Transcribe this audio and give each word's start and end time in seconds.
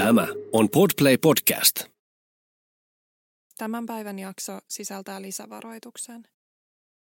Tämä 0.00 0.26
on 0.52 0.68
Podplay 0.70 1.18
Podcast. 1.18 1.84
Tämän 3.58 3.86
päivän 3.86 4.18
jakso 4.18 4.58
sisältää 4.68 5.22
lisävaroituksen. 5.22 6.22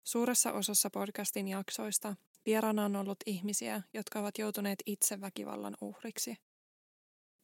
Suuressa 0.04 0.52
osassa 0.52 0.90
podcastin 0.90 1.48
jaksoista 1.48 2.16
vieraana 2.46 2.84
on 2.84 2.96
ollut 2.96 3.16
ihmisiä, 3.26 3.82
jotka 3.94 4.20
ovat 4.20 4.38
joutuneet 4.38 4.78
itse 4.86 5.20
väkivallan 5.20 5.76
uhriksi. 5.80 6.36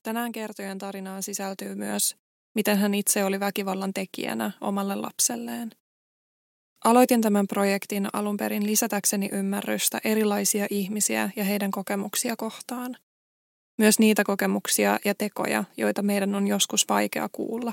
Tänään 0.02 0.32
kertojen 0.32 0.78
tarinaan 0.78 1.22
sisältyy 1.22 1.74
myös, 1.74 2.16
miten 2.54 2.78
hän 2.78 2.94
itse 2.94 3.24
oli 3.24 3.40
väkivallan 3.40 3.94
tekijänä 3.94 4.52
omalle 4.60 4.94
lapselleen. 4.94 5.70
Aloitin 6.84 7.20
tämän 7.20 7.46
projektin 7.46 8.08
alun 8.12 8.36
perin 8.36 8.66
lisätäkseni 8.66 9.28
ymmärrystä 9.32 10.00
erilaisia 10.04 10.66
ihmisiä 10.70 11.30
ja 11.36 11.44
heidän 11.44 11.70
kokemuksia 11.70 12.36
kohtaan. 12.36 12.96
Myös 13.78 13.98
niitä 13.98 14.24
kokemuksia 14.24 14.98
ja 15.04 15.14
tekoja, 15.14 15.64
joita 15.76 16.02
meidän 16.02 16.34
on 16.34 16.46
joskus 16.46 16.88
vaikea 16.88 17.28
kuulla. 17.32 17.72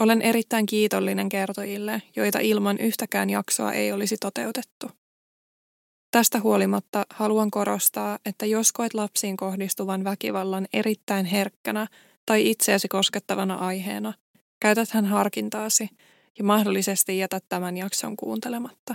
Olen 0.00 0.22
erittäin 0.22 0.66
kiitollinen 0.66 1.28
kertojille, 1.28 2.02
joita 2.16 2.38
ilman 2.38 2.78
yhtäkään 2.78 3.30
jaksoa 3.30 3.72
ei 3.72 3.92
olisi 3.92 4.16
toteutettu. 4.20 4.90
Tästä 6.10 6.40
huolimatta 6.40 7.06
haluan 7.10 7.50
korostaa, 7.50 8.18
että 8.26 8.46
jos 8.46 8.72
koet 8.72 8.94
lapsiin 8.94 9.36
kohdistuvan 9.36 10.04
väkivallan 10.04 10.66
erittäin 10.72 11.26
herkkänä 11.26 11.86
tai 12.26 12.50
itseäsi 12.50 12.88
koskettavana 12.88 13.54
aiheena, 13.54 14.12
käytät 14.60 14.90
hän 14.90 15.04
harkintaasi 15.04 15.88
ja 16.38 16.44
mahdollisesti 16.44 17.18
jätät 17.18 17.44
tämän 17.48 17.76
jakson 17.76 18.16
kuuntelematta. 18.16 18.94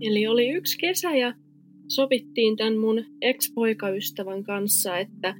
Eli 0.00 0.26
oli 0.26 0.48
yksi 0.48 0.78
kesä 0.78 1.16
ja 1.16 1.34
sovittiin 1.88 2.56
tämän 2.56 2.78
mun 2.78 3.04
ex-poikaystävän 3.20 4.44
kanssa, 4.44 4.98
että, 4.98 5.34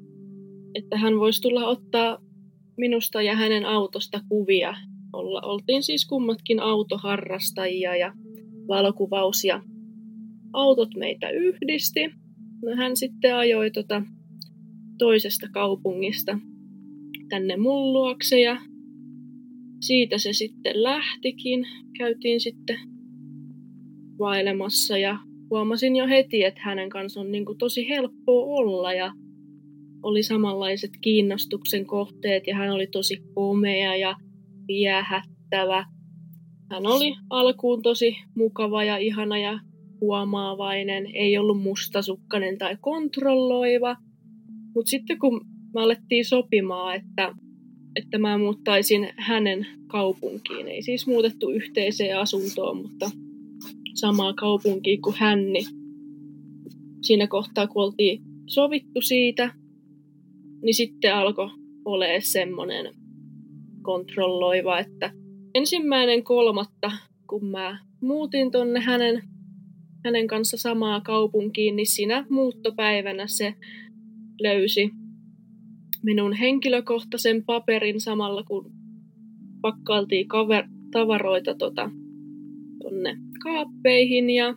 että 0.74 0.98
hän 0.98 1.18
voisi 1.18 1.42
tulla 1.42 1.66
ottaa 1.66 2.18
minusta 2.76 3.22
ja 3.22 3.36
hänen 3.36 3.64
autosta 3.64 4.20
kuvia. 4.28 4.74
Olla, 5.12 5.40
oltiin 5.40 5.82
siis 5.82 6.06
kummatkin 6.06 6.60
autoharrastajia 6.60 7.96
ja 7.96 8.12
valokuvaus 8.68 9.44
ja 9.44 9.62
autot 10.52 10.88
meitä 10.96 11.30
yhdisti. 11.30 12.00
No 12.62 12.76
hän 12.76 12.96
sitten 12.96 13.36
ajoi 13.36 13.70
tota 13.70 14.02
toisesta 14.98 15.46
kaupungista 15.52 16.38
tänne 17.28 17.56
mun 17.56 17.92
luokse 17.92 18.40
ja 18.40 18.60
siitä 19.80 20.18
se 20.18 20.32
sitten 20.32 20.82
lähtikin. 20.82 21.66
Käytiin 21.98 22.40
sitten 22.40 22.78
vailemassa 24.20 24.98
ja 24.98 25.18
huomasin 25.50 25.96
jo 25.96 26.06
heti, 26.06 26.44
että 26.44 26.60
hänen 26.64 26.88
kanssa 26.88 27.20
on 27.20 27.32
niin 27.32 27.44
kuin 27.44 27.58
tosi 27.58 27.88
helppoa 27.88 28.44
olla 28.44 28.92
ja 28.92 29.12
oli 30.02 30.22
samanlaiset 30.22 30.90
kiinnostuksen 31.00 31.86
kohteet 31.86 32.46
ja 32.46 32.56
hän 32.56 32.70
oli 32.70 32.86
tosi 32.86 33.22
komea 33.34 33.96
ja 33.96 34.16
viehättävä. 34.68 35.84
Hän 36.70 36.86
oli 36.86 37.14
alkuun 37.30 37.82
tosi 37.82 38.16
mukava 38.36 38.84
ja 38.84 38.96
ihana 38.96 39.38
ja 39.38 39.60
huomaavainen, 40.00 41.06
ei 41.14 41.38
ollut 41.38 41.62
mustasukkainen 41.62 42.58
tai 42.58 42.76
kontrolloiva. 42.80 43.96
Mutta 44.74 44.90
sitten 44.90 45.18
kun 45.18 45.40
me 45.74 45.80
alettiin 45.80 46.24
sopimaan, 46.24 46.96
että, 46.96 47.34
että 47.96 48.18
mä 48.18 48.38
muuttaisin 48.38 49.08
hänen 49.16 49.66
kaupunkiin, 49.86 50.68
ei 50.68 50.82
siis 50.82 51.06
muutettu 51.06 51.50
yhteiseen 51.50 52.18
asuntoon, 52.18 52.76
mutta 52.76 53.10
samaa 53.94 54.34
kaupunkia 54.34 54.98
kuin 55.04 55.16
hän, 55.18 55.52
niin 55.52 55.66
siinä 57.02 57.26
kohtaa, 57.26 57.66
kun 57.66 57.84
oltiin 57.84 58.22
sovittu 58.46 59.00
siitä, 59.00 59.54
niin 60.62 60.74
sitten 60.74 61.14
alkoi 61.14 61.50
olemaan 61.84 62.22
semmoinen 62.22 62.94
kontrolloiva, 63.82 64.78
että 64.78 65.12
ensimmäinen 65.54 66.24
kolmatta, 66.24 66.92
kun 67.28 67.46
mä 67.46 67.78
muutin 68.00 68.50
tonne 68.50 68.80
hänen, 68.80 69.22
hänen 70.04 70.26
kanssa 70.26 70.56
samaa 70.56 71.00
kaupunkiin, 71.00 71.76
niin 71.76 71.86
siinä 71.86 72.26
muuttopäivänä 72.30 73.26
se 73.26 73.54
löysi 74.42 74.90
minun 76.02 76.32
henkilökohtaisen 76.32 77.44
paperin 77.44 78.00
samalla, 78.00 78.42
kun 78.42 78.72
pakkailtiin 79.60 80.26
kaver- 80.26 80.68
tavaroita 80.90 81.54
tota, 81.54 81.90
tonne 82.82 83.16
kaappeihin 83.42 84.30
ja 84.30 84.54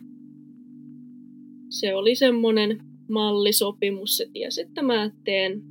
se 1.68 1.94
oli 1.94 2.14
semmoinen 2.14 2.78
mallisopimus. 3.10 4.16
Se 4.16 4.26
tiesi, 4.32 4.60
että 4.60 4.82
mä 4.82 5.10
teen 5.24 5.62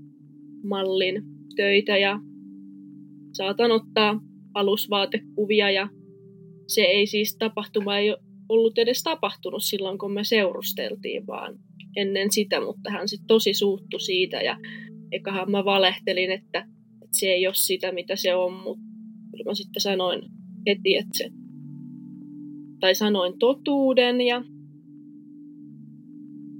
mallin 0.64 1.24
töitä 1.56 1.98
ja 1.98 2.20
saatan 3.32 3.72
ottaa 3.72 4.22
alusvaatekuvia 4.54 5.72
ja 5.72 5.90
se 6.68 6.82
ei 6.82 7.08
siis 7.08 7.36
tapahtuma 7.38 7.98
ei 7.98 8.16
ollut 8.50 8.78
edes 8.78 9.04
tapahtunut 9.04 9.64
silloin, 9.64 9.98
kun 9.98 10.14
me 10.14 10.24
seurusteltiin, 10.24 11.28
vaan 11.28 11.60
ennen 11.96 12.32
sitä, 12.32 12.62
mutta 12.62 12.92
hän 12.92 13.08
sitten 13.08 13.28
tosi 13.28 13.54
suuttu 13.54 14.00
siitä 14.00 14.42
ja 14.42 14.58
eiköhän 15.12 15.52
mä 15.52 15.66
valehtelin, 15.66 16.32
että, 16.32 16.60
että 17.04 17.20
se 17.20 17.26
ei 17.28 17.48
ole 17.48 17.56
sitä, 17.56 17.92
mitä 17.92 18.16
se 18.16 18.36
on, 18.36 18.54
mutta 18.54 18.84
kyllä 19.32 19.44
mä 19.46 19.56
sitten 19.56 19.82
sanoin 19.82 20.22
heti, 20.68 20.98
että 20.98 21.18
se 21.18 21.30
tai 22.84 22.96
sanoin 22.96 23.40
totuuden 23.40 24.22
ja, 24.22 24.44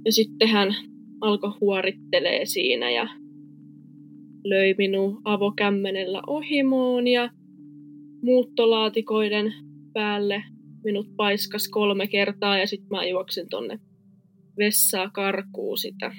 ja 0.04 0.12
sitten 0.12 0.48
hän 0.48 0.74
alkoi 1.20 1.52
huorittelee 1.60 2.46
siinä 2.46 2.90
ja 2.90 3.08
löi 4.44 4.74
minun 4.78 5.20
avokämmenellä 5.24 6.22
ohimoon 6.26 7.06
ja 7.06 7.30
muuttolaatikoiden 8.22 9.54
päälle 9.92 10.44
minut 10.84 11.16
paiskas 11.16 11.68
kolme 11.68 12.06
kertaa 12.06 12.58
ja 12.58 12.66
sitten 12.66 12.88
mä 12.90 13.06
juoksin 13.06 13.48
tonne 13.48 13.80
vessaa 14.58 15.10
karkuu 15.10 15.76
sitä. 15.76 16.14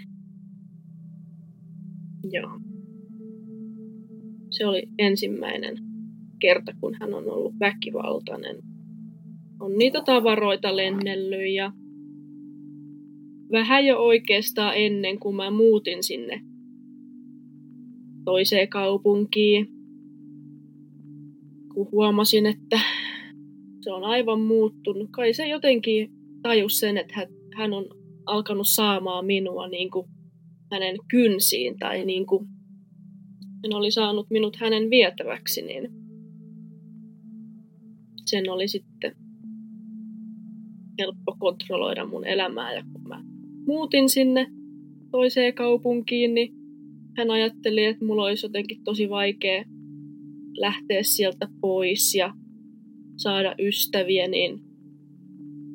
Joo. 2.31 2.59
Se 4.49 4.65
oli 4.65 4.83
ensimmäinen 4.97 5.77
kerta, 6.39 6.71
kun 6.81 6.97
hän 6.99 7.13
on 7.13 7.29
ollut 7.29 7.53
väkivaltainen 7.59 8.74
on 9.59 9.77
niitä 9.77 10.01
tavaroita 10.01 10.75
lennellyt 10.75 11.53
ja 11.53 11.71
vähän 13.51 13.85
jo 13.85 13.97
oikeastaan 13.97 14.73
ennen 14.75 15.19
kuin 15.19 15.35
mä 15.35 15.51
muutin 15.51 16.03
sinne 16.03 16.41
toiseen 18.25 18.69
kaupunkiin, 18.69 19.67
kun 21.73 21.91
huomasin, 21.91 22.45
että 22.45 22.79
se 23.81 23.91
on 23.91 24.03
aivan 24.03 24.41
muuttunut. 24.41 25.09
Kai 25.11 25.33
se 25.33 25.47
jotenkin 25.47 26.11
tajus 26.41 26.79
sen, 26.79 26.97
että 26.97 27.27
hän 27.55 27.73
on 27.73 27.85
alkanut 28.25 28.67
saamaan 28.67 29.25
minua 29.25 29.67
niin 29.67 29.91
kuin 29.91 30.07
hänen 30.71 30.95
kynsiin 31.07 31.79
tai 31.79 32.05
niin 32.05 32.25
kuin 32.25 32.47
hän 33.63 33.73
oli 33.73 33.91
saanut 33.91 34.29
minut 34.29 34.55
hänen 34.55 34.89
vietäväksi, 34.89 35.61
niin 35.61 35.89
sen 38.25 38.49
oli 38.49 38.67
sitten 38.67 39.15
helppo 40.99 41.35
kontrolloida 41.39 42.05
mun 42.05 42.27
elämää. 42.27 42.73
Ja 42.73 42.83
kun 42.93 43.07
mä 43.07 43.23
muutin 43.67 44.09
sinne 44.09 44.47
toiseen 45.11 45.53
kaupunkiin, 45.53 46.33
niin 46.33 46.53
hän 47.17 47.31
ajatteli, 47.31 47.83
että 47.85 48.05
mulla 48.05 48.23
olisi 48.23 48.45
jotenkin 48.45 48.83
tosi 48.83 49.09
vaikea 49.09 49.63
lähteä 50.57 51.03
sieltä 51.03 51.47
pois 51.61 52.15
ja 52.15 52.33
saada 53.17 53.55
ystäviä, 53.59 54.27
niin 54.27 54.59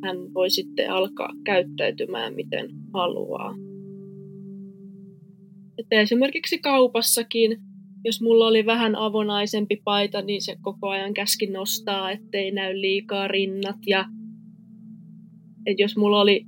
hän 0.03 0.35
voi 0.35 0.51
sitten 0.51 0.91
alkaa 0.91 1.33
käyttäytymään 1.45 2.35
miten 2.35 2.71
haluaa. 2.95 3.55
Että 5.79 6.01
esimerkiksi 6.01 6.59
kaupassakin, 6.59 7.59
jos 8.05 8.21
mulla 8.21 8.47
oli 8.47 8.67
vähän 8.67 8.97
avonaisempi 8.97 9.81
paita, 9.85 10.23
niin 10.23 10.43
se 10.43 10.57
koko 10.61 10.89
ajan 10.89 11.15
käski 11.15 11.47
nostaa, 11.47 12.11
ettei 12.11 12.51
näy 12.51 12.81
liikaa 12.81 13.29
rinnat. 13.29 13.77
Ja 13.87 14.05
että 15.67 15.83
jos 15.83 15.97
mulla 15.97 16.21
oli 16.21 16.47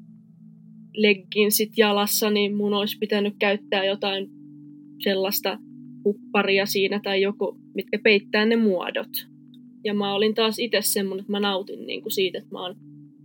legginsit 0.96 1.70
jalassa, 1.76 2.30
niin 2.30 2.56
mun 2.56 2.74
olisi 2.74 2.98
pitänyt 2.98 3.34
käyttää 3.38 3.84
jotain 3.84 4.28
sellaista 5.02 5.58
hupparia 6.04 6.66
siinä 6.66 7.00
tai 7.04 7.22
joku, 7.22 7.56
mitkä 7.74 7.98
peittää 8.04 8.46
ne 8.46 8.56
muodot. 8.56 9.26
Ja 9.84 9.94
mä 9.94 10.14
olin 10.14 10.34
taas 10.34 10.58
itse 10.58 10.78
semmonen, 10.82 11.20
että 11.20 11.32
mä 11.32 11.40
nautin 11.40 11.86
niin 11.86 12.02
kuin 12.02 12.12
siitä, 12.12 12.38
että 12.38 12.50
mä 12.52 12.62
oon 12.62 12.76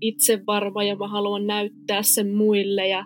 itse 0.01 0.45
varma 0.47 0.83
ja 0.83 0.95
mä 0.95 1.07
haluan 1.07 1.47
näyttää 1.47 2.03
sen 2.03 2.35
muille 2.35 2.87
ja 2.87 3.05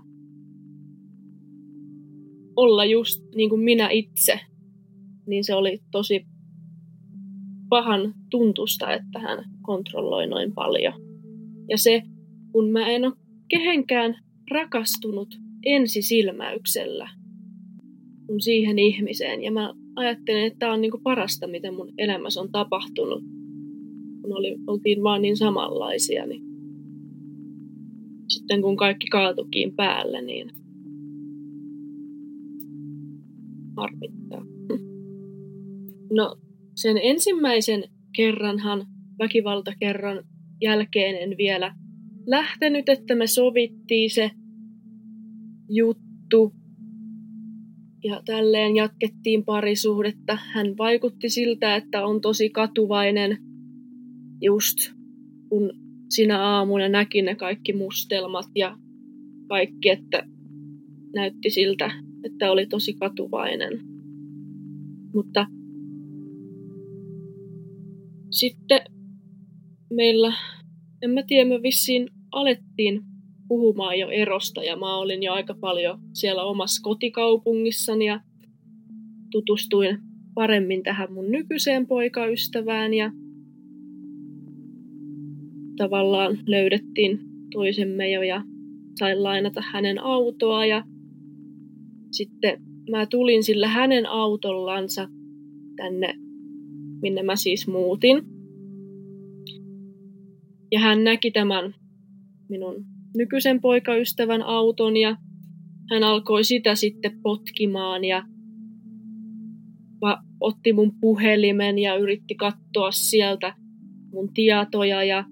olla 2.55 2.85
just 2.85 3.23
niin 3.35 3.49
kuin 3.49 3.61
minä 3.61 3.89
itse. 3.89 4.39
Niin 5.27 5.43
se 5.43 5.55
oli 5.55 5.79
tosi 5.91 6.25
pahan 7.69 8.13
tuntusta, 8.29 8.93
että 8.93 9.19
hän 9.19 9.45
kontrolloi 9.61 10.27
noin 10.27 10.53
paljon. 10.53 10.93
Ja 11.69 11.77
se, 11.77 12.03
kun 12.51 12.69
mä 12.69 12.87
en 12.87 13.05
ole 13.05 13.13
kehenkään 13.47 14.15
rakastunut 14.51 15.35
ensisilmäyksellä 15.65 17.09
kun 18.27 18.41
siihen 18.41 18.79
ihmiseen. 18.79 19.43
Ja 19.43 19.51
mä 19.51 19.73
ajattelen, 19.95 20.43
että 20.45 20.59
tämä 20.59 20.73
on 20.73 20.81
niin 20.81 20.91
kuin 20.91 21.03
parasta, 21.03 21.47
mitä 21.47 21.71
mun 21.71 21.93
elämässä 21.97 22.41
on 22.41 22.51
tapahtunut, 22.51 23.23
kun 24.21 24.37
oli, 24.37 24.57
oltiin 24.67 25.03
vaan 25.03 25.21
niin 25.21 25.37
samanlaisia. 25.37 26.25
Niin 26.25 26.41
sitten 28.27 28.61
kun 28.61 28.77
kaikki 28.77 29.07
kaatukin 29.07 29.75
päälle, 29.75 30.21
niin 30.21 30.51
harmittaa. 33.77 34.45
No 36.13 36.35
sen 36.75 36.99
ensimmäisen 37.03 37.83
kerranhan, 38.15 38.87
väkivaltakerran 39.19 40.23
jälkeen 40.61 41.15
en 41.15 41.37
vielä 41.37 41.75
lähtenyt, 42.25 42.89
että 42.89 43.15
me 43.15 43.27
sovittiin 43.27 44.09
se 44.09 44.31
juttu. 45.69 46.53
Ja 48.03 48.21
tälleen 48.25 48.75
jatkettiin 48.75 49.45
parisuhdetta. 49.45 50.37
Hän 50.53 50.77
vaikutti 50.77 51.29
siltä, 51.29 51.75
että 51.75 52.05
on 52.05 52.21
tosi 52.21 52.49
katuvainen 52.49 53.37
just 54.41 54.77
kun 55.51 55.71
sinä 56.09 56.43
aamuna 56.43 56.89
näki 56.89 57.21
ne 57.21 57.35
kaikki 57.35 57.73
mustelmat 57.73 58.45
ja 58.55 58.77
kaikki, 59.47 59.89
että 59.89 60.23
näytti 61.13 61.49
siltä, 61.49 61.91
että 62.23 62.51
oli 62.51 62.65
tosi 62.65 62.93
katuvainen. 62.93 63.79
Mutta 65.13 65.47
sitten 68.29 68.81
meillä, 69.93 70.33
en 71.01 71.09
mä 71.09 71.23
tiedä, 71.23 71.49
me 71.49 71.61
vissiin 71.61 72.09
alettiin 72.31 73.01
puhumaan 73.47 73.99
jo 73.99 74.09
erosta 74.09 74.63
ja 74.63 74.77
mä 74.77 74.97
olin 74.97 75.23
jo 75.23 75.33
aika 75.33 75.55
paljon 75.59 75.99
siellä 76.13 76.43
omassa 76.43 76.81
kotikaupungissani 76.83 78.05
ja 78.05 78.21
tutustuin 79.31 79.97
paremmin 80.33 80.83
tähän 80.83 81.13
mun 81.13 81.31
nykyiseen 81.31 81.87
poikaystävään 81.87 82.93
ja 82.93 83.11
tavallaan 85.77 86.37
löydettiin 86.47 87.19
toisemme 87.51 88.11
jo 88.11 88.21
ja 88.21 88.43
sain 88.99 89.23
lainata 89.23 89.61
hänen 89.71 89.99
autoa 89.99 90.65
ja 90.65 90.83
sitten 92.11 92.61
mä 92.91 93.05
tulin 93.05 93.43
sillä 93.43 93.67
hänen 93.67 94.05
autollansa 94.05 95.09
tänne, 95.75 96.13
minne 97.01 97.23
mä 97.23 97.35
siis 97.35 97.67
muutin. 97.67 98.30
Ja 100.71 100.79
hän 100.79 101.03
näki 101.03 101.31
tämän 101.31 101.75
minun 102.49 102.85
nykyisen 103.17 103.61
poikaystävän 103.61 104.41
auton 104.41 104.97
ja 104.97 105.17
hän 105.89 106.03
alkoi 106.03 106.43
sitä 106.43 106.75
sitten 106.75 107.19
potkimaan 107.21 108.03
ja 108.03 108.23
otti 110.41 110.73
mun 110.73 110.91
puhelimen 111.01 111.79
ja 111.79 111.95
yritti 111.95 112.35
katsoa 112.35 112.91
sieltä 112.91 113.53
mun 114.11 114.33
tietoja 114.33 115.03
ja 115.03 115.25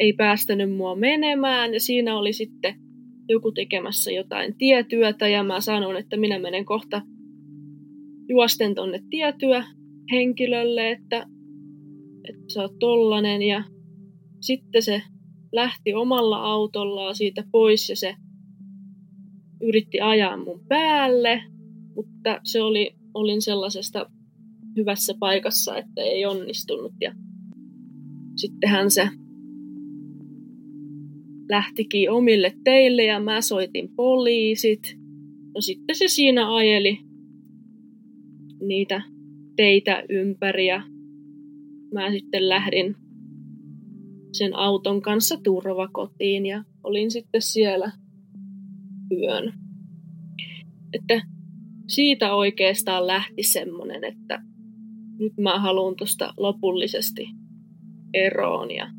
ei 0.00 0.12
päästänyt 0.12 0.72
mua 0.72 0.96
menemään. 0.96 1.74
Ja 1.74 1.80
siinä 1.80 2.18
oli 2.18 2.32
sitten 2.32 2.74
joku 3.28 3.52
tekemässä 3.52 4.12
jotain 4.12 4.54
tietyötä 4.58 5.28
ja 5.28 5.42
mä 5.42 5.60
sanon, 5.60 5.96
että 5.96 6.16
minä 6.16 6.38
menen 6.38 6.64
kohta 6.64 7.02
juosten 8.28 8.74
tonne 8.74 9.00
tietyä 9.10 9.64
henkilölle, 10.12 10.90
että, 10.90 11.26
että 12.28 12.52
sä 12.52 12.62
oot 12.62 12.78
tollanen 12.78 13.42
ja 13.42 13.64
sitten 14.40 14.82
se 14.82 15.02
lähti 15.52 15.94
omalla 15.94 16.36
autollaan 16.36 17.14
siitä 17.14 17.44
pois 17.52 17.88
ja 17.88 17.96
se 17.96 18.14
yritti 19.62 20.00
ajaa 20.00 20.36
mun 20.36 20.60
päälle, 20.68 21.42
mutta 21.94 22.40
se 22.44 22.62
oli, 22.62 22.94
olin 23.14 23.42
sellaisesta 23.42 24.10
hyvässä 24.76 25.14
paikassa, 25.20 25.76
että 25.76 26.02
ei 26.02 26.26
onnistunut. 26.26 26.92
Ja 27.00 27.14
sittenhän 28.36 28.90
se 28.90 29.08
lähtikin 31.48 32.10
omille 32.10 32.54
teille 32.64 33.04
ja 33.04 33.20
mä 33.20 33.40
soitin 33.40 33.88
poliisit. 33.96 34.98
No 35.54 35.60
sitten 35.60 35.96
se 35.96 36.08
siinä 36.08 36.54
ajeli 36.54 36.98
niitä 38.60 39.02
teitä 39.56 40.02
ympäri 40.08 40.66
ja 40.66 40.82
mä 41.94 42.10
sitten 42.10 42.48
lähdin 42.48 42.96
sen 44.32 44.56
auton 44.56 45.02
kanssa 45.02 45.36
turvakotiin 45.44 46.46
ja 46.46 46.64
olin 46.84 47.10
sitten 47.10 47.42
siellä 47.42 47.92
yön. 49.12 49.54
Että 50.92 51.26
siitä 51.86 52.34
oikeastaan 52.34 53.06
lähti 53.06 53.42
semmonen, 53.42 54.04
että 54.04 54.42
nyt 55.18 55.32
mä 55.40 55.58
haluan 55.58 55.96
tuosta 55.96 56.34
lopullisesti 56.36 57.26
eroon. 58.14 58.70
Ja 58.70 58.90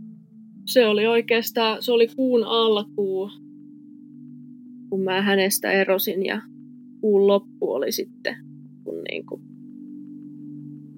se 0.65 0.87
oli 0.87 1.07
oikeastaan, 1.07 1.83
se 1.83 1.91
oli 1.91 2.07
kuun 2.07 2.43
alkuu, 2.43 3.29
kun 4.89 5.01
mä 5.03 5.21
hänestä 5.21 5.71
erosin 5.71 6.25
ja 6.25 6.41
kuun 7.01 7.27
loppu 7.27 7.71
oli 7.71 7.91
sitten, 7.91 8.35
kun 8.83 9.03
niin 9.03 9.25
kuin 9.25 9.41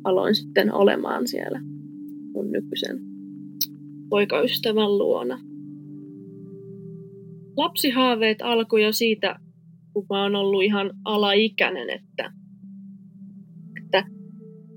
aloin 0.04 0.36
sitten 0.36 0.74
olemaan 0.74 1.28
siellä 1.28 1.62
mun 2.38 2.52
nykyisen 2.52 3.00
poikaystävän 4.10 4.98
luona. 4.98 5.40
Lapsihaaveet 7.58 8.42
alkoi 8.42 8.84
jo 8.84 8.92
siitä, 8.92 9.40
kun 9.94 10.06
mä 10.10 10.24
oon 10.24 10.36
ollut 10.36 10.64
ihan 10.64 10.92
alaikäinen, 11.06 11.90
että, 11.90 12.34
että 13.84 14.04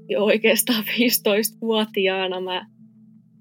jo 0.08 0.24
oikeastaan 0.24 0.84
15-vuotiaana 0.84 2.40
mä 2.40 2.66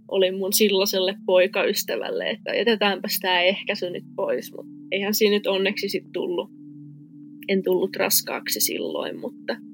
olin 0.08 0.38
mun 0.38 0.54
silloiselle 0.54 1.16
poikaystävälle, 1.26 2.30
että 2.30 2.54
jätetäänpä 2.54 3.08
tämä 3.22 3.42
ehkäisy 3.42 3.90
nyt 3.90 4.04
pois, 4.16 4.52
mutta 4.56 4.72
eihän 4.92 5.14
siinä 5.14 5.36
nyt 5.36 5.48
onneksi 5.48 5.90
sit 5.90 6.12
tullut. 6.14 6.50
En 7.48 7.64
tullut 7.64 7.96
raskaaksi 7.96 8.60
silloin, 8.60 9.20
mutta 9.20 9.69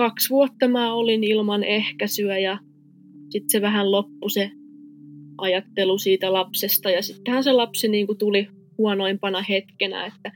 kaksi 0.00 0.30
vuotta 0.30 0.68
mä 0.68 0.94
olin 0.94 1.24
ilman 1.24 1.64
ehkäisyä 1.64 2.38
ja 2.38 2.58
sitten 3.30 3.50
se 3.50 3.60
vähän 3.60 3.90
loppui 3.90 4.30
se 4.30 4.50
ajattelu 5.38 5.98
siitä 5.98 6.32
lapsesta 6.32 6.90
ja 6.90 7.02
sittenhän 7.02 7.44
se 7.44 7.52
lapsi 7.52 7.88
niin 7.88 8.06
kuin 8.06 8.18
tuli 8.18 8.48
huonoimpana 8.78 9.42
hetkenä, 9.48 10.06
että 10.06 10.32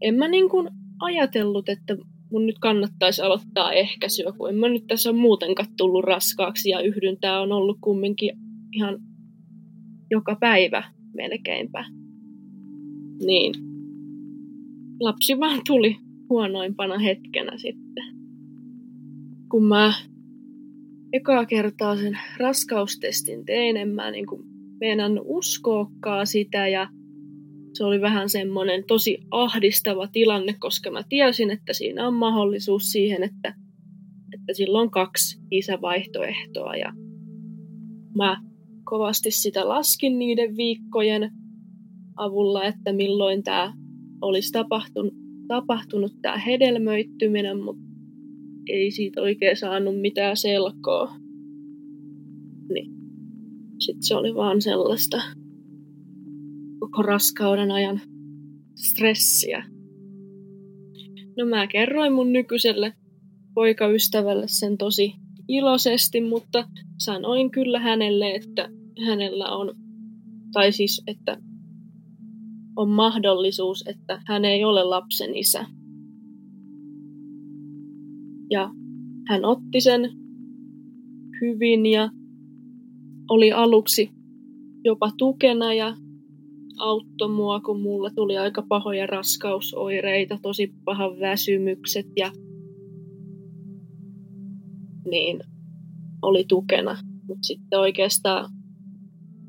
en 0.00 0.14
mä 0.14 0.28
niin 0.28 0.48
kuin 0.48 0.68
ajatellut, 1.00 1.68
että 1.68 1.96
mun 2.30 2.46
nyt 2.46 2.58
kannattaisi 2.58 3.22
aloittaa 3.22 3.72
ehkäisyä, 3.72 4.32
kun 4.38 4.48
en 4.48 4.54
mä 4.54 4.68
nyt 4.68 4.86
tässä 4.86 5.12
muutenkaan 5.12 5.68
tullut 5.76 6.04
raskaaksi 6.04 6.70
ja 6.70 6.80
yhdyntää 6.80 7.40
on 7.40 7.52
ollut 7.52 7.78
kumminkin 7.80 8.36
ihan 8.72 8.98
joka 10.10 10.36
päivä 10.40 10.84
melkeinpä. 11.14 11.84
Niin. 13.26 13.54
Lapsi 15.00 15.38
vaan 15.40 15.60
tuli 15.66 15.96
huonoimpana 16.28 16.98
hetkenä 16.98 17.58
sitten 17.58 18.21
kun 19.52 19.64
mä 19.64 19.94
ekaa 21.12 21.46
kertaa 21.46 21.96
sen 21.96 22.18
raskaustestin 22.38 23.44
tein, 23.44 23.76
en 23.76 23.88
mä 23.88 24.10
niin 24.10 24.26
kuin 24.26 24.42
meinannut 24.80 25.26
sitä 26.24 26.68
ja 26.68 26.88
se 27.72 27.84
oli 27.84 28.00
vähän 28.00 28.28
semmoinen 28.28 28.84
tosi 28.88 29.18
ahdistava 29.30 30.08
tilanne, 30.12 30.54
koska 30.60 30.90
mä 30.90 31.02
tiesin, 31.08 31.50
että 31.50 31.72
siinä 31.72 32.06
on 32.06 32.14
mahdollisuus 32.14 32.82
siihen, 32.82 33.22
että, 33.22 33.54
että 34.34 34.52
sillä 34.52 34.80
on 34.80 34.90
kaksi 34.90 35.40
isävaihtoehtoa. 35.50 36.76
Ja 36.76 36.92
mä 38.16 38.42
kovasti 38.84 39.30
sitä 39.30 39.68
laskin 39.68 40.18
niiden 40.18 40.56
viikkojen 40.56 41.30
avulla, 42.16 42.64
että 42.64 42.92
milloin 42.92 43.42
tämä 43.42 43.74
olisi 44.20 44.52
tapahtunut, 44.52 45.14
tapahtunut 45.48 46.12
tämä 46.22 46.36
hedelmöittyminen, 46.36 47.62
mutta 47.62 47.91
ei 48.68 48.90
siitä 48.90 49.20
oikein 49.20 49.56
saanut 49.56 50.00
mitään 50.00 50.36
selkoa. 50.36 51.14
Niin. 52.72 52.92
Sitten 53.78 54.02
se 54.02 54.14
oli 54.14 54.34
vaan 54.34 54.62
sellaista 54.62 55.22
koko 56.80 57.02
raskauden 57.02 57.70
ajan 57.70 58.00
stressiä. 58.74 59.64
No 61.36 61.46
mä 61.46 61.66
kerroin 61.66 62.12
mun 62.12 62.32
nykyiselle 62.32 62.92
poikaystävälle 63.54 64.44
sen 64.48 64.78
tosi 64.78 65.12
iloisesti, 65.48 66.20
mutta 66.20 66.68
sanoin 66.98 67.50
kyllä 67.50 67.80
hänelle, 67.80 68.30
että 68.30 68.68
hänellä 69.06 69.56
on, 69.56 69.74
tai 70.52 70.72
siis, 70.72 71.02
että 71.06 71.38
on 72.76 72.88
mahdollisuus, 72.88 73.84
että 73.86 74.22
hän 74.26 74.44
ei 74.44 74.64
ole 74.64 74.84
lapsen 74.84 75.34
isä. 75.34 75.66
Ja 78.52 78.70
hän 79.28 79.44
otti 79.44 79.80
sen 79.80 80.10
hyvin 81.40 81.86
ja 81.86 82.10
oli 83.30 83.52
aluksi 83.52 84.10
jopa 84.84 85.10
tukena 85.18 85.74
ja 85.74 85.96
auttoi 86.78 87.28
mua, 87.28 87.60
kun 87.60 87.80
mulla 87.80 88.10
tuli 88.10 88.38
aika 88.38 88.62
pahoja 88.68 89.06
raskausoireita, 89.06 90.38
tosi 90.42 90.74
pahan 90.84 91.20
väsymykset 91.20 92.06
ja 92.16 92.32
niin 95.10 95.40
oli 96.22 96.44
tukena. 96.48 96.96
Mutta 97.28 97.46
sitten 97.46 97.80
oikeastaan 97.80 98.50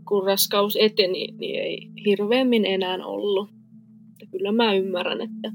kun 0.07 0.24
raskaus 0.24 0.77
eteni, 0.81 1.27
niin 1.39 1.60
ei 1.60 1.91
hirveämmin 2.05 2.65
enää 2.65 3.05
ollut. 3.05 3.50
Ja 4.22 4.27
kyllä 4.31 4.51
mä 4.51 4.74
ymmärrän, 4.74 5.22
että 5.22 5.51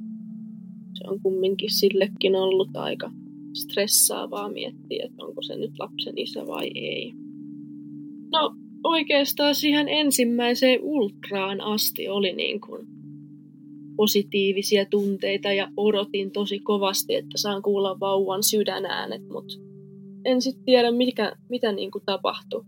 se 0.95 1.11
on 1.11 1.21
kumminkin 1.21 1.71
sillekin 1.71 2.37
ollut 2.37 2.76
aika 2.76 3.11
stressaavaa 3.62 4.49
miettiä, 4.49 5.05
että 5.05 5.25
onko 5.25 5.43
se 5.43 5.57
nyt 5.57 5.73
lapsen 5.79 6.19
isä 6.19 6.47
vai 6.47 6.71
ei. 6.75 7.12
No 8.33 8.55
oikeastaan 8.85 9.55
siihen 9.55 9.88
ensimmäiseen 9.88 10.81
ultraan 10.83 11.61
asti 11.61 12.09
oli 12.09 12.33
niin 12.33 12.61
kuin 12.61 12.87
positiivisia 13.97 14.87
tunteita 14.87 15.53
ja 15.53 15.69
odotin 15.77 16.31
tosi 16.31 16.59
kovasti, 16.59 17.15
että 17.15 17.38
saan 17.38 17.62
kuulla 17.62 18.00
vauvan 18.00 18.43
sydänäänet, 18.43 19.23
mutta 19.29 19.55
en 20.25 20.43
sitten 20.43 20.65
tiedä, 20.65 20.91
mikä, 20.91 21.33
mitä 21.49 21.73
niin 21.73 21.91
kuin 21.91 22.05
tapahtui. 22.07 22.65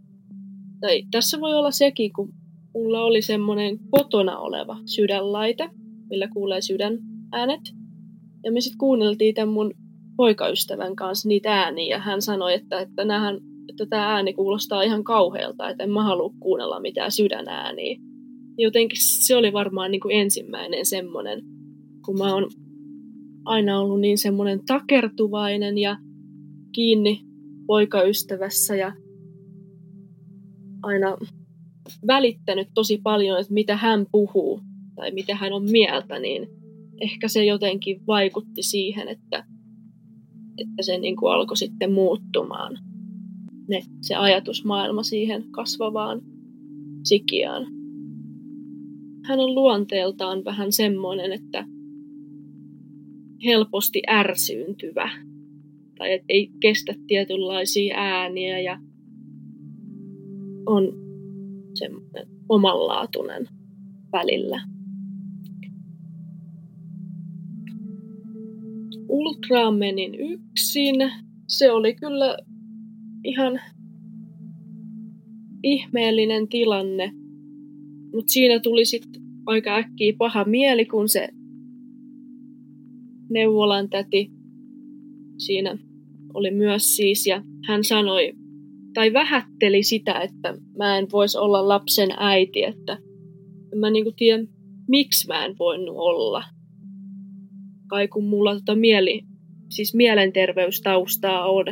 Tai 0.80 1.02
tässä 1.10 1.40
voi 1.40 1.54
olla 1.54 1.70
sekin, 1.70 2.12
kun 2.12 2.32
mulla 2.74 3.04
oli 3.04 3.22
semmoinen 3.22 3.78
kotona 3.90 4.38
oleva 4.38 4.76
sydänlaite, 4.84 5.68
millä 6.10 6.28
kuulee 6.28 6.60
sydän 6.60 6.98
äänet. 7.32 7.60
Ja 8.44 8.52
me 8.52 8.60
sitten 8.60 8.78
kuunneltiin 8.78 9.34
tämän 9.34 9.54
mun 9.54 9.74
poikaystävän 10.20 10.96
kanssa 10.96 11.28
niitä 11.28 11.62
ääniä, 11.62 11.96
ja 11.96 11.98
hän 11.98 12.22
sanoi, 12.22 12.54
että, 12.54 12.80
että, 12.80 13.04
nähän, 13.04 13.40
että 13.68 13.86
tämä 13.86 14.14
ääni 14.14 14.32
kuulostaa 14.32 14.82
ihan 14.82 15.04
kauhealta, 15.04 15.68
että 15.68 15.84
en 15.84 15.90
mä 15.90 16.04
halua 16.04 16.34
kuunnella 16.40 16.80
mitään 16.80 17.12
sydänääniä. 17.12 18.00
Jotenkin 18.58 18.98
se 19.00 19.36
oli 19.36 19.52
varmaan 19.52 19.90
niin 19.90 20.00
kuin 20.00 20.16
ensimmäinen 20.16 20.86
semmoinen, 20.86 21.42
kun 22.04 22.18
mä 22.18 22.34
oon 22.34 22.50
aina 23.44 23.80
ollut 23.80 24.00
niin 24.00 24.18
semmoinen 24.18 24.60
takertuvainen 24.66 25.78
ja 25.78 25.96
kiinni 26.72 27.20
poikaystävässä 27.66 28.76
ja 28.76 28.92
aina 30.82 31.16
välittänyt 32.06 32.68
tosi 32.74 33.00
paljon, 33.02 33.40
että 33.40 33.54
mitä 33.54 33.76
hän 33.76 34.06
puhuu 34.12 34.60
tai 34.94 35.10
mitä 35.10 35.34
hän 35.34 35.52
on 35.52 35.70
mieltä, 35.70 36.18
niin 36.18 36.48
ehkä 37.00 37.28
se 37.28 37.44
jotenkin 37.44 38.06
vaikutti 38.06 38.62
siihen, 38.62 39.08
että, 39.08 39.44
että 40.60 40.82
se 40.82 40.98
niin 40.98 41.16
kuin 41.16 41.32
alkoi 41.32 41.56
sitten 41.56 41.92
muuttumaan 41.92 42.78
ne, 43.68 43.82
se 44.00 44.14
ajatusmaailma 44.14 45.02
siihen 45.02 45.44
kasvavaan 45.50 46.22
sikiään. 47.04 47.66
Hän 49.24 49.40
on 49.40 49.54
luonteeltaan 49.54 50.44
vähän 50.44 50.72
semmoinen, 50.72 51.32
että 51.32 51.66
helposti 53.44 54.02
ärsyyntyvä 54.10 55.10
tai 55.98 56.12
et 56.12 56.22
ei 56.28 56.50
kestä 56.60 56.94
tietynlaisia 57.06 57.94
ääniä 57.98 58.60
ja 58.60 58.78
on 60.66 60.92
semmoinen 61.74 62.26
omanlaatuinen 62.48 63.48
välillä. 64.12 64.60
Ultraan 69.10 69.74
menin 69.74 70.14
yksin. 70.14 70.94
Se 71.48 71.72
oli 71.72 71.94
kyllä 71.94 72.36
ihan 73.24 73.60
ihmeellinen 75.62 76.48
tilanne. 76.48 77.12
Mutta 78.14 78.32
siinä 78.32 78.60
tuli 78.60 78.84
sitten 78.84 79.22
aika 79.46 79.76
äkkiä 79.76 80.12
paha 80.18 80.44
mieli, 80.44 80.84
kun 80.84 81.08
se 81.08 81.28
neuvolan 83.30 83.88
täti 83.88 84.30
siinä 85.38 85.78
oli 86.34 86.50
myös 86.50 86.96
siis, 86.96 87.26
ja 87.26 87.42
hän 87.66 87.84
sanoi 87.84 88.32
tai 88.94 89.12
vähätteli 89.12 89.82
sitä, 89.82 90.20
että 90.20 90.54
mä 90.78 90.98
en 90.98 91.06
voisi 91.12 91.38
olla 91.38 91.68
lapsen 91.68 92.08
äiti, 92.18 92.64
että 92.64 92.98
en 93.72 93.78
mä 93.78 93.90
niinku 93.90 94.12
tiedä, 94.16 94.44
miksi 94.88 95.26
mä 95.26 95.44
en 95.44 95.58
voinut 95.58 95.94
olla. 95.96 96.42
Kai 97.90 98.08
kun 98.08 98.24
mulla 98.24 98.54
tota 98.54 98.76
mieli, 98.76 99.22
siis 99.68 99.94
mielenterveystaustaa 99.94 101.46
on, 101.46 101.64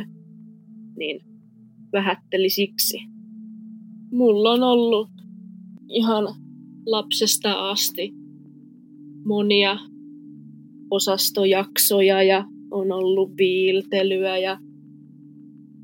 niin 0.97 1.21
vähätteli 1.93 2.49
siksi. 2.49 2.97
Mulla 4.11 4.51
on 4.51 4.63
ollut 4.63 5.09
ihan 5.89 6.35
lapsesta 6.85 7.69
asti 7.69 8.11
monia 9.25 9.77
osastojaksoja 10.91 12.23
ja 12.23 12.45
on 12.71 12.91
ollut 12.91 13.37
viiltelyä 13.37 14.37
ja 14.37 14.59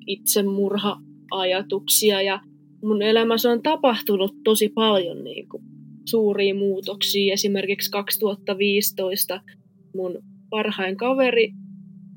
itsemurha 0.08 0.98
ajatuksia 1.32 2.22
ja 2.22 2.42
mun 2.84 3.01
elämässä 3.01 3.51
on 3.51 3.62
tapahtunut 3.62 4.32
tosi 4.44 4.70
paljon 4.70 5.24
niin 5.24 5.50
kuin, 5.50 5.63
suuria 6.06 6.56
muutoksia. 6.56 7.34
Esimerkiksi 7.34 7.92
2015 7.92 9.42
mun 9.96 10.20
parhain 10.50 10.98
kaveri 10.98 11.52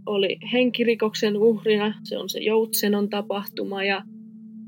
oli 0.06 0.38
henkirikoksen 0.52 1.36
uhrina, 1.36 1.94
se 2.02 2.18
on 2.18 2.28
se 2.28 2.40
Joutsenon 2.40 3.08
tapahtuma 3.08 3.84
ja 3.84 4.02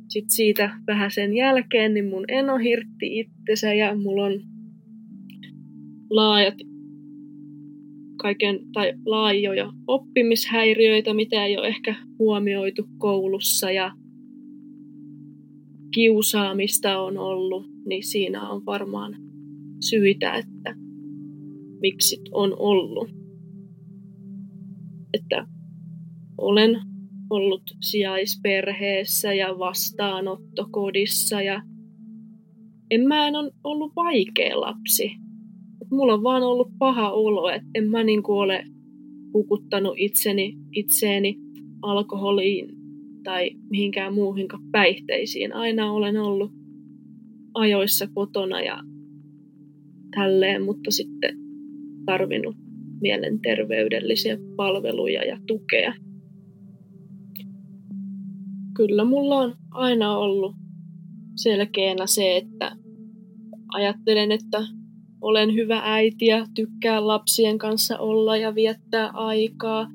sitten 0.08 0.30
siitä 0.30 0.80
vähän 0.86 1.10
sen 1.10 1.36
jälkeen 1.36 1.94
niin 1.94 2.08
mun 2.08 2.24
eno 2.28 2.56
hirtti 2.58 3.18
itsensä 3.18 3.74
ja 3.74 3.96
mulla 3.96 4.24
on 4.24 4.40
laajat 6.10 6.54
kaiken, 8.16 8.58
tai 8.72 8.92
laajoja 9.06 9.72
oppimishäiriöitä, 9.86 11.14
mitä 11.14 11.44
ei 11.44 11.58
ole 11.58 11.68
ehkä 11.68 11.94
huomioitu 12.18 12.86
koulussa 12.98 13.70
ja 13.70 13.92
kiusaamista 15.94 16.98
on 16.98 17.18
ollut, 17.18 17.66
niin 17.86 18.04
siinä 18.06 18.48
on 18.48 18.66
varmaan 18.66 19.16
syitä, 19.80 20.34
että 20.34 20.74
miksi 21.80 22.20
on 22.32 22.56
ollut. 22.58 23.08
Että 25.14 25.46
olen 26.38 26.80
ollut 27.30 27.62
sijaisperheessä 27.80 29.34
ja 29.34 29.58
vastaanottokodissa 29.58 31.42
ja 31.42 31.62
en 32.90 33.00
mä 33.08 33.28
en 33.28 33.36
ole 33.36 33.52
ollut 33.64 33.92
vaikea 33.96 34.60
lapsi. 34.60 35.10
Mulla 35.90 36.14
on 36.14 36.22
vaan 36.22 36.42
ollut 36.42 36.68
paha 36.78 37.10
olo, 37.10 37.48
että 37.48 37.68
en 37.74 37.90
mä 37.90 38.04
niinku 38.04 38.32
ole 38.32 38.64
hukuttanut 39.34 39.94
itseni, 39.96 40.58
itseeni 40.72 41.36
alkoholiin 41.82 42.68
tai 43.24 43.50
mihinkään 43.70 44.14
muuhin 44.14 44.46
päihteisiin. 44.72 45.52
Aina 45.52 45.92
olen 45.92 46.16
ollut 46.16 46.52
ajoissa 47.54 48.06
kotona 48.14 48.60
ja 48.60 48.82
tälleen, 50.14 50.62
mutta 50.62 50.90
sitten 50.90 51.38
tarvinnut 52.06 52.56
mielenterveydellisiä 53.00 54.38
palveluja 54.56 55.24
ja 55.24 55.38
tukea. 55.46 55.94
Kyllä 58.76 59.04
mulla 59.04 59.36
on 59.36 59.56
aina 59.70 60.16
ollut 60.16 60.54
selkeänä 61.36 62.06
se, 62.06 62.36
että 62.36 62.76
ajattelen, 63.74 64.32
että 64.32 64.58
olen 65.20 65.54
hyvä 65.54 65.80
äiti 65.84 66.26
ja 66.26 66.46
tykkään 66.54 67.06
lapsien 67.06 67.58
kanssa 67.58 67.98
olla 67.98 68.36
ja 68.36 68.54
viettää 68.54 69.10
aikaa. 69.10 69.90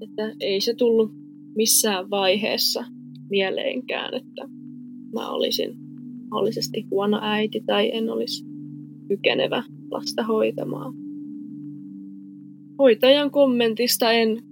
Että 0.00 0.34
ei 0.40 0.60
se 0.60 0.74
tullut 0.74 1.10
missään 1.56 2.10
vaiheessa 2.10 2.84
mieleenkään, 3.30 4.14
että 4.14 4.48
mä 5.14 5.30
olisin 5.30 5.74
mahdollisesti 6.30 6.86
huono 6.90 7.18
äiti 7.22 7.62
tai 7.66 7.90
en 7.94 8.10
olisi 8.10 8.44
kykenevä 9.08 9.62
lasta 9.90 10.22
hoitamaan. 10.22 11.01
Hoitajan 12.78 13.30
kommentista 13.30 14.12
en 14.12 14.42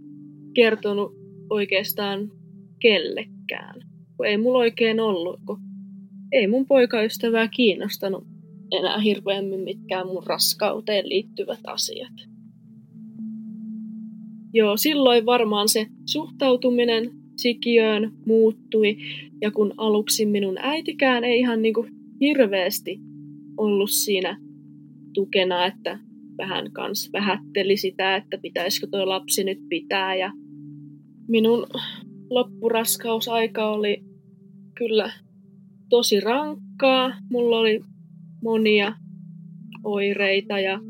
kertonut 0.55 1.12
oikeastaan 1.50 2.31
kellekään, 2.81 3.81
kun 4.17 4.27
ei 4.27 4.37
mulla 4.37 4.59
oikein 4.59 5.00
ollut, 5.00 5.41
kun 5.47 5.61
ei 6.33 6.47
mun 6.47 6.67
poikaystävää 6.67 7.49
kiinnostanut 7.49 8.25
enää 8.79 8.99
hirveämmin 8.99 9.61
mitkään 9.61 10.07
mun 10.07 10.23
raskauteen 10.27 11.09
liittyvät 11.09 11.61
asiat. 11.67 12.12
Joo, 14.53 14.77
silloin 14.77 15.27
varmaan 15.27 15.69
se 15.69 15.87
suhtautuminen 16.05 17.11
sikiöön 17.37 18.12
muuttui, 18.27 18.97
ja 19.41 19.50
kun 19.50 19.75
aluksi 19.77 20.27
minun 20.27 20.59
äitikään 20.59 21.25
ei 21.25 21.39
ihan 21.39 21.62
niin 21.62 21.75
kuin 21.75 21.91
hirveästi 22.21 23.00
ollut 23.57 23.91
siinä 23.91 24.41
tukena, 25.15 25.67
että 25.67 25.99
vähän 26.40 26.73
kans 26.73 27.11
vähätteli 27.12 27.76
sitä, 27.76 28.16
että 28.16 28.38
pitäisikö 28.42 28.87
tuo 28.90 29.09
lapsi 29.09 29.44
nyt 29.44 29.59
pitää. 29.68 30.14
Ja 30.14 30.32
minun 31.28 31.66
loppuraskausaika 32.30 33.70
oli 33.70 34.04
kyllä 34.75 35.12
tosi 35.88 36.20
rankkaa. 36.20 37.12
Mulla 37.30 37.59
oli 37.59 37.80
monia 38.42 38.94
oireita 39.85 40.61
ja 40.61 40.80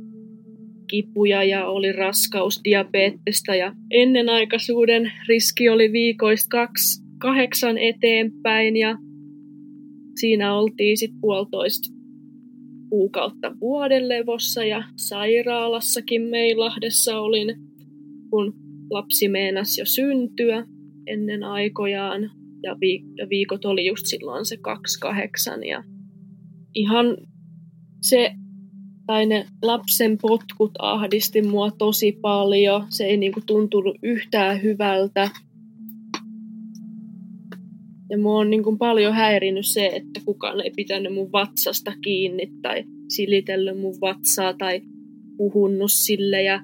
kipuja 0.90 1.45
ja 1.45 1.66
oli 1.66 1.92
raskausdiabeettista 1.92 3.54
ja 3.54 3.73
ennenaikaisuuden 3.90 5.12
riski 5.28 5.69
oli 5.69 5.92
viikoista 5.92 6.49
kaksi, 6.50 7.02
kahdeksan 7.19 7.78
eteenpäin 7.78 8.76
ja 8.76 8.97
siinä 10.21 10.54
oltiin 10.54 10.97
sitten 10.97 11.21
puolitoista 11.21 12.00
kuukautta 12.90 13.52
vuoden 13.61 14.09
levossa 14.09 14.64
ja 14.64 14.85
sairaalassakin 14.97 16.23
Meilahdessa 16.23 17.20
olin, 17.20 17.56
kun 18.30 18.54
lapsi 18.90 19.28
meenasi 19.28 19.80
jo 19.80 19.85
syntyä 19.87 20.66
ennen 21.06 21.44
aikojaan 21.44 22.30
ja, 22.62 22.76
viikot 23.30 23.64
oli 23.64 23.87
just 23.87 24.06
silloin 24.06 24.44
se 24.44 24.56
28 24.56 25.64
ja 25.64 25.85
ihan 26.75 27.16
se 28.02 28.32
tai 29.06 29.26
ne 29.26 29.47
lapsen 29.62 30.18
potkut 30.23 30.70
ahdisti 30.78 31.42
mua 31.42 31.70
tosi 31.70 32.18
paljon. 32.20 32.87
Se 32.88 33.04
ei 33.04 33.16
niinku 33.16 33.40
tuntunut 33.47 33.97
yhtään 34.02 34.62
hyvältä. 34.62 35.30
Ja 38.11 38.19
mua 38.19 38.38
on 38.38 38.50
niinku 38.50 38.76
paljon 38.76 39.14
häirinyt 39.14 39.67
se, 39.67 39.87
että 39.87 40.21
kukaan 40.25 40.61
ei 40.61 40.71
pitänyt 40.76 41.14
mun 41.14 41.33
vatsasta 41.33 41.93
kiinni 42.05 42.52
tai 42.62 42.85
silitellyt 43.09 43.81
mun 43.81 43.95
vatsaa 44.00 44.55
tai 44.55 44.83
puhunnut 45.37 45.90
sille. 45.90 46.43
Ja 46.43 46.61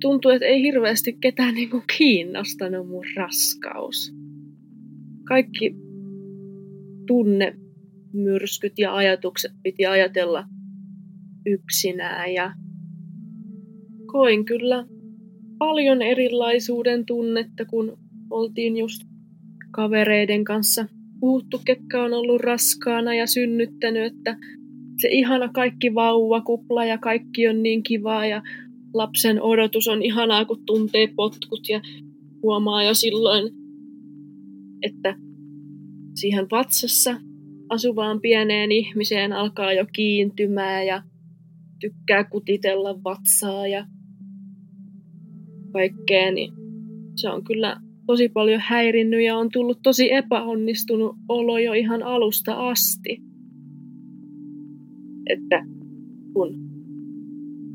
tuntuu, 0.00 0.30
että 0.30 0.46
ei 0.46 0.62
hirveästi 0.62 1.16
ketään 1.20 1.54
niinku 1.54 1.82
kiinnostanut 1.98 2.88
mun 2.88 3.04
raskaus. 3.16 4.12
Kaikki 5.28 5.74
tunne 7.06 7.56
myrskyt 8.12 8.72
ja 8.78 8.94
ajatukset 8.94 9.52
piti 9.62 9.86
ajatella 9.86 10.44
yksinään 11.46 12.32
ja 12.32 12.54
koin 14.06 14.44
kyllä 14.44 14.86
paljon 15.58 16.02
erilaisuuden 16.02 17.06
tunnetta, 17.06 17.64
kun 17.64 18.03
oltiin 18.30 18.76
just 18.76 19.02
kavereiden 19.70 20.44
kanssa 20.44 20.86
puhuttu, 21.20 21.60
ketkä 21.64 22.02
on 22.02 22.12
ollut 22.12 22.40
raskaana 22.40 23.14
ja 23.14 23.26
synnyttänyt, 23.26 24.12
että 24.12 24.36
se 25.00 25.08
ihana 25.08 25.48
kaikki 25.48 25.94
vauvakupla 25.94 26.84
ja 26.84 26.98
kaikki 26.98 27.48
on 27.48 27.62
niin 27.62 27.82
kivaa 27.82 28.26
ja 28.26 28.42
lapsen 28.94 29.42
odotus 29.42 29.88
on 29.88 30.02
ihanaa, 30.02 30.44
kun 30.44 30.62
tuntee 30.66 31.08
potkut 31.16 31.68
ja 31.68 31.80
huomaa 32.42 32.82
jo 32.82 32.94
silloin, 32.94 33.52
että 34.82 35.16
siihen 36.14 36.46
vatsassa 36.50 37.20
asuvaan 37.68 38.20
pieneen 38.20 38.72
ihmiseen 38.72 39.32
alkaa 39.32 39.72
jo 39.72 39.86
kiintymään 39.92 40.86
ja 40.86 41.02
tykkää 41.80 42.24
kutitella 42.24 43.04
vatsaa 43.04 43.66
ja 43.66 43.86
kaikkea, 45.72 46.30
niin 46.30 46.52
se 47.16 47.30
on 47.30 47.44
kyllä 47.44 47.80
tosi 48.06 48.28
paljon 48.28 48.60
häirinnyt 48.64 49.24
ja 49.24 49.36
on 49.36 49.48
tullut 49.52 49.78
tosi 49.82 50.12
epäonnistunut 50.12 51.16
olo 51.28 51.58
jo 51.58 51.72
ihan 51.72 52.02
alusta 52.02 52.68
asti. 52.68 53.22
Että 55.26 55.66
kun 56.32 56.64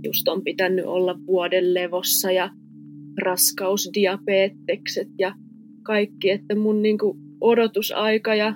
just 0.03 0.27
on 0.27 0.43
pitänyt 0.43 0.85
olla 0.85 1.19
vuoden 1.27 1.73
levossa 1.73 2.31
ja 2.31 2.49
raskausdiabetekset 3.21 5.07
ja 5.19 5.35
kaikki, 5.83 6.29
että 6.29 6.55
mun 6.55 6.81
niinku 6.81 7.17
odotusaika 7.41 8.35
ja 8.35 8.55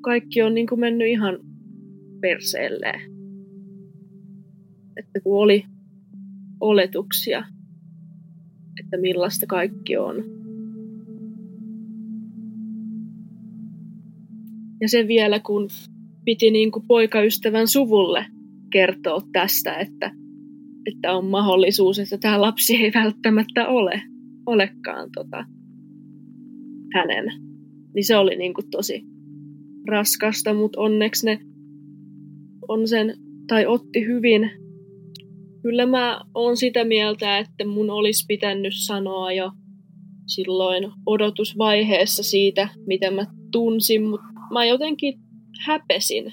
kaikki 0.00 0.42
on 0.42 0.54
niin 0.54 0.66
kuin 0.66 0.80
mennyt 0.80 1.08
ihan 1.08 1.38
perseelleen. 2.20 3.00
Että 4.96 5.20
kun 5.22 5.42
oli 5.42 5.64
oletuksia, 6.60 7.44
että 8.80 8.96
millaista 8.96 9.46
kaikki 9.46 9.96
on. 9.96 10.24
Ja 14.80 14.88
se 14.88 15.08
vielä, 15.08 15.40
kun 15.40 15.68
piti 16.24 16.50
niin 16.50 16.72
kuin 16.72 16.86
poikaystävän 16.88 17.68
suvulle 17.68 18.26
kertoa 18.72 19.20
tästä, 19.32 19.74
että, 19.74 20.12
että 20.86 21.12
on 21.12 21.26
mahdollisuus, 21.26 21.98
että 21.98 22.18
tämä 22.18 22.40
lapsi 22.40 22.76
ei 22.76 22.92
välttämättä 22.94 23.68
ole, 23.68 24.02
olekaan 24.46 25.10
tota, 25.14 25.44
hänen. 26.94 27.24
Niin 27.94 28.04
se 28.04 28.16
oli 28.16 28.36
niin 28.36 28.54
kuin 28.54 28.70
tosi 28.70 29.04
raskasta, 29.88 30.54
mutta 30.54 30.80
onneksi 30.80 31.26
ne 31.26 31.40
on 32.68 32.88
sen, 32.88 33.14
tai 33.46 33.66
otti 33.66 34.06
hyvin. 34.06 34.50
Kyllä 35.62 35.86
mä 35.86 36.20
oon 36.34 36.56
sitä 36.56 36.84
mieltä, 36.84 37.38
että 37.38 37.66
mun 37.66 37.90
olisi 37.90 38.24
pitänyt 38.28 38.72
sanoa 38.86 39.32
jo 39.32 39.50
silloin 40.26 40.92
odotusvaiheessa 41.06 42.22
siitä, 42.22 42.68
mitä 42.86 43.10
mä 43.10 43.26
tunsin, 43.52 44.02
mutta 44.04 44.26
mä 44.52 44.64
jotenkin 44.64 45.20
häpesin 45.66 46.32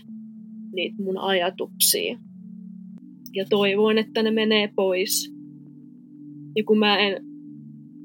niitä 0.73 0.95
mun 1.03 1.17
ajatuksia. 1.17 2.19
Ja 3.35 3.45
toivoin, 3.49 3.97
että 3.97 4.23
ne 4.23 4.31
menee 4.31 4.69
pois. 4.75 5.33
Ja 6.55 6.63
kun 6.63 6.79
mä 6.79 6.97
en 6.97 7.23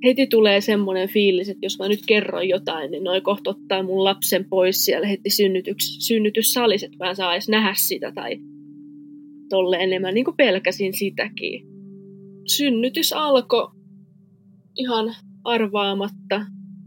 heti 0.04 0.26
tulee 0.26 0.60
semmoinen 0.60 1.08
fiilis, 1.08 1.48
että 1.48 1.66
jos 1.66 1.78
mä 1.78 1.88
nyt 1.88 2.00
kerron 2.06 2.48
jotain, 2.48 2.90
niin 2.90 3.04
noin 3.04 3.22
kohta 3.22 3.50
ottaa 3.50 3.82
mun 3.82 4.04
lapsen 4.04 4.44
pois 4.44 4.84
siellä 4.84 5.06
heti 5.06 5.30
synnytys, 5.30 5.96
synnytyssalissa, 6.06 6.86
että 6.86 7.04
mä 7.04 7.10
en 7.10 7.16
saa 7.16 7.32
edes 7.32 7.48
nähdä 7.48 7.74
sitä 7.76 8.12
tai 8.12 8.38
tolleen. 9.54 9.92
Ja 9.92 10.00
mä 10.00 10.12
niin 10.12 10.24
kuin 10.24 10.36
pelkäsin 10.36 10.94
sitäkin. 10.94 11.66
Synnytys 12.56 13.12
alkoi 13.12 13.70
ihan 14.76 15.14
arvaamatta 15.44 16.46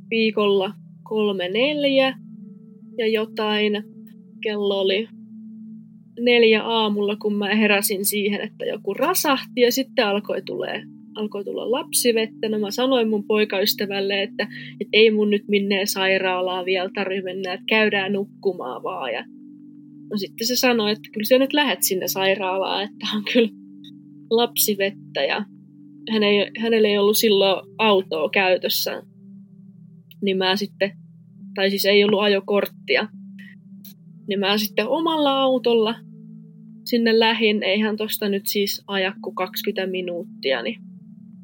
viikolla 0.09 0.73
kolme 1.03 1.49
neljä 1.49 2.17
ja 2.97 3.07
jotain. 3.07 3.83
Kello 4.43 4.79
oli 4.79 5.07
neljä 6.19 6.63
aamulla, 6.63 7.15
kun 7.15 7.35
mä 7.35 7.55
heräsin 7.55 8.05
siihen, 8.05 8.41
että 8.41 8.65
joku 8.65 8.93
rasahti 8.93 9.61
ja 9.61 9.71
sitten 9.71 10.07
alkoi 10.07 10.41
tulee 10.41 10.83
alkoi 11.15 11.43
tulla 11.43 11.71
lapsivettä. 11.71 12.49
No 12.49 12.59
mä 12.59 12.71
sanoin 12.71 13.09
mun 13.09 13.23
poikaystävälle, 13.23 14.23
että, 14.23 14.47
että 14.79 14.89
ei 14.93 15.11
mun 15.11 15.29
nyt 15.29 15.43
minne 15.47 15.85
sairaalaa 15.85 16.65
vielä 16.65 16.89
tarvitse 16.95 17.23
mennä, 17.23 17.53
että 17.53 17.65
käydään 17.69 18.13
nukkumaan 18.13 18.83
vaan. 18.83 19.13
Ja 19.13 19.25
no 20.11 20.17
sitten 20.17 20.47
se 20.47 20.55
sanoi, 20.55 20.91
että 20.91 21.09
kyllä 21.13 21.25
sä 21.25 21.37
nyt 21.37 21.53
lähet 21.53 21.79
sinne 21.81 22.07
sairaalaan, 22.07 22.83
että 22.83 23.07
on 23.15 23.23
kyllä 23.33 23.49
lapsivettä 24.29 25.23
ja 25.23 25.45
hän 26.11 26.23
ei, 26.23 26.51
hänellä 26.59 26.87
ei 26.87 26.97
ollut 26.97 27.17
silloin 27.17 27.61
autoa 27.77 28.29
käytössä. 28.29 29.03
Niin 30.21 30.37
mä 30.37 30.55
sitten, 30.55 30.91
tai 31.55 31.69
siis 31.69 31.85
ei 31.85 32.03
ollut 32.03 32.21
ajokorttia, 32.21 33.07
niin 34.27 34.39
mä 34.39 34.57
sitten 34.57 34.87
omalla 34.87 35.41
autolla 35.41 35.95
sinne 36.85 37.19
lähin, 37.19 37.63
eihän 37.63 37.97
tosta 37.97 38.29
nyt 38.29 38.47
siis 38.47 38.81
aja 38.87 39.13
kuin 39.21 39.35
20 39.35 39.91
minuuttia, 39.91 40.61
niin 40.61 40.81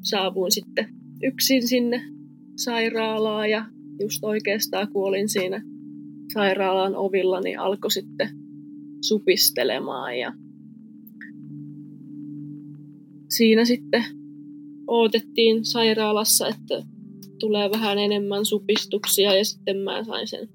saavuin 0.02 0.52
sitten 0.52 0.88
yksin 1.22 1.68
sinne 1.68 2.02
sairaalaan. 2.56 3.50
Ja 3.50 3.66
just 4.00 4.24
oikeastaan 4.24 4.88
kun 4.92 5.08
olin 5.08 5.28
siinä 5.28 5.62
sairaalan 6.34 6.96
ovilla, 6.96 7.40
niin 7.40 7.58
alkoi 7.58 7.90
sitten 7.90 8.28
supistelemaan 9.08 10.18
ja 10.18 10.32
siinä 13.28 13.64
sitten 13.64 14.04
odotettiin 14.86 15.64
sairaalassa, 15.64 16.48
että 16.48 16.82
tulee 17.40 17.70
vähän 17.70 17.98
enemmän 17.98 18.44
supistuksia 18.44 19.34
ja 19.34 19.44
sitten 19.44 19.76
mä 19.76 20.04
sain 20.04 20.28
sen 20.28 20.48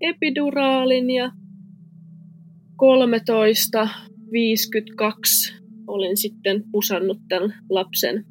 epiduraalin 0.00 1.10
ja 1.10 1.32
13.52 2.82 5.54
olin 5.86 6.16
sitten 6.16 6.64
pusannut 6.72 7.18
tämän 7.28 7.54
lapsen 7.70 8.24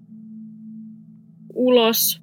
ulos. 1.54 2.22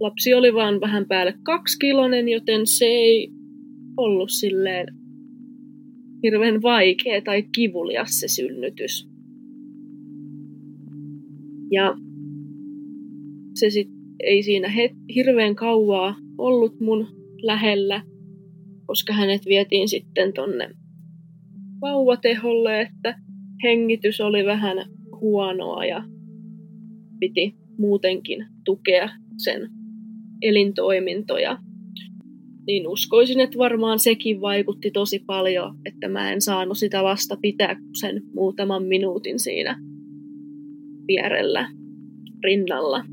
Lapsi 0.00 0.34
oli 0.34 0.54
vaan 0.54 0.80
vähän 0.80 1.06
päälle 1.08 1.34
kaksikilonen, 1.42 2.28
joten 2.28 2.66
se 2.66 2.84
ei 2.84 3.28
ollut 3.96 4.30
silleen 4.30 5.01
hirveän 6.22 6.62
vaikea 6.62 7.22
tai 7.22 7.42
kivulias 7.42 8.20
se 8.20 8.28
synnytys. 8.28 9.08
Ja 11.70 11.94
se 13.54 13.70
sit 13.70 13.88
ei 14.22 14.42
siinä 14.42 14.68
het- 14.68 15.14
hirveän 15.14 15.54
kauaa 15.54 16.14
ollut 16.38 16.80
mun 16.80 17.06
lähellä, 17.42 18.02
koska 18.86 19.12
hänet 19.12 19.46
vietiin 19.46 19.88
sitten 19.88 20.32
tonne 20.32 20.70
vauvateholle, 21.80 22.80
että 22.80 23.18
hengitys 23.62 24.20
oli 24.20 24.44
vähän 24.44 24.76
huonoa 25.20 25.84
ja 25.84 26.04
piti 27.20 27.54
muutenkin 27.78 28.46
tukea 28.64 29.08
sen 29.36 29.70
elintoimintoja. 30.42 31.58
Niin 32.66 32.88
uskoisin, 32.88 33.40
että 33.40 33.58
varmaan 33.58 33.98
sekin 33.98 34.40
vaikutti 34.40 34.90
tosi 34.90 35.18
paljon, 35.18 35.76
että 35.84 36.08
mä 36.08 36.32
en 36.32 36.40
saanut 36.40 36.78
sitä 36.78 37.04
lasta 37.04 37.36
pitää 37.42 37.76
sen 38.00 38.22
muutaman 38.34 38.82
minuutin 38.82 39.38
siinä 39.38 39.78
vierellä 41.06 41.68
rinnalla. 42.44 43.04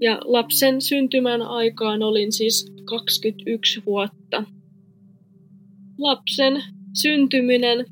Ja 0.00 0.20
lapsen 0.24 0.80
syntymän 0.80 1.42
aikaan 1.42 2.02
olin 2.02 2.32
siis 2.32 2.72
21 2.84 3.82
vuotta. 3.86 4.44
Lapsen 5.98 6.62
syntyminen 7.02 7.86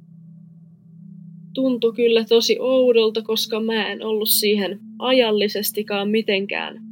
tuntui 1.55 1.95
kyllä 1.95 2.25
tosi 2.25 2.57
oudolta, 2.61 3.23
koska 3.23 3.61
mä 3.61 3.89
en 3.89 4.05
ollut 4.05 4.29
siihen 4.29 4.79
ajallisestikaan 4.99 6.11
mitenkään 6.11 6.88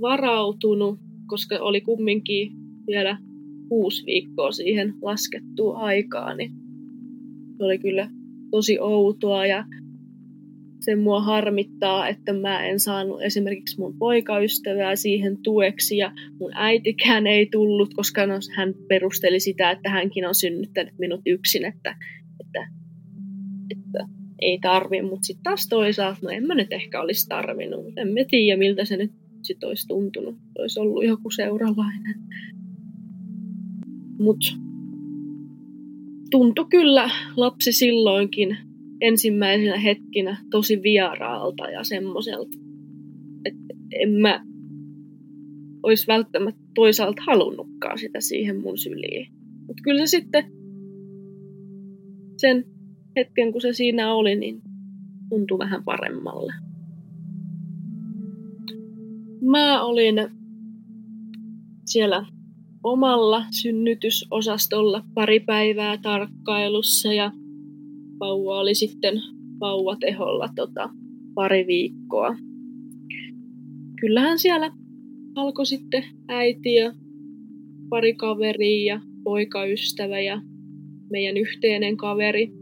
varautunut, 0.00 0.98
koska 1.26 1.58
oli 1.60 1.80
kumminkin 1.80 2.52
vielä 2.86 3.18
kuusi 3.68 4.06
viikkoa 4.06 4.52
siihen 4.52 4.94
laskettua 5.02 5.76
aikaa, 5.76 6.34
niin 6.34 6.52
se 7.56 7.64
oli 7.64 7.78
kyllä 7.78 8.10
tosi 8.50 8.78
outoa 8.80 9.46
ja 9.46 9.64
se 10.80 10.96
mua 10.96 11.20
harmittaa, 11.20 12.08
että 12.08 12.32
mä 12.32 12.66
en 12.66 12.80
saanut 12.80 13.22
esimerkiksi 13.22 13.80
mun 13.80 13.98
poikaystävää 13.98 14.96
siihen 14.96 15.38
tueksi 15.42 15.96
ja 15.96 16.12
mun 16.40 16.50
äitikään 16.54 17.26
ei 17.26 17.46
tullut, 17.46 17.94
koska 17.94 18.26
no, 18.26 18.34
hän 18.56 18.74
perusteli 18.88 19.40
sitä, 19.40 19.70
että 19.70 19.90
hänkin 19.90 20.28
on 20.28 20.34
synnyttänyt 20.34 20.94
minut 20.98 21.20
yksin, 21.26 21.64
että, 21.64 21.96
että, 22.40 22.68
että 23.70 24.08
ei 24.40 24.58
tarvi, 24.58 25.02
mutta 25.02 25.26
sitten 25.26 25.42
taas 25.42 25.68
toisaalta, 25.68 26.20
no 26.22 26.30
en 26.30 26.46
mä 26.46 26.54
nyt 26.54 26.72
ehkä 26.72 27.00
olisi 27.00 27.28
tarvinnut, 27.28 27.86
en 27.96 28.08
mä 28.08 28.20
tiedä 28.30 28.58
miltä 28.58 28.84
se 28.84 28.96
nyt 28.96 29.12
sit 29.44 29.64
olisi 29.64 29.88
tuntunut, 29.88 30.36
olisi 30.58 30.80
ollut 30.80 31.04
joku 31.04 31.30
seuraavainen. 31.30 32.14
Mutta 34.18 34.46
tuntui 36.30 36.66
kyllä 36.70 37.10
lapsi 37.36 37.72
silloinkin 37.72 38.56
ensimmäisenä 39.00 39.78
hetkinä 39.78 40.36
tosi 40.50 40.82
vieraalta 40.82 41.70
ja 41.70 41.84
semmoiselta, 41.84 42.58
että 43.44 43.74
en 43.92 44.10
mä 44.10 44.44
olisi 45.82 46.06
välttämättä 46.06 46.62
toisaalta 46.74 47.22
halunnutkaan 47.26 47.98
sitä 47.98 48.20
siihen 48.20 48.60
mun 48.60 48.78
syliin. 48.78 49.26
Mutta 49.66 49.82
kyllä 49.82 50.06
se 50.06 50.10
sitten 50.10 50.44
sen 52.36 52.64
hetken, 53.16 53.52
kun 53.52 53.60
se 53.60 53.72
siinä 53.72 54.14
oli, 54.14 54.36
niin 54.36 54.62
tuntui 55.28 55.58
vähän 55.58 55.84
paremmalle. 55.84 56.52
Mä 59.50 59.84
olin 59.84 60.14
siellä 61.84 62.26
omalla 62.84 63.44
synnytysosastolla 63.50 65.04
pari 65.14 65.40
päivää 65.40 65.98
tarkkailussa 66.02 67.12
ja 67.12 67.32
vauva 68.20 68.60
oli 68.60 68.74
sitten 68.74 69.14
vauvateholla 69.60 70.48
tota, 70.54 70.90
pari 71.34 71.66
viikkoa. 71.66 72.36
Kyllähän 74.00 74.38
siellä 74.38 74.70
alkoi 75.34 75.66
sitten 75.66 76.04
äiti 76.28 76.74
ja 76.74 76.94
pari 77.88 78.14
kaveria 78.14 78.94
ja 78.94 79.00
poikaystävä 79.24 80.20
ja 80.20 80.42
meidän 81.10 81.36
yhteinen 81.36 81.96
kaveri 81.96 82.52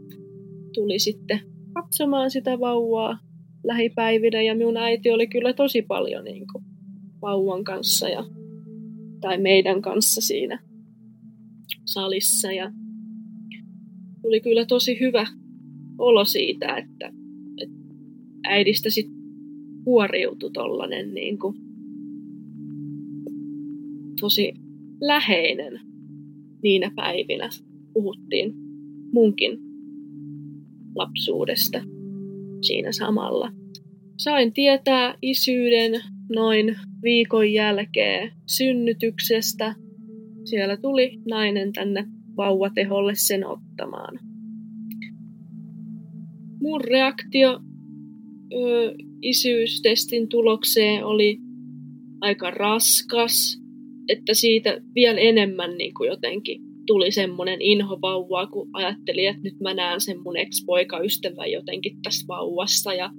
tuli 0.73 0.99
sitten 0.99 1.39
katsomaan 1.73 2.31
sitä 2.31 2.59
vauvaa 2.59 3.19
lähipäivinä 3.63 4.41
ja 4.41 4.55
minun 4.55 4.77
äiti 4.77 5.11
oli 5.11 5.27
kyllä 5.27 5.53
tosi 5.53 5.81
paljon 5.81 6.23
niin 6.23 6.45
kuin, 6.51 6.63
vauvan 7.23 7.63
kanssa 7.63 8.09
ja, 8.09 8.25
tai 9.21 9.41
meidän 9.41 9.81
kanssa 9.81 10.21
siinä 10.21 10.59
salissa 11.85 12.51
ja 12.51 12.71
tuli 14.21 14.41
kyllä 14.41 14.65
tosi 14.65 14.99
hyvä 14.99 15.27
olo 15.97 16.25
siitä, 16.25 16.77
että, 16.77 17.13
että 17.61 17.75
äidistä 18.47 18.89
sitten 18.89 19.15
kuoriutui 19.83 20.51
tollanen 20.51 21.13
niin 21.13 21.39
kuin, 21.39 21.55
tosi 24.19 24.53
läheinen 25.01 25.79
niinä 26.63 26.91
päivinä. 26.95 27.49
Puhuttiin 27.93 28.53
munkin 29.13 29.59
lapsuudesta 30.95 31.81
siinä 32.61 32.91
samalla. 32.91 33.51
Sain 34.17 34.53
tietää 34.53 35.17
isyyden 35.21 36.01
noin 36.35 36.75
viikon 37.03 37.53
jälkeen 37.53 38.31
synnytyksestä. 38.45 39.75
Siellä 40.45 40.77
tuli 40.77 41.19
nainen 41.29 41.73
tänne 41.73 42.05
vauvateholle 42.37 43.13
sen 43.15 43.47
ottamaan 43.47 44.19
mun 46.63 46.81
reaktio 46.81 47.59
ö, 48.53 48.93
isyystestin 49.21 50.29
tulokseen 50.29 51.05
oli 51.05 51.37
aika 52.21 52.51
raskas, 52.51 53.61
että 54.09 54.33
siitä 54.33 54.81
vielä 54.95 55.19
enemmän 55.19 55.77
niin 55.77 55.93
kuin 55.93 56.07
jotenkin 56.07 56.61
tuli 56.87 57.11
semmoinen 57.11 57.61
inho 57.61 58.01
vauvaa, 58.01 58.47
kun 58.47 58.69
ajattelin, 58.73 59.29
että 59.29 59.41
nyt 59.41 59.59
mä 59.59 59.73
näen 59.73 60.01
sen 60.01 60.19
mun 60.23 60.37
ex-poikaystävän 60.37 61.51
jotenkin 61.51 62.01
tässä 62.01 62.27
vauvassa. 62.27 62.93
Ja, 62.93 63.09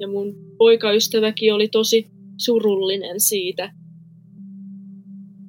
ja 0.00 0.08
mun 0.08 0.34
poikaystäväkin 0.58 1.54
oli 1.54 1.68
tosi 1.68 2.06
surullinen 2.36 3.20
siitä, 3.20 3.72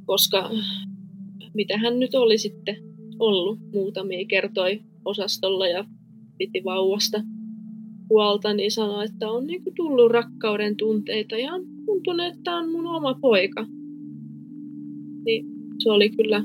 koska 0.06 0.52
mitä 1.54 1.78
hän 1.78 2.00
nyt 2.00 2.16
oli 2.16 2.38
sitten 2.38 2.76
ollut 3.20 3.60
muutamia 3.74 4.26
kertoi 4.26 4.82
osastolla 5.06 5.68
ja 5.68 5.86
piti 6.38 6.64
vauvasta 6.64 7.22
huolta, 8.10 8.54
niin 8.54 8.72
sanoi, 8.72 9.06
että 9.06 9.32
on 9.32 9.48
niin 9.48 9.64
kuin 9.64 9.76
tullut 9.76 10.12
rakkauden 10.12 10.78
tunteita 10.78 11.38
ja 11.38 11.54
on 11.54 11.66
tuntunut, 11.86 12.26
että 12.26 12.56
on 12.56 12.72
mun 12.72 12.88
oma 12.88 13.14
poika. 13.14 13.66
Niin 15.26 15.46
se 15.84 15.92
oli 15.92 16.10
kyllä 16.10 16.44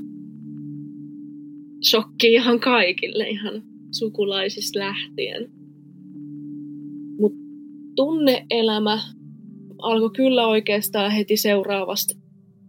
shokki 1.91 2.33
ihan 2.33 2.61
kaikille, 2.61 3.29
ihan 3.29 3.63
sukulaisista 3.91 4.79
lähtien. 4.79 5.60
Tunneelämä 7.97 9.01
alkoi 9.79 10.11
kyllä 10.17 10.47
oikeastaan 10.47 11.13
heti 11.13 11.37
seuraavasta 11.37 12.15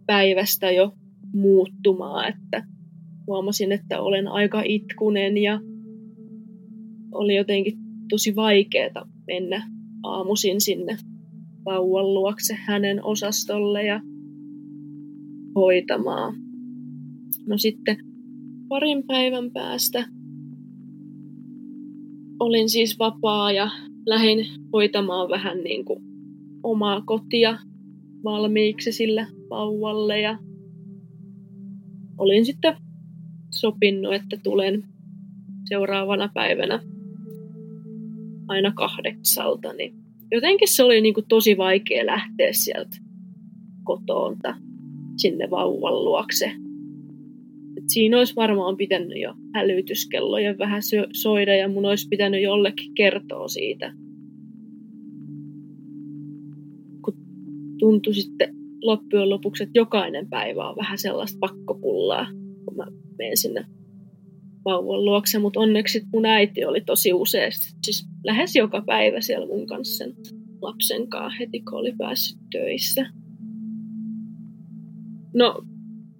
päivästä 0.06 0.70
jo 0.70 0.92
muuttumaan, 1.34 2.28
että 2.28 2.64
huomasin, 3.26 3.72
että 3.72 4.02
olen 4.02 4.28
aika 4.28 4.62
itkunen 4.64 5.36
ja 5.36 5.60
oli 7.12 7.36
jotenkin 7.36 7.78
tosi 8.08 8.36
vaikeaa 8.36 9.08
mennä 9.26 9.68
aamuisin 10.02 10.60
sinne 10.60 10.96
vauvan 11.64 12.14
luokse 12.14 12.54
hänen 12.54 13.04
osastolle 13.04 13.84
ja 13.86 14.00
hoitamaan. 15.54 16.34
No 17.46 17.58
sitten 17.58 17.96
parin 18.68 19.06
päivän 19.06 19.50
päästä 19.50 20.04
olin 22.40 22.68
siis 22.68 22.98
vapaa 22.98 23.52
ja 23.52 23.70
lähdin 24.06 24.46
hoitamaan 24.72 25.28
vähän 25.28 25.58
niin 25.58 25.84
kuin 25.84 26.02
omaa 26.62 27.00
kotia 27.00 27.58
valmiiksi 28.24 28.92
sille 28.92 29.26
vauvalle 29.50 30.20
ja 30.20 30.38
olin 32.18 32.44
sitten 32.44 32.76
sopinut, 33.50 34.14
että 34.14 34.36
tulen 34.42 34.84
seuraavana 35.68 36.30
päivänä 36.34 36.80
aina 38.48 38.72
kahdeksalta, 38.72 39.72
niin 39.72 39.94
jotenkin 40.30 40.68
se 40.68 40.82
oli 40.82 41.00
niin 41.00 41.14
kuin 41.14 41.26
tosi 41.28 41.56
vaikea 41.56 42.06
lähteä 42.06 42.52
sieltä 42.52 42.96
kotoonta 43.84 44.54
sinne 45.16 45.50
vauvan 45.50 46.04
luokse. 46.04 46.52
Et 47.82 47.88
siinä 47.88 48.18
olisi 48.18 48.36
varmaan 48.36 48.76
pitänyt 48.76 49.20
jo 49.20 49.34
hälytyskellojen 49.54 50.58
vähän 50.58 50.82
soida 51.12 51.56
ja 51.56 51.68
mun 51.68 51.84
olisi 51.84 52.08
pitänyt 52.08 52.42
jollekin 52.42 52.94
kertoa 52.94 53.48
siitä. 53.48 53.92
Kun 57.04 57.14
tuntui 57.78 58.14
sitten 58.14 58.54
loppujen 58.82 59.30
lopuksi, 59.30 59.62
että 59.62 59.78
jokainen 59.78 60.28
päivä 60.30 60.68
on 60.68 60.76
vähän 60.76 60.98
sellaista 60.98 61.38
pakkopullaa, 61.40 62.26
kun 62.64 62.76
mä 62.76 62.86
menen 63.18 63.36
sinne 63.36 63.66
vauvan 64.64 65.04
luokse, 65.04 65.38
mutta 65.38 65.60
onneksi 65.60 66.02
mun 66.12 66.26
äiti 66.26 66.64
oli 66.64 66.80
tosi 66.80 67.12
useasti, 67.12 67.66
siis 67.84 68.06
lähes 68.24 68.56
joka 68.56 68.82
päivä 68.86 69.20
siellä 69.20 69.46
mun 69.46 69.66
kanssa 69.66 70.04
sen 70.04 70.14
lapsen 70.62 71.08
kanssa 71.08 71.38
heti, 71.38 71.60
kun 71.60 71.78
oli 71.78 71.92
päässyt 71.98 72.38
töissä. 72.52 73.06
No, 75.34 75.62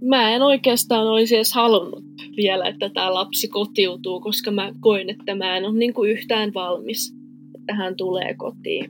mä 0.08 0.30
en 0.30 0.42
oikeastaan 0.42 1.06
olisi 1.06 1.36
edes 1.36 1.54
halunnut 1.54 2.04
vielä, 2.36 2.68
että 2.68 2.88
tämä 2.88 3.14
lapsi 3.14 3.48
kotiutuu, 3.48 4.20
koska 4.20 4.50
mä 4.50 4.72
koin, 4.80 5.10
että 5.10 5.34
mä 5.34 5.56
en 5.56 5.64
ole 5.64 5.78
niin 5.78 5.94
kuin 5.94 6.10
yhtään 6.10 6.54
valmis, 6.54 7.14
että 7.60 7.74
hän 7.74 7.96
tulee 7.96 8.34
kotiin. 8.34 8.84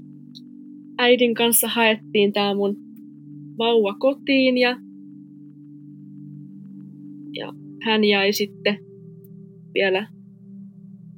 Äidin 0.98 1.34
kanssa 1.34 1.68
haettiin 1.68 2.32
tämä 2.32 2.54
mun 2.54 2.76
vauva 3.58 3.94
kotiin 3.98 4.58
ja, 4.58 4.76
ja 7.32 7.52
hän 7.84 8.04
jäi 8.04 8.32
sitten 8.32 8.78
vielä 9.74 10.08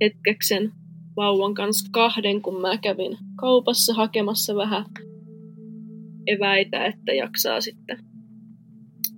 hetkeksen 0.01 0.73
vauvan 1.17 1.55
kanssa 1.55 1.89
kahden, 1.93 2.43
kun 2.43 2.61
mä 2.61 2.79
kävin 2.79 3.17
kaupassa 3.37 3.95
hakemassa 3.95 4.55
vähän 4.55 4.85
eväitä, 6.27 6.85
että 6.85 7.13
jaksaa 7.13 7.61
sitten 7.61 7.99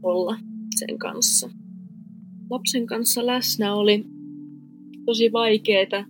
olla 0.03 0.37
sen 0.79 0.99
kanssa. 0.99 1.51
Lapsen 2.51 2.87
kanssa 2.87 3.27
läsnä 3.27 3.75
oli 3.75 4.05
tosi 5.07 5.33
vaikeeta, 5.33 6.05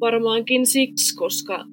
varmaankin 0.00 0.66
siksi, 0.66 1.16
koska 1.16 1.66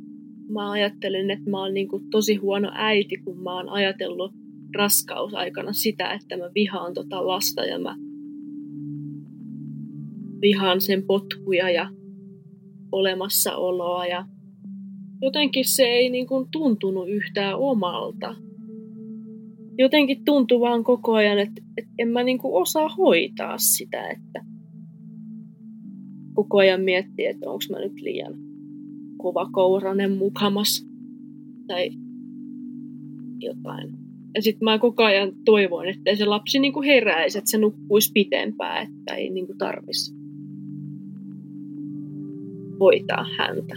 mä 0.54 0.72
ajattelin, 0.72 1.32
että 1.32 1.50
mä 1.50 1.60
oon 1.60 1.74
niin 1.74 1.88
tosi 2.12 2.36
huono 2.36 2.72
äiti, 2.74 3.18
kun 3.18 3.44
mä 3.44 3.56
oon 3.56 3.70
ajatellut 3.70 4.32
raskausaikana 4.76 5.74
sitä, 5.74 6.14
että 6.14 6.38
mä 6.38 6.52
vihaan 6.56 6.94
tota 6.94 7.28
lasta 7.28 7.66
ja 7.66 7.80
mä 7.80 7.96
vihaan 10.42 10.82
sen 10.82 11.04
potkuja 11.08 11.70
ja 11.70 11.90
olemassaoloa 12.92 14.06
ja 14.06 14.26
jotenkin 15.22 15.66
se 15.66 15.84
ei 15.84 16.10
niin 16.10 16.28
kuin 16.28 16.48
tuntunut 16.52 17.10
yhtään 17.10 17.56
omalta. 17.58 18.36
Jotenkin 19.78 20.26
tuntui 20.26 20.60
vaan 20.60 20.84
koko 20.84 21.14
ajan, 21.14 21.40
että, 21.40 21.62
että 21.78 21.92
en 21.98 22.08
mä 22.08 22.24
niin 22.24 22.38
kuin 22.38 22.62
osaa 22.62 22.90
hoitaa 22.90 23.58
sitä, 23.58 24.10
että 24.10 24.46
koko 26.34 26.58
ajan 26.58 26.82
miettii, 26.82 27.26
että 27.26 27.50
onko 27.50 27.64
mä 27.72 27.80
nyt 27.80 28.02
liian 28.02 28.34
kova 29.18 29.50
kouranen 29.52 30.12
mukamas 30.12 30.88
tai 31.68 31.90
jotain. 33.40 33.90
Ja 34.36 34.42
sitten 34.42 34.66
mä 34.66 34.80
koko 34.80 35.04
ajan 35.04 35.32
toivoin, 35.46 35.90
että 35.90 36.16
se 36.16 36.26
lapsi 36.26 36.60
niinku 36.60 36.82
heräisi, 36.82 37.38
että 37.38 37.52
se 37.52 37.58
nukkuisi 37.58 38.12
pitempään, 38.14 38.88
että 38.88 39.16
ei 39.16 39.30
niinku 39.30 39.54
tarvitsisi 39.58 40.16
hoitaa 42.80 43.26
häntä, 43.38 43.76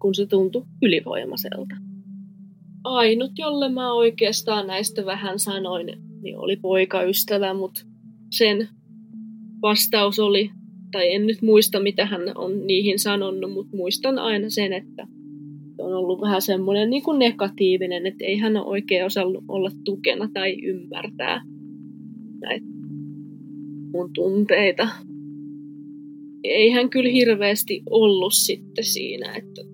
kun 0.00 0.14
se 0.14 0.26
tuntui 0.26 0.62
ylivoimaiselta. 0.82 1.83
Ainut, 2.84 3.30
jolle 3.38 3.68
mä 3.68 3.92
oikeastaan 3.92 4.66
näistä 4.66 5.06
vähän 5.06 5.38
sanoin, 5.38 5.86
niin 6.22 6.38
oli 6.38 6.56
poikaystävä, 6.56 7.54
mutta 7.54 7.80
sen 8.30 8.68
vastaus 9.62 10.18
oli, 10.18 10.50
tai 10.92 11.14
en 11.14 11.26
nyt 11.26 11.42
muista 11.42 11.80
mitä 11.80 12.06
hän 12.06 12.20
on 12.34 12.66
niihin 12.66 12.98
sanonut, 12.98 13.52
mutta 13.52 13.76
muistan 13.76 14.18
aina 14.18 14.50
sen, 14.50 14.72
että 14.72 15.06
on 15.78 15.94
ollut 15.94 16.20
vähän 16.20 16.42
semmoinen 16.42 16.90
niin 16.90 17.02
kuin 17.02 17.18
negatiivinen, 17.18 18.06
että 18.06 18.24
ei 18.24 18.36
hän 18.36 18.56
ole 18.56 18.66
oikein 18.66 19.04
osannut 19.04 19.44
olla 19.48 19.70
tukena 19.84 20.28
tai 20.32 20.54
ymmärtää 20.62 21.44
näitä 22.40 22.66
mun 23.92 24.10
tunteita. 24.14 24.88
Ei 26.44 26.70
hän 26.70 26.90
kyllä 26.90 27.10
hirveästi 27.10 27.82
ollut 27.90 28.32
sitten 28.34 28.84
siinä, 28.84 29.34
että 29.34 29.73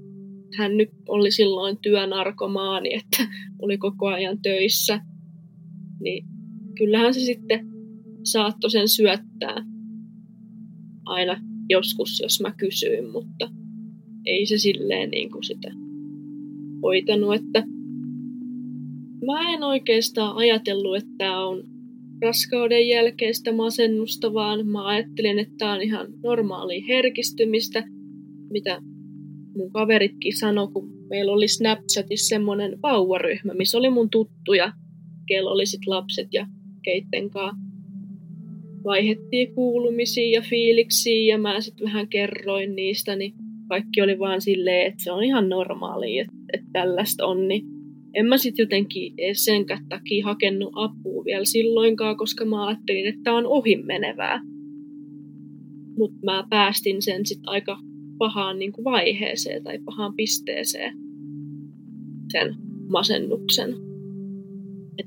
hän 0.58 0.76
nyt 0.76 0.90
oli 1.08 1.30
silloin 1.30 1.78
työnarkomaani, 1.82 2.94
että 2.94 3.32
oli 3.58 3.78
koko 3.78 4.06
ajan 4.06 4.38
töissä, 4.42 5.00
niin 6.00 6.24
kyllähän 6.78 7.14
se 7.14 7.20
sitten 7.20 7.66
saattoi 8.22 8.70
sen 8.70 8.88
syöttää 8.88 9.64
aina 11.04 11.40
joskus, 11.68 12.20
jos 12.22 12.40
mä 12.40 12.54
kysyin, 12.58 13.10
mutta 13.10 13.50
ei 14.26 14.46
se 14.46 14.58
silleen 14.58 15.10
niin 15.10 15.30
kuin 15.30 15.44
sitä 15.44 15.72
hoitanut, 16.82 17.34
että 17.34 17.62
mä 19.26 19.54
en 19.54 19.62
oikeastaan 19.62 20.36
ajatellut, 20.36 20.96
että 20.96 21.10
tämä 21.18 21.46
on 21.46 21.64
raskauden 22.22 22.88
jälkeistä 22.88 23.52
masennusta, 23.52 24.34
vaan 24.34 24.66
mä 24.66 24.86
ajattelin, 24.86 25.38
että 25.38 25.54
tämä 25.58 25.72
on 25.72 25.82
ihan 25.82 26.06
normaali 26.22 26.88
herkistymistä, 26.88 27.84
mitä 28.50 28.82
mun 29.56 29.72
kaveritkin 29.72 30.38
sanoi, 30.38 30.68
kun 30.68 31.06
meillä 31.08 31.32
oli 31.32 31.48
Snapchatissa 31.48 32.28
semmoinen 32.28 32.82
vauvaryhmä, 32.82 33.54
missä 33.54 33.78
oli 33.78 33.90
mun 33.90 34.10
tuttuja, 34.10 34.72
kello 35.26 35.50
oli 35.50 35.66
sit 35.66 35.86
lapset 35.86 36.28
ja 36.32 36.46
keitten 36.82 37.30
kanssa. 37.30 37.70
Vaihettiin 38.84 39.54
kuulumisia 39.54 40.38
ja 40.38 40.42
fiiliksiä 40.42 41.34
ja 41.34 41.38
mä 41.38 41.60
sitten 41.60 41.86
vähän 41.86 42.08
kerroin 42.08 42.76
niistä, 42.76 43.16
niin 43.16 43.34
kaikki 43.68 44.02
oli 44.02 44.18
vaan 44.18 44.40
silleen, 44.40 44.86
että 44.86 45.04
se 45.04 45.12
on 45.12 45.24
ihan 45.24 45.48
normaali, 45.48 46.18
että, 46.18 46.32
että 46.52 46.68
tällaista 46.72 47.26
on, 47.26 47.48
niin 47.48 47.64
en 48.14 48.26
mä 48.26 48.38
sitten 48.38 48.62
jotenkin 48.62 49.14
sen 49.32 49.66
takia 49.88 50.24
hakenut 50.24 50.72
apua 50.74 51.24
vielä 51.24 51.44
silloinkaan, 51.44 52.16
koska 52.16 52.44
mä 52.44 52.66
ajattelin, 52.66 53.06
että 53.06 53.20
tämä 53.24 53.36
on 53.36 53.46
ohimenevää. 53.46 54.40
Mutta 55.98 56.18
mä 56.24 56.44
päästin 56.50 57.02
sen 57.02 57.26
sitten 57.26 57.48
aika 57.48 57.78
pahaan 58.20 58.59
niin 58.59 58.72
kuin 58.72 58.85
vaiheeseen 58.85 59.64
tai 59.64 59.78
pahaan 59.78 60.14
pisteeseen 60.14 60.98
sen 62.33 62.54
masennuksen. 62.92 63.70
Et 64.98 65.06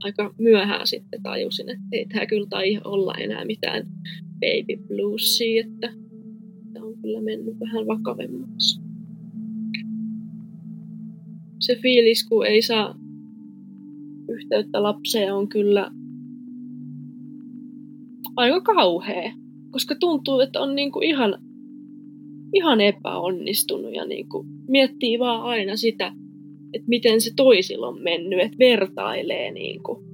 aika 0.00 0.34
myöhään 0.38 0.86
sitten 0.86 1.22
tajusin, 1.22 1.70
että 1.70 1.84
ei 1.92 2.06
tämä 2.06 2.26
kyllä 2.26 2.46
tai 2.50 2.80
olla 2.84 3.14
enää 3.14 3.44
mitään 3.44 3.86
baby 4.40 4.86
bluesia, 4.86 5.64
että 5.66 5.92
tämä 6.72 6.86
on 6.86 6.98
kyllä 7.02 7.20
mennyt 7.20 7.60
vähän 7.60 7.86
vakavemmaksi 7.86 8.86
se 11.66 11.76
fiilis, 11.82 12.28
kun 12.28 12.46
ei 12.46 12.62
saa 12.62 12.94
yhteyttä 14.28 14.82
lapseen, 14.82 15.34
on 15.34 15.48
kyllä 15.48 15.90
aika 18.36 18.60
kauhea. 18.60 19.32
Koska 19.70 19.94
tuntuu, 19.94 20.40
että 20.40 20.60
on 20.60 20.74
niinku 20.74 21.00
ihan, 21.00 21.38
ihan 22.54 22.80
epäonnistunut 22.80 23.94
ja 23.94 24.06
niinku 24.06 24.46
miettii 24.68 25.18
vaan 25.18 25.42
aina 25.42 25.76
sitä, 25.76 26.12
että 26.72 26.88
miten 26.88 27.20
se 27.20 27.30
toisilla 27.36 27.88
on 27.88 28.02
mennyt, 28.02 28.40
että 28.40 28.58
vertailee. 28.58 29.50
Niinku. 29.50 30.04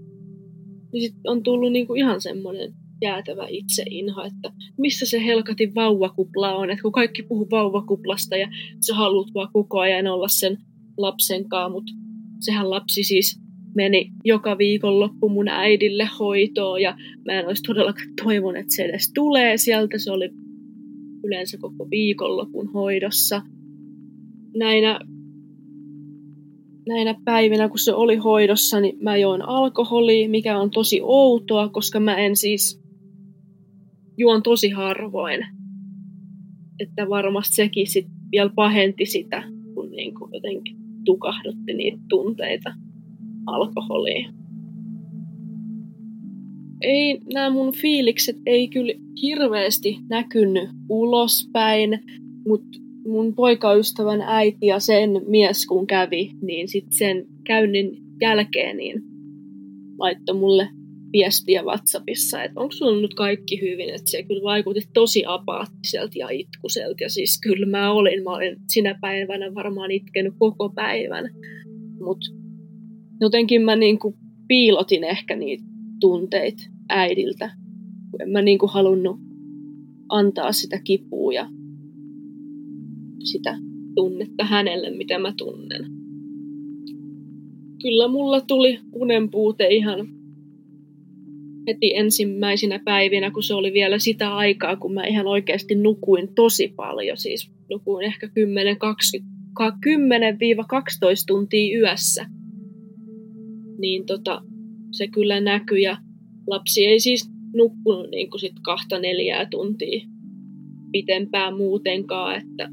Niin 0.92 1.02
sit 1.02 1.16
on 1.26 1.42
tullut 1.42 1.72
niinku 1.72 1.94
ihan 1.94 2.20
semmoinen 2.20 2.72
jäätävä 3.02 3.46
itseinha, 3.48 4.26
että 4.26 4.52
missä 4.78 5.06
se 5.06 5.24
helkatin 5.24 5.74
vauvakupla 5.74 6.56
on, 6.56 6.70
että 6.70 6.82
kun 6.82 6.92
kaikki 6.92 7.22
puhuu 7.22 7.48
vauvakuplasta 7.50 8.36
ja 8.36 8.48
sä 8.86 8.94
haluat 8.94 9.28
vaan 9.34 9.48
koko 9.52 9.80
ajan 9.80 10.06
olla 10.06 10.28
sen 10.28 10.58
lapsen 10.96 11.48
kanssa, 11.48 11.68
mutta 11.68 11.92
sehän 12.40 12.70
lapsi 12.70 13.02
siis 13.02 13.40
meni 13.74 14.10
joka 14.24 14.58
viikonloppu 14.58 15.28
mun 15.28 15.48
äidille 15.48 16.08
hoitoon 16.18 16.82
ja 16.82 16.96
mä 17.26 17.32
en 17.32 17.46
olisi 17.46 17.62
todellakaan 17.62 18.08
toivonut, 18.24 18.60
että 18.60 18.74
se 18.76 18.84
edes 18.84 19.12
tulee 19.14 19.56
sieltä. 19.56 19.98
Se 19.98 20.10
oli 20.10 20.30
yleensä 21.24 21.58
koko 21.60 21.90
viikonlopun 21.90 22.72
hoidossa. 22.72 23.42
Näinä, 24.56 25.00
näinä 26.88 27.14
päivinä, 27.24 27.68
kun 27.68 27.78
se 27.78 27.94
oli 27.94 28.16
hoidossa, 28.16 28.80
niin 28.80 28.98
mä 29.00 29.16
join 29.16 29.42
alkoholia, 29.42 30.28
mikä 30.28 30.58
on 30.58 30.70
tosi 30.70 31.00
outoa, 31.02 31.68
koska 31.68 32.00
mä 32.00 32.16
en 32.16 32.36
siis 32.36 32.82
juon 34.16 34.42
tosi 34.42 34.70
harvoin. 34.70 35.46
Että 36.80 37.08
varmasti 37.08 37.54
sekin 37.54 37.86
sit 37.86 38.06
vielä 38.32 38.50
pahenti 38.54 39.06
sitä, 39.06 39.42
kun 39.74 39.90
niinku 39.90 40.28
jotenkin 40.32 40.76
tukahdutti 41.04 41.74
niitä 41.74 41.98
tunteita 42.08 42.74
alkoholiin. 43.46 44.41
Ei 46.82 47.18
nämä 47.34 47.50
mun 47.50 47.72
fiilikset 47.72 48.36
ei 48.46 48.68
kyllä 48.68 48.92
hirveästi 49.22 49.96
näkynyt 50.08 50.68
ulospäin, 50.88 51.98
mutta 52.46 52.78
mun 53.06 53.34
poikaystävän 53.34 54.20
äiti 54.20 54.66
ja 54.66 54.80
sen 54.80 55.10
mies 55.26 55.66
kun 55.66 55.86
kävi, 55.86 56.30
niin 56.42 56.68
sitten 56.68 56.98
sen 56.98 57.26
käynnin 57.44 57.96
jälkeen 58.20 58.76
niin 58.76 59.02
laittoi 59.98 60.36
mulle 60.36 60.68
viestiä 61.12 61.62
WhatsAppissa, 61.62 62.42
että 62.42 62.60
onko 62.60 62.72
sulla 62.72 63.00
nyt 63.00 63.14
kaikki 63.14 63.60
hyvin, 63.60 63.88
että 63.88 64.10
se 64.10 64.22
kyllä 64.22 64.42
vaikutti 64.42 64.88
tosi 64.94 65.22
apaattiselta 65.26 66.18
ja 66.18 66.28
itkuselta. 66.28 67.04
Ja 67.04 67.10
siis 67.10 67.40
kyllä 67.42 67.66
mä 67.66 67.92
olin, 67.92 68.22
mä 68.22 68.30
olin 68.30 68.56
sinä 68.68 68.98
päivänä 69.00 69.54
varmaan 69.54 69.90
itkenyt 69.90 70.34
koko 70.38 70.68
päivän. 70.68 71.24
Mutta 72.00 72.26
jotenkin 73.20 73.62
mä 73.62 73.76
niinku 73.76 74.16
piilotin 74.48 75.04
ehkä 75.04 75.36
niitä 75.36 75.71
tunteita 76.02 76.62
äidiltä, 76.88 77.50
en 78.20 78.30
mä 78.30 78.42
niinku 78.42 78.66
halunnut 78.66 79.16
antaa 80.08 80.52
sitä 80.52 80.80
kipua 80.84 81.32
ja 81.32 81.48
sitä 83.24 83.58
tunnetta 83.94 84.44
hänelle, 84.44 84.90
mitä 84.90 85.18
mä 85.18 85.34
tunnen. 85.36 85.84
Kyllä 87.82 88.08
mulla 88.08 88.40
tuli 88.40 88.78
unenpuute 88.92 89.66
ihan 89.68 90.08
heti 91.68 91.96
ensimmäisinä 91.96 92.80
päivinä, 92.84 93.30
kun 93.30 93.42
se 93.42 93.54
oli 93.54 93.72
vielä 93.72 93.98
sitä 93.98 94.36
aikaa, 94.36 94.76
kun 94.76 94.94
mä 94.94 95.04
ihan 95.04 95.26
oikeasti 95.26 95.74
nukuin 95.74 96.34
tosi 96.34 96.68
paljon. 96.76 97.16
Siis 97.16 97.50
nukuin 97.70 98.06
ehkä 98.06 98.26
10-12 98.26 98.30
tuntia 101.26 101.78
yössä. 101.78 102.26
Niin 103.78 104.06
tota, 104.06 104.42
se 104.92 105.08
kyllä 105.08 105.40
näkyi 105.40 105.82
ja 105.82 105.96
lapsi 106.46 106.86
ei 106.86 107.00
siis 107.00 107.30
nukkunut 107.54 108.10
niin 108.10 108.30
kuin 108.30 108.40
sit 108.40 108.60
kahta 108.62 108.98
neljää 108.98 109.46
tuntia 109.50 110.08
pitempään 110.92 111.56
muutenkaan. 111.56 112.36
Että, 112.36 112.68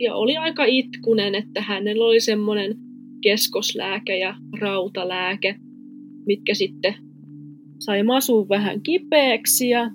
ja 0.00 0.14
oli 0.14 0.36
aika 0.36 0.64
itkunen, 0.64 1.34
että 1.34 1.62
hänellä 1.62 2.04
oli 2.04 2.20
semmoinen 2.20 2.74
keskoslääke 3.22 4.18
ja 4.18 4.34
rautalääke, 4.60 5.54
mitkä 6.26 6.54
sitten 6.54 6.94
sai 7.78 8.02
masun 8.02 8.48
vähän 8.48 8.82
kipeäksi 8.82 9.68
ja 9.68 9.90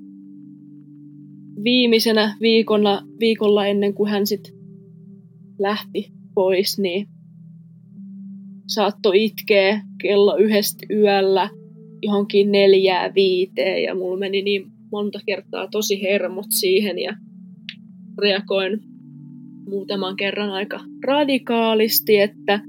viimeisenä 1.63 2.37
viikolla, 2.41 3.01
viikolla 3.19 3.67
ennen 3.67 3.93
kuin 3.93 4.09
hän 4.09 4.27
sitten 4.27 4.53
lähti 5.59 6.11
pois, 6.35 6.79
niin 6.79 7.07
saattoi 8.67 9.25
itkeä 9.25 9.81
kello 10.01 10.37
yhdestä 10.37 10.85
yöllä 10.93 11.49
johonkin 12.01 12.51
neljää 12.51 13.13
viiteen 13.15 13.83
ja 13.83 13.95
mulla 13.95 14.19
meni 14.19 14.41
niin 14.41 14.71
monta 14.91 15.19
kertaa 15.25 15.67
tosi 15.67 16.01
hermot 16.01 16.45
siihen 16.49 16.99
ja 16.99 17.15
reagoin 18.21 18.79
muutaman 19.69 20.15
kerran 20.15 20.49
aika 20.49 20.79
radikaalisti, 21.05 22.19
että, 22.19 22.61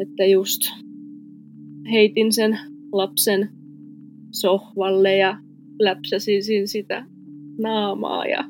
että 0.00 0.24
just 0.24 0.60
heitin 1.90 2.32
sen 2.32 2.58
lapsen 2.92 3.48
sohvalle 4.30 5.16
ja 5.16 5.38
läpsäsin 5.80 6.68
sitä 6.68 7.06
naamaa 7.58 8.26
ja 8.26 8.44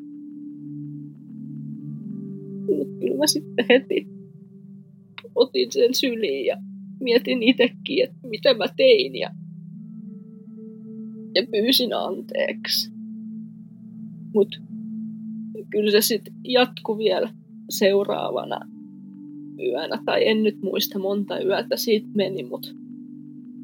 kyllä 3.00 3.16
mä 3.18 3.26
sitten 3.26 3.66
heti 3.68 4.06
otin 5.35 5.73
sen 5.73 5.95
syliin 5.95 6.47
ja 6.47 6.57
mietin 7.01 7.42
itsekin, 7.42 8.05
että 8.05 8.29
mitä 8.29 8.55
mä 8.55 8.64
tein 8.77 9.16
ja, 9.16 9.31
ja 11.35 11.47
pyysin 11.51 11.95
anteeksi. 11.95 12.92
Mutta 14.35 14.59
kyllä 15.71 15.90
se 15.90 16.01
sitten 16.01 16.35
jatkui 16.45 16.99
vielä 16.99 17.35
seuraavana 17.71 18.61
yönä, 19.59 20.03
tai 20.05 20.29
en 20.29 20.42
nyt 20.42 20.62
muista 20.62 20.99
monta 20.99 21.40
yötä 21.40 21.77
siitä 21.77 22.09
meni, 22.14 22.42
mutta 22.42 22.68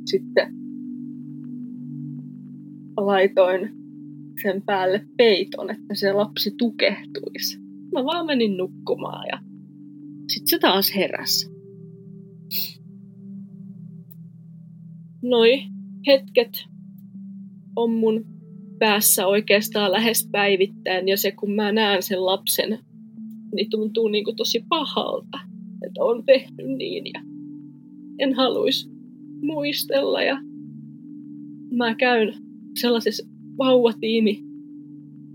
sitten 0.04 0.54
laitoin 2.96 3.70
sen 4.42 4.62
päälle 4.62 5.07
peiton, 5.16 5.70
että 5.70 5.94
se 5.94 6.12
lapsi 6.12 6.54
tukehtuisi. 6.59 7.59
Mä 7.92 8.04
vaan 8.04 8.26
menin 8.26 8.57
nukkumaan 8.57 9.26
ja 9.33 9.38
sitten 10.28 10.48
se 10.48 10.59
taas 10.59 10.94
heräsi. 10.96 11.57
Noi 15.22 15.62
hetket 16.07 16.64
on 17.76 17.92
mun 17.92 18.24
päässä 18.78 19.26
oikeastaan 19.26 19.92
lähes 19.92 20.28
päivittäin 20.33 21.09
ja 21.09 21.16
se 21.16 21.33
kun 21.33 21.52
mä 21.52 21.72
näen 21.72 22.02
sen 22.02 22.26
lapsen, 22.26 22.78
niin 23.54 23.70
tuntuu 23.70 24.09
niin 24.09 24.24
kuin 24.24 24.37
tosi 24.37 24.64
pahalta, 24.68 25.38
että 25.87 26.04
on 26.04 26.24
tehnyt 26.24 26.66
niin 26.78 27.04
ja 27.14 27.20
en 28.18 28.35
haluaisi 28.35 28.90
muistella 29.42 30.22
ja 30.22 30.38
mä 31.70 31.94
käyn 31.94 32.35
sellaisessa 32.81 33.26
vauvatiimi 33.59 34.44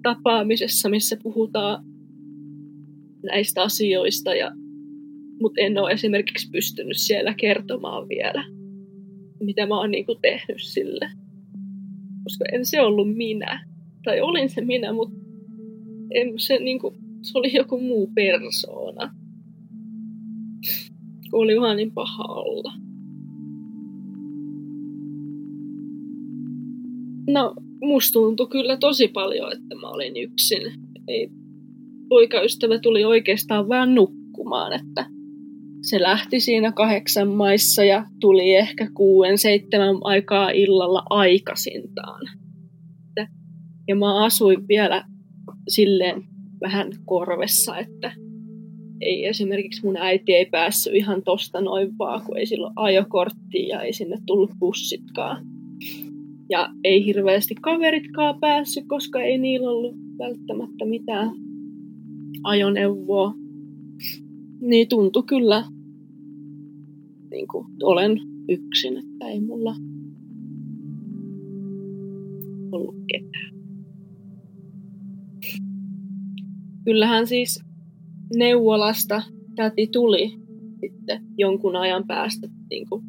tapaamisessa, 0.03 0.89
missä 0.89 1.17
puhutaan 1.23 1.85
näistä 3.23 3.61
asioista, 3.61 4.35
ja, 4.35 4.51
mutta 5.41 5.61
en 5.61 5.77
ole 5.77 5.91
esimerkiksi 5.91 6.49
pystynyt 6.51 6.97
siellä 6.97 7.33
kertomaan 7.33 8.09
vielä, 8.09 8.45
mitä 9.39 9.65
mä 9.65 9.79
oon 9.79 9.91
niinku 9.91 10.15
tehnyt 10.15 10.61
sille. 10.61 11.09
Koska 12.23 12.45
en 12.53 12.65
se 12.65 12.81
ollut 12.81 13.15
minä. 13.15 13.65
Tai 14.03 14.21
olin 14.21 14.49
se 14.49 14.61
minä, 14.61 14.93
mutta 14.93 15.15
en 16.11 16.39
se, 16.39 16.59
niinku, 16.59 16.93
se 17.21 17.37
oli 17.37 17.53
joku 17.53 17.79
muu 17.79 18.11
persoona. 18.15 19.15
Oli 21.31 21.61
vaan 21.61 21.77
niin 21.77 21.91
paha 21.91 22.23
olla. 22.23 22.73
No, 27.29 27.53
musta 27.81 28.13
tuntui 28.13 28.47
kyllä 28.47 28.77
tosi 28.77 29.07
paljon, 29.07 29.53
että 29.53 29.75
mä 29.75 29.89
olin 29.89 30.17
yksin. 30.17 30.61
Ei, 31.07 31.29
poikaystävä 32.09 32.79
tuli 32.79 33.05
oikeastaan 33.05 33.69
vähän 33.69 33.95
nukkumaan, 33.95 34.73
että 34.73 35.05
se 35.83 36.01
lähti 36.01 36.39
siinä 36.39 36.71
kahdeksan 36.71 37.27
maissa 37.27 37.83
ja 37.83 38.05
tuli 38.19 38.55
ehkä 38.55 38.87
kuuden, 38.93 39.37
seitsemän 39.37 39.95
aikaa 40.03 40.49
illalla 40.49 41.03
aikaisintaan. 41.09 42.21
Ja 43.87 43.95
mä 43.95 44.25
asuin 44.25 44.67
vielä 44.67 45.05
silleen 45.67 46.23
vähän 46.61 46.91
korvessa, 47.05 47.77
että 47.77 48.11
ei 49.01 49.25
esimerkiksi 49.25 49.85
mun 49.85 49.97
äiti 49.97 50.33
ei 50.33 50.45
päässyt 50.45 50.95
ihan 50.95 51.23
tosta 51.23 51.61
noin 51.61 51.97
vaan, 51.97 52.21
kun 52.25 52.37
ei 52.37 52.45
silloin 52.45 52.73
ajokorttia 52.75 53.75
ja 53.75 53.81
ei 53.81 53.93
sinne 53.93 54.17
tullut 54.25 54.51
bussitkaan. 54.59 55.45
Ja 56.49 56.69
ei 56.83 57.05
hirveästi 57.05 57.55
kaveritkaan 57.61 58.39
päässyt, 58.39 58.83
koska 58.87 59.21
ei 59.21 59.37
niillä 59.37 59.69
ollut 59.69 59.95
välttämättä 60.17 60.85
mitään 60.85 61.31
ajoneuvoa. 62.43 63.33
Niin 64.63 64.87
tuntui 64.87 65.23
kyllä, 65.23 65.65
niin 67.31 67.47
kuin 67.47 67.67
olen 67.83 68.19
yksin, 68.49 68.97
että 68.97 69.27
ei 69.27 69.39
mulla 69.39 69.75
ollut 72.71 72.95
ketään. 73.11 73.53
Kyllähän 76.85 77.27
siis 77.27 77.63
neuvolasta 78.35 79.23
täti 79.55 79.87
tuli 79.87 80.39
sitten 80.81 81.23
jonkun 81.37 81.75
ajan 81.75 82.07
päästä 82.07 82.47
niin 82.69 82.89
kuin 82.89 83.05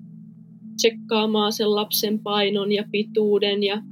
tsekkaamaan 0.77 1.53
sen 1.53 1.75
lapsen 1.75 2.19
painon 2.19 2.73
ja 2.73 2.85
pituuden 2.91 3.63
ja 3.63 3.83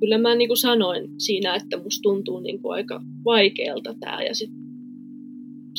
kyllä 0.00 0.18
mä 0.18 0.34
niin 0.34 0.48
kuin 0.48 0.58
sanoin 0.58 1.20
siinä, 1.20 1.54
että 1.54 1.82
musta 1.82 2.02
tuntuu 2.02 2.40
niin 2.40 2.62
kuin 2.62 2.74
aika 2.74 3.02
vaikealta 3.24 3.94
tämä 4.00 4.22
ja 4.22 4.34
sitten 4.34 4.65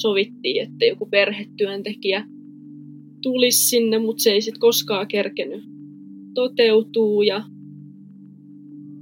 sovittiin, 0.02 0.64
että 0.64 0.86
joku 0.86 1.06
perhetyöntekijä 1.06 2.28
tulisi 3.22 3.68
sinne, 3.68 4.00
mutta 4.00 4.24
se 4.24 4.32
ei 4.32 4.42
sitten 4.42 4.60
koskaan 4.60 5.08
kerkenyt 5.08 5.64
toteutuu 6.34 7.22
ja 7.22 7.44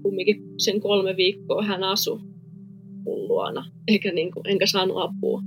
kumminkin 0.02 0.43
sen 0.58 0.80
kolme 0.80 1.18
viikkoa 1.18 1.64
hän 1.64 1.84
asui 1.84 2.20
mun 3.04 3.28
luona, 3.28 3.66
eikä 3.88 4.12
niin 4.12 4.32
kuin, 4.32 4.48
enkä 4.48 4.66
saanut 4.66 4.98
apua. 5.00 5.41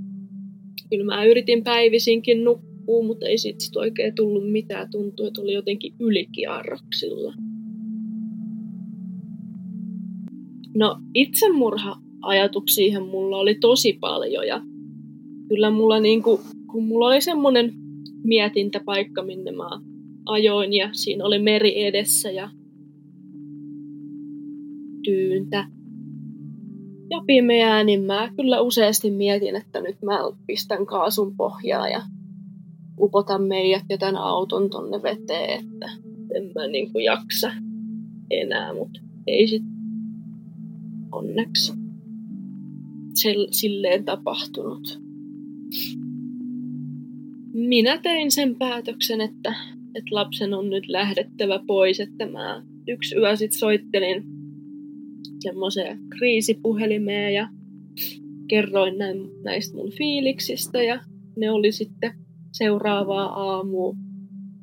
Kyllä 0.89 1.05
mä 1.05 1.25
yritin 1.25 1.63
päivisinkin 1.63 2.43
nukkua 2.43 2.69
mutta 3.03 3.27
ei 3.27 3.37
siitä 3.37 3.59
sit 3.59 3.75
oikein 3.75 4.15
tullut 4.15 4.51
mitään. 4.51 4.89
Tuntui, 4.91 5.27
että 5.27 5.41
oli 5.41 5.53
jotenkin 5.53 5.93
ylikiarroksilla. 5.99 7.33
No 10.75 10.99
itsemurha-ajatuksia 11.13 12.99
mulla 12.99 13.37
oli 13.37 13.55
tosi 13.55 13.93
paljon 13.93 14.47
ja 14.47 14.61
kyllä 15.49 15.69
mulla 15.69 15.99
niinku, 15.99 16.41
kun 16.71 16.83
mulla 16.83 17.07
oli 17.07 17.21
semmoinen 17.21 17.73
mietintäpaikka, 18.23 19.23
minne 19.23 19.51
mä 19.51 19.69
ajoin 20.25 20.73
ja 20.73 20.89
siinä 20.91 21.25
oli 21.25 21.39
meri 21.39 21.85
edessä 21.85 22.31
ja 22.31 22.49
tyyntä 25.03 25.65
ja 27.09 27.21
pimeää, 27.25 27.83
niin 27.83 28.03
mä 28.03 28.29
kyllä 28.35 28.61
useasti 28.61 29.11
mietin, 29.11 29.55
että 29.55 29.81
nyt 29.81 30.01
mä 30.01 30.19
pistän 30.47 30.85
kaasun 30.85 31.35
pohjaa 31.35 31.89
ja 31.89 32.01
upotan 32.99 33.43
meidät 33.43 33.83
ja 33.89 33.97
tämän 33.97 34.15
auton 34.15 34.69
tonne 34.69 35.03
veteen, 35.03 35.59
että 35.59 35.91
en 36.35 36.51
mä 36.55 36.67
niin 36.67 36.91
kuin 36.91 37.05
jaksa 37.05 37.51
enää, 38.29 38.73
mutta 38.73 38.99
ei 39.27 39.47
sit 39.47 39.63
onneksi 41.11 41.73
silleen 43.51 44.05
tapahtunut. 44.05 45.08
Minä 47.53 47.97
tein 47.97 48.31
sen 48.31 48.55
päätöksen, 48.55 49.21
että, 49.21 49.55
että 49.95 50.15
lapsen 50.15 50.53
on 50.53 50.69
nyt 50.69 50.87
lähdettävä 50.87 51.59
pois, 51.67 51.99
että 51.99 52.25
mä 52.25 52.63
yksi 52.87 53.15
yö 53.15 53.35
sit 53.35 53.51
soittelin 53.51 54.23
semmoiseen 55.39 55.99
kriisipuhelimeen 56.09 57.33
ja 57.33 57.49
kerroin 58.47 58.95
näistä 59.43 59.75
mun 59.75 59.91
fiiliksistä 59.91 60.83
ja 60.83 60.99
ne 61.37 61.51
oli 61.51 61.71
sitten 61.71 62.13
seuraavaa 62.51 63.25
aamua 63.25 63.95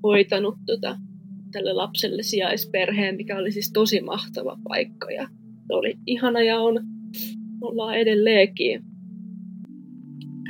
hoitanut 0.02 0.54
tota, 0.66 0.98
tälle 1.52 1.72
lapselle 1.72 2.22
sijaisperheen, 2.22 3.16
mikä 3.16 3.38
oli 3.38 3.52
siis 3.52 3.72
tosi 3.72 4.00
mahtava 4.00 4.58
paikka 4.68 5.10
ja 5.10 5.28
se 5.66 5.74
oli 5.74 5.94
ihana 6.06 6.42
ja 6.42 6.60
on, 6.60 6.80
ollaan 7.60 7.98
edelleenkin 7.98 8.82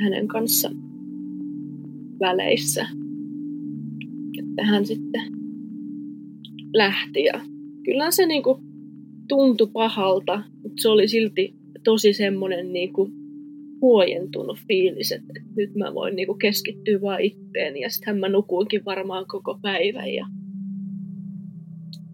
hänen 0.01 0.27
kanssa 0.27 0.69
väleissä. 2.19 2.87
Että 4.39 4.65
hän 4.65 4.85
sitten 4.85 5.21
lähti 6.73 7.23
ja 7.23 7.41
kyllä 7.83 8.11
se 8.11 8.25
niinku 8.25 8.59
tuntui 9.27 9.69
pahalta, 9.73 10.43
mutta 10.63 10.81
se 10.81 10.89
oli 10.89 11.07
silti 11.07 11.55
tosi 11.83 12.13
semmoinen 12.13 12.73
niinku 12.73 13.11
huojentunut 13.81 14.57
fiilis, 14.67 15.11
että 15.11 15.33
nyt 15.55 15.75
mä 15.75 15.93
voin 15.93 16.15
niinku 16.15 16.33
keskittyä 16.33 17.01
vaan 17.01 17.21
itteeni 17.21 17.79
ja 17.79 17.89
sitten 17.89 18.19
mä 18.19 18.29
nukuinkin 18.29 18.85
varmaan 18.85 19.25
koko 19.27 19.59
päivän 19.61 20.13
ja 20.13 20.27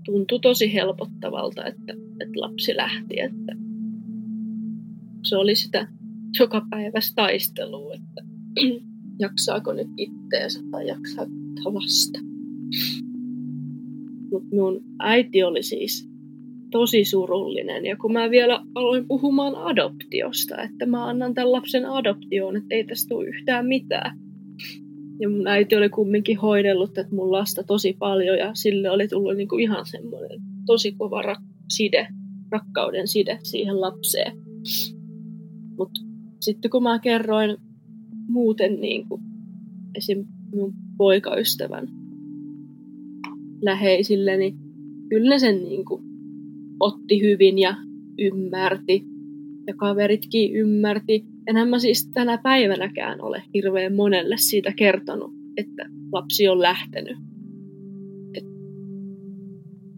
tuntui 0.06 0.40
tosi 0.40 0.74
helpottavalta, 0.74 1.66
että, 1.66 1.94
että 1.94 2.40
lapsi 2.40 2.76
lähti, 2.76 3.20
että 3.20 3.56
se 5.24 5.38
oli 5.38 5.56
sitä 5.56 5.88
joka 6.40 6.66
päivästä 6.70 7.16
taistelua, 7.16 7.94
että 7.94 8.22
jaksaako 9.20 9.74
nyt 9.74 9.88
itteensä 9.98 10.60
tai 10.72 10.88
jaksaako 10.88 11.32
lasta. 11.66 12.20
Mutta 14.32 14.56
mun 14.56 14.82
äiti 15.00 15.44
oli 15.44 15.64
siis 15.64 16.14
tosi 16.72 17.06
surullinen. 17.06 17.86
Ja 17.86 17.98
kun 17.98 18.14
mä 18.14 18.30
vielä 18.30 18.64
aloin 18.76 19.08
puhumaan 19.08 19.56
adoptiosta, 19.56 20.62
että 20.62 20.86
mä 20.86 21.06
annan 21.06 21.34
tämän 21.34 21.52
lapsen 21.52 21.86
adoptioon, 21.86 22.58
että 22.58 22.76
ei 22.76 22.84
tästä 22.84 23.10
tule 23.10 23.28
yhtään 23.28 23.68
mitään. 23.68 24.20
Ja 25.20 25.30
mun 25.30 25.48
äiti 25.48 25.76
oli 25.76 25.90
kumminkin 25.90 26.38
hoidellut 26.38 26.98
että 26.98 27.16
mun 27.16 27.32
lasta 27.32 27.64
tosi 27.64 27.96
paljon 28.00 28.38
ja 28.38 28.52
sille 28.54 28.90
oli 28.90 29.08
tullut 29.08 29.38
niinku 29.38 29.58
ihan 29.58 29.86
semmoinen 29.86 30.40
tosi 30.66 30.92
kova 30.92 31.22
rak- 31.22 31.66
side, 31.70 32.08
rakkauden 32.52 33.08
side 33.08 33.40
siihen 33.44 33.82
lapseen. 33.82 34.38
Mutta 35.78 36.13
sitten 36.44 36.72
kun 36.72 36.84
mä 36.84 37.00
kerroin 37.00 37.58
muuten 38.28 38.82
niin 38.82 39.08
kuin 39.08 39.22
esim. 39.96 40.26
mun 40.56 40.74
poikaystävän 40.98 41.88
läheisille, 43.62 44.38
niin 44.38 44.56
kyllä 45.10 45.40
sen 45.40 45.64
niin 45.64 45.86
kuin 45.86 46.04
otti 46.80 47.22
hyvin 47.22 47.60
ja 47.60 47.76
ymmärti. 48.20 49.04
Ja 49.68 49.74
kaveritkin 49.74 50.56
ymmärti. 50.56 51.26
Enhän 51.48 51.70
mä 51.70 51.80
siis 51.80 52.10
tänä 52.14 52.38
päivänäkään 52.38 53.22
ole 53.22 53.44
hirveän 53.54 53.96
monelle 53.96 54.36
siitä 54.38 54.74
kertonut, 54.78 55.32
että 55.58 55.90
lapsi 56.12 56.48
on 56.48 56.62
lähtenyt. 56.62 57.18
Et 58.34 58.44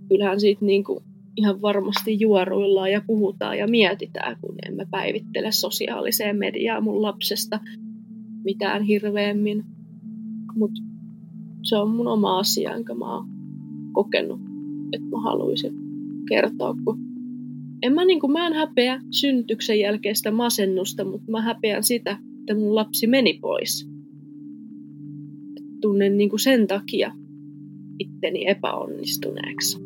kyllähän 0.10 0.40
siitä 0.40 0.66
niin 0.66 0.84
kuin 0.84 1.04
ihan 1.38 1.62
varmasti 1.62 2.20
juoruillaan 2.20 2.92
ja 2.92 3.02
puhutaan 3.08 3.58
ja 3.58 3.68
mietitään, 3.68 4.38
kun 4.42 4.56
emme 4.68 4.88
päivittele 4.92 5.52
sosiaaliseen 5.52 6.38
mediaan 6.38 6.84
mun 6.84 7.02
lapsesta 7.02 7.60
mitään 8.44 8.84
hirveämmin. 8.84 9.64
Mutta 10.56 10.82
se 11.64 11.78
on 11.78 11.90
mun 11.90 12.08
oma 12.08 12.40
asia, 12.40 12.76
enkä 12.76 12.94
mä 12.94 13.16
oon 13.16 13.28
kokenut, 13.94 14.40
että 14.94 15.08
mä 15.08 15.22
haluaisin 15.22 15.74
kertoa, 16.30 16.76
kun 16.86 17.00
en 17.82 17.94
mä, 17.94 18.06
niin 18.06 18.20
kuin, 18.20 18.32
mä 18.32 18.48
en 18.48 18.54
häpeä 18.54 19.02
syntyksen 19.12 19.80
jälkeistä 19.80 20.32
masennusta, 20.32 21.06
mutta 21.06 21.32
mä 21.32 21.42
häpeän 21.42 21.84
sitä, 21.84 22.18
että 22.40 22.56
mun 22.56 22.76
lapsi 22.76 23.08
meni 23.08 23.40
pois. 23.42 23.90
Tunnen 25.82 26.18
niin 26.18 26.30
kuin 26.30 26.40
sen 26.40 26.68
takia 26.68 27.12
itteni 28.00 28.48
epäonnistuneeksi. 28.48 29.85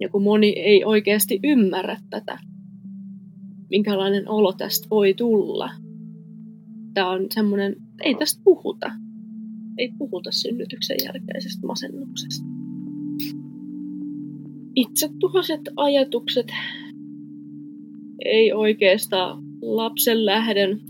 Ja 0.00 0.08
kun 0.08 0.22
moni 0.22 0.48
ei 0.48 0.84
oikeasti 0.84 1.40
ymmärrä 1.44 1.96
tätä, 2.10 2.38
minkälainen 3.70 4.28
olo 4.28 4.52
tästä 4.52 4.86
voi 4.90 5.14
tulla. 5.14 5.70
Tämä 6.94 7.10
on 7.10 7.26
semmoinen, 7.34 7.76
ei 8.04 8.14
tästä 8.14 8.40
puhuta. 8.44 8.90
Ei 9.78 9.92
puhuta 9.98 10.30
synnytyksen 10.32 10.96
jälkeisestä 11.04 11.66
masennuksesta. 11.66 12.46
Itsetuhoiset 14.74 15.60
ajatukset 15.76 16.46
ei 18.24 18.52
oikeastaan 18.52 19.42
lapsen 19.62 20.26
lähden 20.26 20.80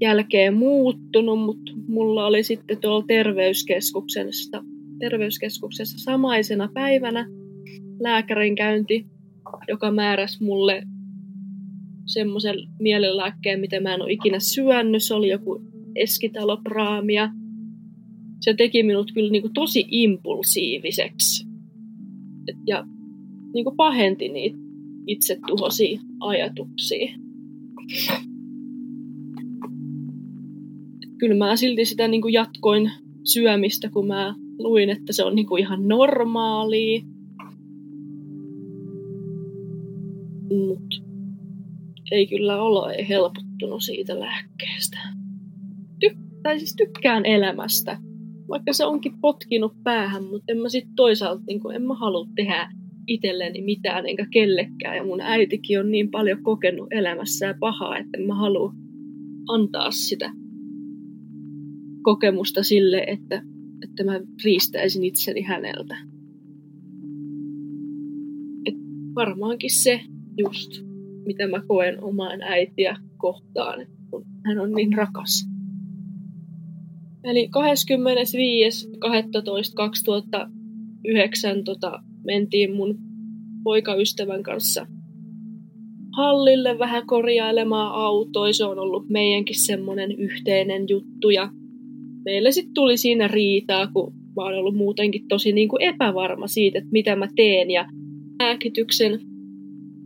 jälkeen 0.00 0.54
muuttunut, 0.54 1.40
mutta 1.40 1.72
mulla 1.88 2.26
oli 2.26 2.42
sitten 2.42 2.78
tuolla 2.80 3.04
terveyskeskuksessa, 3.06 4.64
terveyskeskuksessa 4.98 5.98
samaisena 5.98 6.68
päivänä 6.74 7.26
lääkärin 8.00 8.54
käynti, 8.54 9.06
joka 9.68 9.90
määräsi 9.90 10.44
mulle 10.44 10.82
semmoisen 12.06 12.54
mielenlääkkeen, 12.80 13.60
mitä 13.60 13.80
mä 13.80 13.94
en 13.94 14.02
ole 14.02 14.12
ikinä 14.12 14.38
syönyt. 14.40 15.02
Se 15.02 15.14
oli 15.14 15.28
joku 15.28 15.62
eskitalopraamia. 15.96 17.30
Se 18.40 18.54
teki 18.54 18.82
minut 18.82 19.12
kyllä 19.12 19.30
niin 19.30 19.42
kuin 19.42 19.52
tosi 19.52 19.84
impulsiiviseksi. 19.90 21.46
Et, 22.48 22.56
ja 22.66 22.84
niin 23.54 23.64
kuin 23.64 23.76
pahenti 23.76 24.28
niitä 24.28 24.58
itse 25.06 25.38
tuhosi 25.46 25.98
ajatuksia. 26.20 27.18
Kyllä 31.18 31.34
mä 31.34 31.56
silti 31.56 31.84
sitä 31.84 32.08
niin 32.08 32.22
kuin 32.22 32.34
jatkoin 32.34 32.90
syömistä, 33.24 33.90
kun 33.90 34.06
mä 34.06 34.34
luin, 34.58 34.90
että 34.90 35.12
se 35.12 35.24
on 35.24 35.34
niin 35.34 35.46
kuin 35.46 35.60
ihan 35.60 35.88
normaalia. 35.88 37.00
Mutta 40.50 40.96
ei 42.10 42.26
kyllä 42.26 42.62
olo 42.62 42.88
ei 42.88 43.08
helpottunut 43.08 43.82
siitä 43.82 44.20
lääkkeestä. 44.20 44.98
Ty- 46.04 46.18
tai 46.42 46.58
siis 46.58 46.76
tykkään 46.76 47.26
elämästä, 47.26 47.98
vaikka 48.48 48.72
se 48.72 48.84
onkin 48.84 49.20
potkinut 49.20 49.72
päähän, 49.84 50.24
mutta 50.24 50.52
en 50.52 50.58
mä 50.58 50.68
sitten 50.68 50.94
toisaalta, 50.96 51.42
niin 51.46 51.60
en 51.74 51.82
mä 51.82 51.94
halua 51.94 52.26
tehdä 52.34 52.72
itselleni 53.06 53.62
mitään 53.62 54.06
enkä 54.06 54.26
kellekään. 54.32 54.96
Ja 54.96 55.04
mun 55.04 55.20
äitikin 55.20 55.80
on 55.80 55.90
niin 55.90 56.10
paljon 56.10 56.42
kokenut 56.42 56.88
elämässään 56.90 57.58
pahaa, 57.60 57.98
että 57.98 58.18
mä 58.26 58.34
halua 58.34 58.72
antaa 59.48 59.90
sitä 59.90 60.32
kokemusta 62.02 62.62
sille, 62.62 63.04
että, 63.06 63.42
että 63.82 64.04
mä 64.04 64.20
riistäisin 64.44 65.04
itseni 65.04 65.42
häneltä. 65.42 65.96
Et 68.66 68.74
varmaankin 69.14 69.74
se 69.82 70.00
just 70.36 70.88
mitä 71.28 71.48
mä 71.48 71.62
koen 71.68 72.04
omaan 72.04 72.42
äitiä 72.42 72.96
kohtaan, 73.16 73.86
kun 74.10 74.24
hän 74.46 74.60
on 74.60 74.72
niin 74.72 74.92
rakas. 74.92 75.48
Eli 77.24 77.50
25.12.2009 81.56 81.62
tota, 81.64 82.02
mentiin 82.24 82.76
mun 82.76 82.98
poikaystävän 83.64 84.42
kanssa 84.42 84.86
hallille 86.16 86.78
vähän 86.78 87.06
korjailemaan 87.06 87.94
autoja. 87.94 88.54
Se 88.54 88.64
on 88.64 88.78
ollut 88.78 89.08
meidänkin 89.08 89.60
semmoinen 89.60 90.12
yhteinen 90.12 90.88
juttu. 90.88 91.30
Ja 91.30 91.50
meille 92.28 92.52
sitten 92.52 92.74
tuli 92.74 92.96
siinä 92.96 93.28
riitaa, 93.28 93.86
kun 93.86 94.12
mä 94.12 94.42
oon 94.42 94.54
ollut 94.54 94.76
muutenkin 94.76 95.28
tosi 95.28 95.52
niin 95.52 95.68
kuin 95.68 95.82
epävarma 95.82 96.46
siitä, 96.46 96.78
että 96.78 96.90
mitä 96.92 97.16
mä 97.16 97.28
teen. 97.36 97.70
Ja 97.70 97.86
lääkityksen 98.38 99.20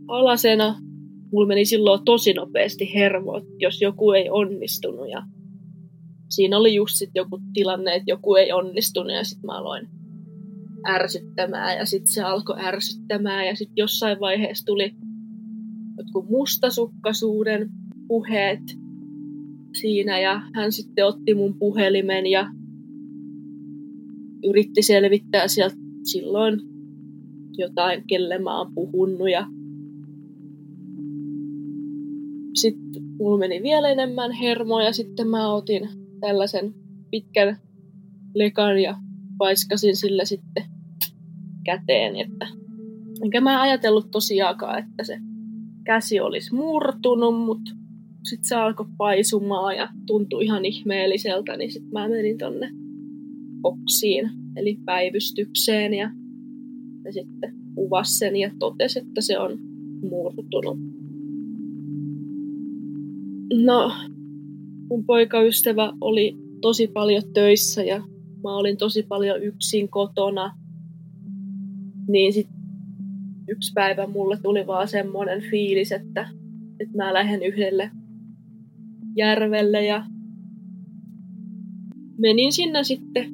alasena 0.07 0.75
mulla 1.31 1.47
meni 1.47 1.65
silloin 1.65 2.05
tosi 2.05 2.33
nopeasti 2.33 2.93
hermot, 2.93 3.43
jos 3.59 3.81
joku 3.81 4.11
ei 4.11 4.29
onnistunut. 4.29 5.09
Ja 5.09 5.23
siinä 6.29 6.57
oli 6.57 6.75
just 6.75 6.95
sit 6.95 7.09
joku 7.15 7.39
tilanne, 7.53 7.95
että 7.95 8.11
joku 8.11 8.35
ei 8.35 8.51
onnistunut 8.51 9.13
ja 9.13 9.23
sitten 9.23 9.45
mä 9.45 9.57
aloin 9.57 9.87
ärsyttämään 10.87 11.77
ja 11.77 11.85
sitten 11.85 12.13
se 12.13 12.23
alkoi 12.23 12.55
ärsyttämään 12.59 13.47
ja 13.47 13.55
sitten 13.55 13.77
jossain 13.77 14.19
vaiheessa 14.19 14.65
tuli 14.65 14.91
jotkut 15.97 16.29
mustasukkaisuuden 16.29 17.69
puheet 18.07 18.63
siinä 19.79 20.19
ja 20.19 20.41
hän 20.53 20.71
sitten 20.71 21.05
otti 21.05 21.33
mun 21.33 21.55
puhelimen 21.59 22.27
ja 22.27 22.49
yritti 24.43 24.81
selvittää 24.81 25.47
sieltä 25.47 25.75
silloin 26.03 26.59
jotain, 27.57 28.03
kelle 28.07 28.39
mä 28.39 28.57
oon 28.57 28.73
puhunut 28.73 29.29
ja 29.31 29.47
sitten 32.53 33.03
mulla 33.19 33.37
meni 33.37 33.63
vielä 33.63 33.89
enemmän 33.89 34.31
hermoja 34.31 34.85
ja 34.85 34.93
sitten 34.93 35.27
mä 35.27 35.53
otin 35.53 35.89
tällaisen 36.19 36.73
pitkän 37.11 37.57
lekan 38.35 38.79
ja 38.79 38.97
paiskasin 39.37 39.95
sille 39.95 40.25
sitten 40.25 40.63
käteen, 41.63 42.15
että 42.15 42.47
enkä 43.23 43.41
mä 43.41 43.61
ajatellut 43.61 44.11
tosiaankaan, 44.11 44.79
että 44.79 45.03
se 45.03 45.17
käsi 45.83 46.19
olisi 46.19 46.55
murtunut, 46.55 47.45
mutta 47.45 47.71
sitten 48.23 48.47
se 48.47 48.55
alkoi 48.55 48.85
paisumaan 48.97 49.75
ja 49.75 49.89
tuntui 50.05 50.45
ihan 50.45 50.65
ihmeelliseltä, 50.65 51.57
niin 51.57 51.71
sitten 51.71 51.91
mä 51.91 52.09
menin 52.09 52.37
tonne 52.37 52.69
oksiin, 53.63 54.29
eli 54.55 54.79
päivystykseen 54.85 55.93
ja, 55.93 56.11
ja 57.05 57.13
sitten 57.13 57.55
kuvasi 57.75 58.17
sen 58.17 58.35
ja 58.35 58.51
totesi, 58.59 58.99
että 58.99 59.21
se 59.21 59.39
on 59.39 59.59
murtunut. 60.09 60.77
No, 63.53 63.91
mun 64.89 65.05
poikaystävä 65.05 65.93
oli 66.01 66.37
tosi 66.61 66.87
paljon 66.87 67.23
töissä 67.33 67.83
ja 67.83 67.97
mä 68.43 68.57
olin 68.57 68.77
tosi 68.77 69.03
paljon 69.03 69.43
yksin 69.43 69.89
kotona. 69.89 70.57
Niin 72.07 72.33
sit 72.33 72.47
yksi 73.47 73.71
päivä 73.73 74.07
mulle 74.07 74.37
tuli 74.43 74.67
vaan 74.67 74.87
semmoinen 74.87 75.41
fiilis, 75.41 75.91
että, 75.91 76.29
että 76.79 76.97
mä 76.97 77.13
lähden 77.13 77.43
yhdelle 77.43 77.91
järvelle 79.15 79.85
ja 79.85 80.05
menin 82.17 82.53
sinne 82.53 82.83
sitten 82.83 83.31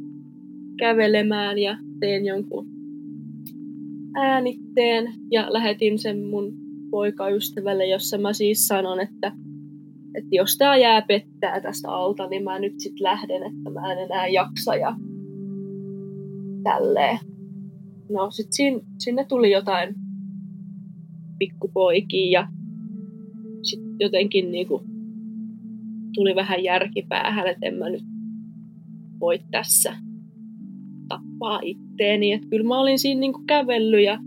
kävelemään 0.78 1.58
ja 1.58 1.78
tein 2.00 2.26
jonkun 2.26 2.68
äänitteen 4.16 5.14
ja 5.32 5.54
lähetin 5.54 6.00
sen 6.00 6.26
mun 6.26 6.54
poikaystävälle, 6.92 7.88
jossa 7.88 8.18
mä 8.18 8.34
siis 8.34 8.68
sanon, 8.68 9.00
että, 9.00 9.32
että 10.16 10.30
jos 10.32 10.58
tää 10.58 10.78
jää 10.78 11.02
pettää 11.02 11.62
tästä 11.62 11.92
alta, 11.92 12.28
niin 12.28 12.44
mä 12.44 12.60
nyt 12.60 12.74
sit 12.78 13.00
lähden, 13.00 13.44
että 13.44 13.70
mä 13.70 13.92
en 13.92 14.00
enää 14.00 14.28
jaksa 14.28 14.76
ja 14.76 14.96
tälleen. 16.64 17.20
No 18.10 18.32
sit 18.32 18.48
sin, 18.50 18.82
sinne 18.98 19.26
tuli 19.26 19.52
jotain 19.52 19.96
pikkupoikia 21.40 22.42
ja 22.42 22.48
sit 23.62 23.80
jotenkin 24.00 24.52
niinku 24.52 24.84
tuli 26.16 26.36
vähän 26.36 26.64
järkipäähän, 26.64 27.48
että 27.48 27.66
en 27.66 27.74
mä 27.74 27.90
nyt 27.90 28.04
voi 29.20 29.40
tässä 29.52 29.96
tappaa 31.08 31.60
itteeni. 31.64 32.32
Että 32.32 32.48
kyllä 32.50 32.68
mä 32.68 32.80
olin 32.80 33.00
siinä 33.00 33.20
niinku 33.20 33.44
kävellyt 33.48 34.04
ja 34.04 34.20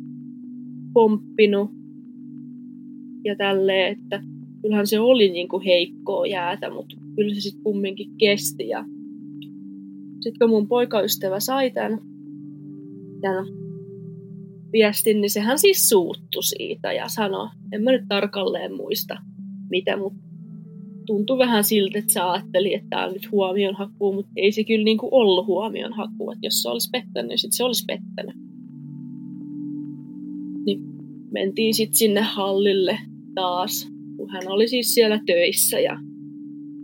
pomppinut 0.92 1.70
ja 3.24 3.36
tälleen, 3.36 3.92
että 3.92 4.22
kyllähän 4.62 4.86
se 4.86 5.00
oli 5.00 5.28
niinku 5.28 5.62
heikkoa 5.64 6.26
jäätä, 6.26 6.70
mutta 6.70 6.96
kyllä 7.16 7.34
se 7.34 7.40
sitten 7.40 7.62
kumminkin 7.62 8.10
kesti. 8.18 8.68
Ja 8.68 8.84
sitten 10.20 10.38
kun 10.38 10.50
mun 10.50 10.68
poikaystävä 10.68 11.40
sai 11.40 11.70
tämän, 11.70 11.98
tämän 13.20 13.46
viestin, 14.72 15.20
niin 15.20 15.30
sehän 15.30 15.58
siis 15.58 15.88
suuttu 15.88 16.42
siitä 16.42 16.92
ja 16.92 17.08
sanoi, 17.08 17.48
en 17.72 17.82
mä 17.82 17.92
nyt 17.92 18.04
tarkalleen 18.08 18.74
muista 18.76 19.16
mitä, 19.70 19.96
mutta 19.96 20.31
tuntui 21.06 21.38
vähän 21.38 21.64
siltä, 21.64 21.98
että 21.98 22.12
se 22.12 22.20
ajatteli, 22.20 22.74
että 22.74 22.86
tämä 22.90 23.06
on 23.06 23.12
nyt 23.12 23.30
huomionhaku, 23.32 24.12
mutta 24.12 24.32
ei 24.36 24.52
se 24.52 24.64
kyllä 24.64 24.84
niin 24.84 24.98
kuin 24.98 25.14
ollut 25.14 25.46
huomionhaku, 25.46 26.30
että 26.30 26.46
jos 26.46 26.62
se 26.62 26.68
olisi 26.68 26.90
pettänyt, 26.92 27.28
niin 27.28 27.38
sitten 27.38 27.56
se 27.56 27.64
olisi 27.64 27.84
pettänyt. 27.86 28.36
Niin 30.66 30.80
mentiin 31.30 31.74
sitten 31.74 31.96
sinne 31.96 32.20
hallille 32.20 32.98
taas, 33.34 33.88
kun 34.16 34.30
hän 34.30 34.42
oli 34.48 34.68
siis 34.68 34.94
siellä 34.94 35.20
töissä 35.26 35.80
ja 35.80 35.98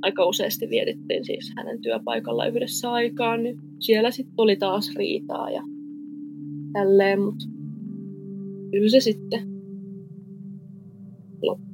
aika 0.03 0.27
useasti 0.27 0.71
vietettiin 0.71 1.25
siis 1.25 1.53
hänen 1.57 1.83
työpaikalla 1.83 2.47
yhdessä 2.47 2.93
aikaan, 2.93 3.43
niin 3.43 3.59
siellä 3.81 4.11
sitten 4.11 4.35
oli 4.39 4.57
taas 4.57 4.95
riitaa 4.97 5.51
ja 5.51 5.63
tälleen, 6.73 7.21
mutta 7.23 7.45
kyllä 8.71 8.89
se 8.89 9.01
sitten 9.01 9.41
loppu 11.43 11.68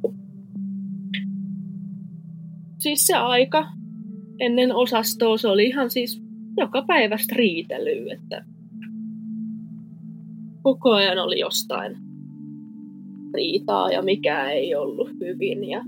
siis 2.85 3.07
se 3.07 3.15
aika 3.15 3.67
ennen 4.41 4.75
osastoa, 4.75 5.39
se 5.39 5.49
oli 5.49 5.67
ihan 5.67 5.91
siis 5.91 6.23
joka 6.57 6.85
päivästä 6.87 7.35
riitelyä, 7.37 8.15
että 8.15 8.45
koko 10.63 10.91
ajan 10.91 11.19
oli 11.19 11.41
jostain 11.41 11.97
riitaa 13.35 13.93
ja 13.93 14.03
mikä 14.03 14.51
ei 14.51 14.75
ollut 14.75 15.11
hyvin 15.21 15.65
ja 15.65 15.85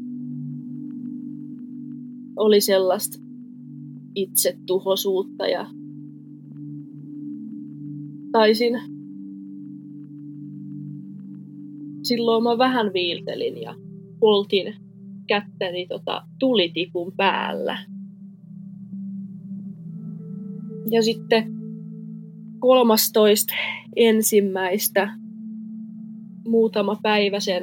oli 2.37 2.61
sellaista 2.61 3.19
itsetuhoisuutta 4.15 5.47
ja 5.47 5.67
taisin 8.33 8.81
silloin 12.03 12.43
mä 12.43 12.59
vähän 12.59 12.93
viiltelin 12.93 13.63
ja 13.63 13.75
poltin 14.21 14.86
kättäni 15.27 15.87
tota, 15.87 16.23
tulitikun 16.39 17.13
päällä. 17.17 17.79
Ja 20.91 21.03
sitten 21.03 21.53
13 22.59 23.55
ensimmäistä 23.97 25.19
muutama 26.49 26.99
päivä 27.03 27.41
sen 27.41 27.63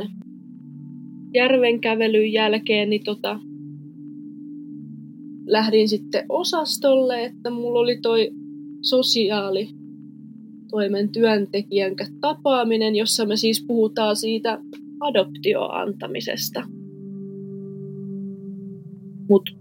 järven 1.33 1.81
kävelyn 1.81 2.33
jälkeen, 2.33 2.89
niin 2.89 3.03
tota, 3.03 3.39
lähdin 5.45 5.89
sitten 5.89 6.25
osastolle, 6.29 7.25
että 7.25 7.49
mulla 7.49 7.79
oli 7.79 7.97
toi 8.01 8.31
sosiaali 8.81 9.69
toimen 10.69 11.11
työntekijän 11.11 11.95
tapaaminen, 12.21 12.95
jossa 12.95 13.25
me 13.25 13.35
siis 13.35 13.65
puhutaan 13.67 14.15
siitä 14.15 14.59
adoptioantamisesta. 14.99 16.63
Mutta 19.29 19.51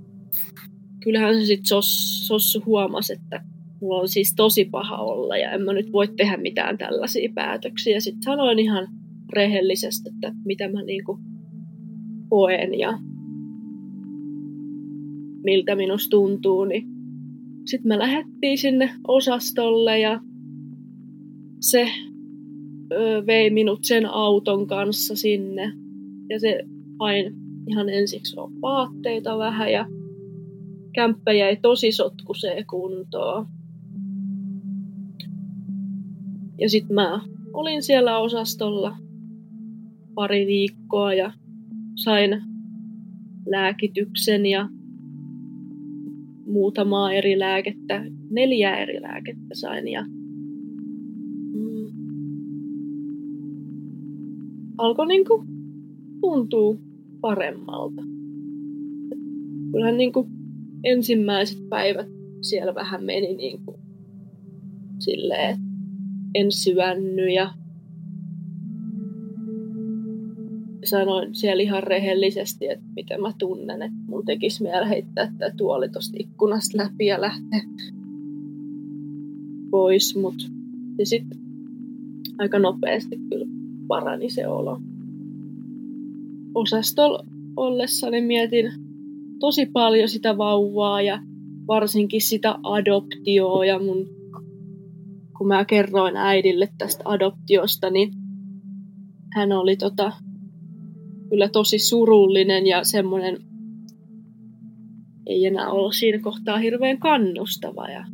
kyllähän 1.04 1.34
se 1.34 1.46
sitten 1.46 1.66
sos, 1.66 2.20
Sossu 2.26 2.62
huomasi, 2.66 3.12
että 3.12 3.44
mulla 3.80 4.00
on 4.00 4.08
siis 4.08 4.34
tosi 4.34 4.64
paha 4.64 4.96
olla 4.96 5.36
ja 5.36 5.50
en 5.50 5.62
mä 5.62 5.72
nyt 5.72 5.92
voi 5.92 6.08
tehdä 6.16 6.36
mitään 6.36 6.78
tällaisia 6.78 7.32
päätöksiä. 7.34 8.00
Sitten 8.00 8.22
sanoin 8.22 8.58
ihan 8.58 8.88
rehellisesti, 9.32 10.10
että 10.14 10.34
mitä 10.44 10.68
mä 10.68 10.82
niinku 10.82 11.18
koen 12.28 12.78
ja 12.78 12.98
miltä 15.44 15.76
minusta 15.76 16.10
tuntuu, 16.10 16.64
niin 16.64 16.84
sitten 17.64 17.88
me 17.88 17.98
lähdettiin 17.98 18.58
sinne 18.58 18.90
osastolle 19.08 19.98
ja 19.98 20.20
se 21.60 21.88
ö, 22.92 23.26
vei 23.26 23.50
minut 23.50 23.84
sen 23.84 24.06
auton 24.06 24.66
kanssa 24.66 25.16
sinne. 25.16 25.72
Ja 26.30 26.40
se 26.40 26.62
aina 26.98 27.41
ihan 27.66 27.88
ensiksi 27.88 28.40
on 28.40 28.60
vaatteita 28.60 29.38
vähän 29.38 29.72
ja 29.72 29.86
kämppä 30.94 31.32
jäi 31.32 31.56
tosi 31.56 31.92
sotkuseen 31.92 32.66
kuntoon. 32.66 33.46
Ja 36.58 36.70
sitten 36.70 36.94
mä 36.94 37.20
olin 37.52 37.82
siellä 37.82 38.18
osastolla 38.18 38.96
pari 40.14 40.46
viikkoa 40.46 41.14
ja 41.14 41.32
sain 41.94 42.42
lääkityksen 43.46 44.46
ja 44.46 44.68
muutamaa 46.46 47.12
eri 47.12 47.38
lääkettä, 47.38 48.04
neljä 48.30 48.76
eri 48.76 49.02
lääkettä 49.02 49.54
sain 49.54 49.88
ja 49.88 50.04
mm, 51.54 51.92
alkoi 54.78 55.06
niinku 55.06 55.44
tuntuu 56.20 56.91
paremmalta. 57.22 58.02
Kyllähän 59.72 59.96
niin 59.96 60.12
kuin 60.12 60.28
ensimmäiset 60.84 61.68
päivät 61.68 62.08
siellä 62.40 62.74
vähän 62.74 63.04
meni 63.04 63.34
niin 63.34 63.64
kuin 63.64 63.76
silleen, 64.98 65.50
että 65.50 65.64
en 66.34 66.52
syönny 66.52 67.28
ja 67.28 67.54
sanoin 70.84 71.34
siellä 71.34 71.62
ihan 71.62 71.82
rehellisesti, 71.82 72.68
että 72.68 72.84
miten 72.96 73.20
mä 73.20 73.32
tunnen, 73.38 73.82
että 73.82 73.98
mun 74.06 74.24
tekisi 74.24 74.62
mieli 74.62 74.88
heittää 74.88 75.32
tämä 75.38 75.50
tuoli 75.56 75.88
tosta 75.88 76.16
ikkunasta 76.18 76.78
läpi 76.78 77.06
ja 77.06 77.20
lähteä 77.20 77.62
pois, 79.70 80.16
mut 80.16 80.50
ja 80.98 81.06
sitten 81.06 81.38
aika 82.38 82.58
nopeasti 82.58 83.16
kyllä 83.16 83.46
parani 83.88 84.30
se 84.30 84.48
olo. 84.48 84.80
Osastolla 86.54 87.24
ollessani 87.56 88.20
mietin 88.20 88.72
tosi 89.40 89.66
paljon 89.66 90.08
sitä 90.08 90.38
vauvaa 90.38 91.02
ja 91.02 91.18
varsinkin 91.66 92.20
sitä 92.22 92.58
adoptioa. 92.62 93.64
Ja 93.64 93.78
mun, 93.78 94.06
kun 95.38 95.48
mä 95.48 95.64
kerroin 95.64 96.16
äidille 96.16 96.68
tästä 96.78 97.02
adoptiosta, 97.06 97.90
niin 97.90 98.12
hän 99.32 99.52
oli 99.52 99.76
tota, 99.76 100.12
kyllä 101.28 101.48
tosi 101.48 101.78
surullinen 101.78 102.66
ja 102.66 102.84
semmoinen 102.84 103.36
ei 105.26 105.46
enää 105.46 105.70
ollut 105.70 105.94
siinä 105.94 106.18
kohtaa 106.18 106.58
hirveän 106.58 106.98
kannustava. 106.98 107.88
Ja 107.88 108.04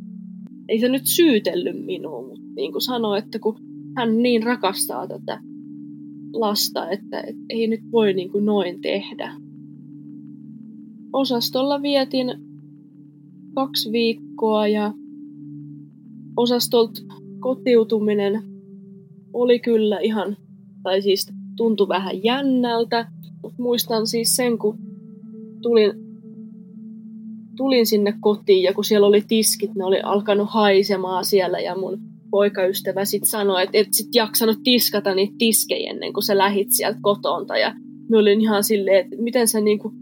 ei 0.69 0.81
se 0.81 0.89
nyt 0.89 1.07
syytellyt 1.07 1.85
minua, 1.85 2.23
mutta 2.23 2.45
niin 2.57 2.73
kuin 2.73 2.83
sanoi, 2.83 3.19
että 3.19 3.39
kun 3.39 3.57
hän 3.97 4.23
niin 4.23 4.43
rakastaa 4.43 5.07
tätä 5.09 5.41
lasta, 6.33 6.91
että, 6.91 7.21
että 7.21 7.43
ei 7.49 7.67
nyt 7.67 7.81
voi 7.93 8.13
niin 8.13 8.31
kuin 8.31 8.45
noin 8.45 8.81
tehdä. 8.81 9.33
Osastolla 11.13 11.83
vietin 11.83 12.27
kaksi 13.55 13.93
viikkoa 13.93 14.69
ja 14.69 14.93
osastolta 16.37 17.01
kotiutuminen 17.41 18.43
oli 19.33 19.59
kyllä 19.59 19.99
ihan, 19.99 20.37
tai 20.83 21.03
siis 21.03 21.33
tuntui 21.57 21.89
vähän 21.89 22.25
jännältä, 22.25 23.11
mutta 23.43 23.63
muistan 23.63 24.07
siis 24.07 24.37
sen, 24.37 24.59
kun 24.59 24.79
tulin, 25.63 25.93
tulin 27.57 27.87
sinne 27.87 28.15
kotiin 28.21 28.63
ja 28.63 28.75
kun 28.75 28.85
siellä 28.85 29.07
oli 29.07 29.25
tiskit, 29.29 29.75
ne 29.75 29.85
oli 29.85 30.01
alkanut 30.01 30.49
haisemaan 30.51 31.25
siellä 31.25 31.59
ja 31.59 31.77
mun 31.77 32.01
poikaystävä 32.31 33.05
sitten 33.05 33.31
sanoi, 33.31 33.63
että 33.63 33.79
et 33.79 33.89
sit 33.91 34.09
jaksanut 34.15 34.59
tiskata 34.65 35.15
niitä 35.15 35.35
tiskejä 35.39 35.91
ennen 35.91 36.13
kuin 36.13 36.25
sä 36.25 36.39
lähit 36.39 36.69
sieltä 36.71 36.99
kotonta 37.03 37.57
ja 37.57 37.75
mä 38.11 38.19
olin 38.19 38.41
ihan 38.41 38.65
silleen, 38.65 39.05
että 39.05 39.17
miten 39.19 39.49
sä 39.49 39.61
niinku 39.61 39.93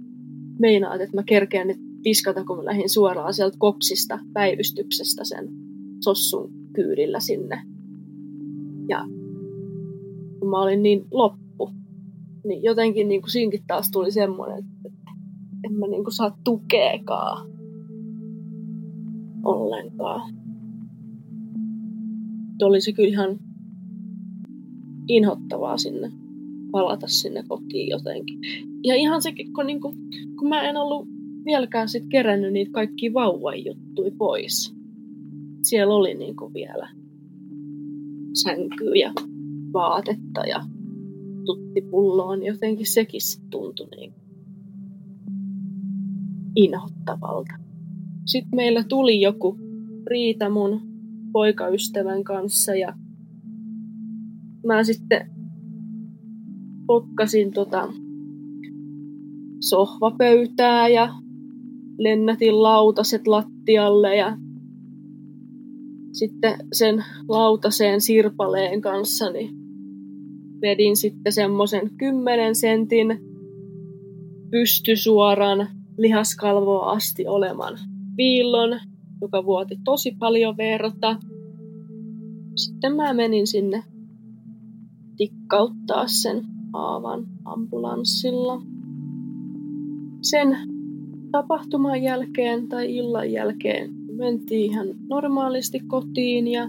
meinaat, 0.59 1.01
että 1.01 1.17
mä 1.17 1.23
kerkeän 1.23 1.67
nyt 1.67 1.79
tiskata, 2.03 2.45
kun 2.45 2.57
mä 2.57 2.65
lähdin 2.65 2.89
suoraan 2.89 3.35
sieltä 3.35 3.57
kopsista 3.59 4.19
päivystyksestä 4.33 5.25
sen 5.25 5.49
sossun 6.01 6.51
kyydillä 6.73 7.21
sinne. 7.21 7.63
Ja 8.89 9.05
kun 10.41 10.51
mä 10.51 10.63
olin 10.63 10.83
niin 10.83 11.05
loppu, 11.11 11.71
niin 12.45 12.63
jotenkin 12.63 13.09
niin 13.09 13.23
siinkin 13.27 13.65
taas 13.67 13.91
tuli 13.91 14.11
semmoinen, 14.11 14.59
että 14.59 15.11
en 15.65 15.73
mä 15.73 15.87
niin 15.87 16.13
saa 16.13 16.39
tukeekaan 16.45 17.51
ollenkaan. 19.45 20.46
Oli 22.63 22.81
se 22.81 22.93
kyllä 22.93 23.09
ihan 23.09 23.39
inhottavaa 25.09 25.79
sinne 25.79 26.13
palata 26.71 27.07
sinne 27.09 27.45
kotiin 27.49 27.89
jotenkin. 27.89 28.39
Ja 28.85 28.95
ihan 28.95 29.23
se, 29.23 29.33
kun, 29.55 29.67
niin 29.67 29.81
kuin, 29.81 29.97
kun 30.39 30.49
mä 30.49 30.63
en 30.63 30.77
ollut 30.77 31.09
vieläkään 31.45 31.89
sit 31.89 32.05
kerännyt 32.09 32.53
niitä 32.53 32.73
kaikki 32.73 33.15
vauvan 33.15 33.65
juttui 33.65 34.11
pois. 34.11 34.75
Siellä 35.63 35.95
oli 35.95 36.15
niin 36.15 36.37
kuin 36.37 36.55
vielä 36.55 36.89
sänkyä 38.43 38.95
ja 38.95 39.13
vaatetta 39.73 40.47
ja 40.49 40.61
tuttipulloon. 41.45 42.43
Jotenkin 42.43 42.87
sekin 42.87 43.21
tuntui 43.51 43.87
niin 43.97 44.15
inhottavalta. 46.57 47.55
Sitten 48.25 48.57
meillä 48.57 48.85
tuli 48.85 49.21
joku 49.21 49.59
riita 50.07 50.49
mun 50.49 50.96
poikaystävän 51.37 52.25
kanssa 52.25 52.75
ja 52.75 52.95
mä 54.67 54.85
sitten 54.85 55.31
pokkasin 56.87 57.53
tota 57.53 57.93
sohvapöytää 59.61 60.89
ja 60.89 61.15
lennätin 61.99 62.63
lautaset 62.63 63.27
lattialle 63.27 64.17
ja 64.17 64.39
sitten 66.13 66.55
sen 66.73 67.05
lautaseen 67.29 68.01
sirpaleen 68.01 68.81
kanssa 68.81 69.31
niin 69.31 69.51
vedin 70.61 70.97
sitten 70.97 71.33
semmoisen 71.33 71.91
10 71.97 72.55
sentin 72.55 73.21
pystysuoran 74.51 75.69
lihaskalvoa 75.99 76.91
asti 76.91 77.27
oleman 77.27 77.79
viillon, 78.17 78.81
joka 79.21 79.45
vuoti 79.45 79.79
tosi 79.85 80.17
paljon 80.19 80.57
verta. 80.57 81.17
Sitten 82.55 82.97
mä 82.97 83.15
menin 83.15 83.47
sinne 83.47 83.83
tikkauttaa 85.17 86.07
sen 86.07 86.45
aavan 86.73 87.27
ambulanssilla. 87.45 88.63
Sen 90.23 90.59
tapahtuman 91.31 92.03
jälkeen 92.03 92.69
tai 92.69 92.97
illan 92.97 93.33
jälkeen 93.33 93.91
mentiin 94.17 94.71
ihan 94.71 94.87
normaalisti 95.09 95.81
kotiin 95.81 96.49
ja 96.49 96.69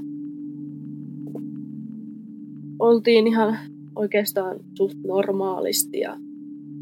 oltiin 2.80 3.28
ihan 3.28 3.58
oikeastaan 3.96 4.60
suht 4.74 4.98
normaalisti 5.08 6.00
ja 6.00 6.18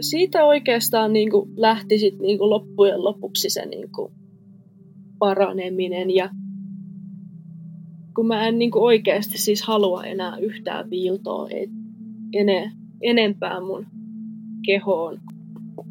siitä 0.01 0.45
oikeastaan 0.45 1.13
niin 1.13 1.31
kuin 1.31 1.49
lähti 1.55 1.97
sit 1.97 2.19
niin 2.19 2.37
kuin 2.37 2.49
loppujen 2.49 3.03
lopuksi 3.03 3.49
se 3.49 3.65
niin 3.65 3.89
kuin 3.95 4.11
paraneminen 5.19 6.11
ja 6.11 6.29
kun 8.15 8.27
mä 8.27 8.47
en 8.47 8.59
niin 8.59 8.71
kuin 8.71 8.83
oikeasti 8.83 9.37
siis 9.37 9.63
halua 9.63 10.03
enää 10.03 10.37
yhtään 10.37 10.89
viiltoa 10.89 11.49
ei 11.49 11.69
ene, 12.33 12.71
enempää 13.01 13.61
mun 13.61 13.85
kehoon. 14.65 15.19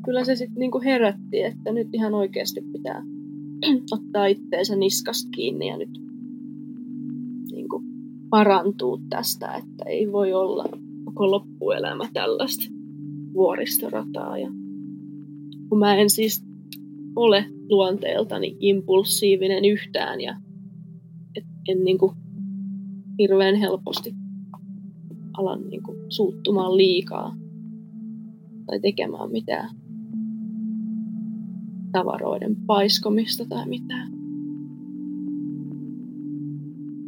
Kyllä 0.04 0.24
se 0.24 0.36
sitten 0.36 0.58
niin 0.58 0.82
herätti, 0.84 1.42
että 1.42 1.72
nyt 1.72 1.88
ihan 1.92 2.14
oikeasti 2.14 2.60
pitää 2.72 3.02
ottaa 3.92 4.26
itteensä 4.26 4.76
niskasta 4.76 5.30
kiinni 5.30 5.68
ja 5.68 5.76
nyt 5.76 6.00
niin 7.52 7.68
kuin 7.68 7.84
parantuu 8.30 9.00
tästä, 9.08 9.54
että 9.54 9.84
ei 9.86 10.12
voi 10.12 10.32
olla 10.32 10.64
koko 11.04 11.30
loppuelämä 11.30 12.08
tällaista 12.12 12.64
vuoristorataa. 13.34 14.38
Ja 14.38 14.50
kun 15.68 15.78
mä 15.78 15.96
en 15.96 16.10
siis 16.10 16.44
ole 17.16 17.44
luonteeltani 17.68 18.56
impulsiivinen 18.60 19.64
yhtään 19.64 20.20
ja 20.20 20.36
et 21.36 21.44
en 21.68 21.84
niin 21.84 21.98
kuin 21.98 22.16
hirveän 23.18 23.54
helposti 23.54 24.14
alan 25.38 25.68
niin 25.70 25.82
kuin 25.82 25.98
suuttumaan 26.08 26.76
liikaa 26.76 27.36
tai 28.66 28.80
tekemään 28.80 29.30
mitään 29.30 29.70
tavaroiden 31.92 32.56
paiskomista 32.66 33.44
tai 33.48 33.68
mitään. 33.68 34.12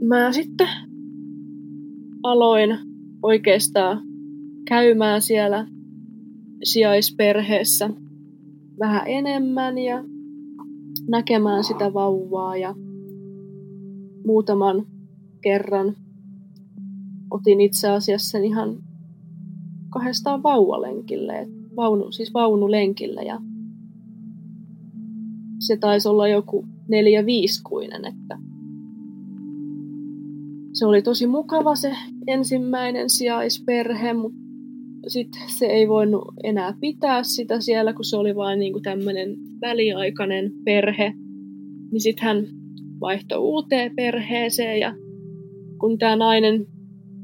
Mä 0.04 0.32
sitten 0.32 0.68
aloin 2.22 2.78
oikeastaan 3.22 4.02
käymään 4.68 5.22
siellä 5.22 5.66
sijaisperheessä 6.64 7.90
vähän 8.78 9.02
enemmän 9.06 9.78
ja 9.78 10.04
näkemään 11.08 11.64
sitä 11.64 11.94
vauvaa 11.94 12.56
ja 12.56 12.74
muutaman 14.26 14.86
kerran 15.42 15.96
otin 17.30 17.60
itse 17.60 17.88
asiassa 17.88 18.38
ihan 18.38 18.76
kahdestaan 19.90 20.42
vauvalenkille, 20.42 21.48
vaunu, 21.76 22.12
siis 22.12 22.34
vaunulenkillä 22.34 23.22
ja 23.22 23.40
se 25.58 25.76
taisi 25.76 26.08
olla 26.08 26.28
joku 26.28 26.64
neljä 26.88 27.26
viiskuinen, 27.26 28.04
että 28.04 28.38
se 30.72 30.86
oli 30.86 31.02
tosi 31.02 31.26
mukava 31.26 31.74
se 31.74 31.96
ensimmäinen 32.26 33.10
sijaisperhe, 33.10 34.12
mutta 34.12 34.45
sitten 35.06 35.42
se 35.46 35.66
ei 35.66 35.88
voinut 35.88 36.24
enää 36.44 36.74
pitää 36.80 37.22
sitä 37.22 37.60
siellä, 37.60 37.92
kun 37.92 38.04
se 38.04 38.16
oli 38.16 38.36
vain 38.36 38.58
niinku 38.58 38.80
tämmöinen 38.80 39.36
väliaikainen 39.60 40.52
perhe. 40.64 41.12
Niin 41.92 42.00
sitten 42.00 42.24
hän 42.24 42.46
vaihtoi 43.00 43.38
uuteen 43.38 43.96
perheeseen 43.96 44.80
ja 44.80 44.94
kun 45.80 45.98
tämä 45.98 46.16
nainen 46.16 46.66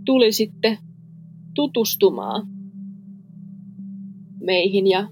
tuli 0.05 0.33
sitten 0.33 0.79
tutustumaan 1.55 2.47
meihin 4.41 4.87
ja 4.87 5.09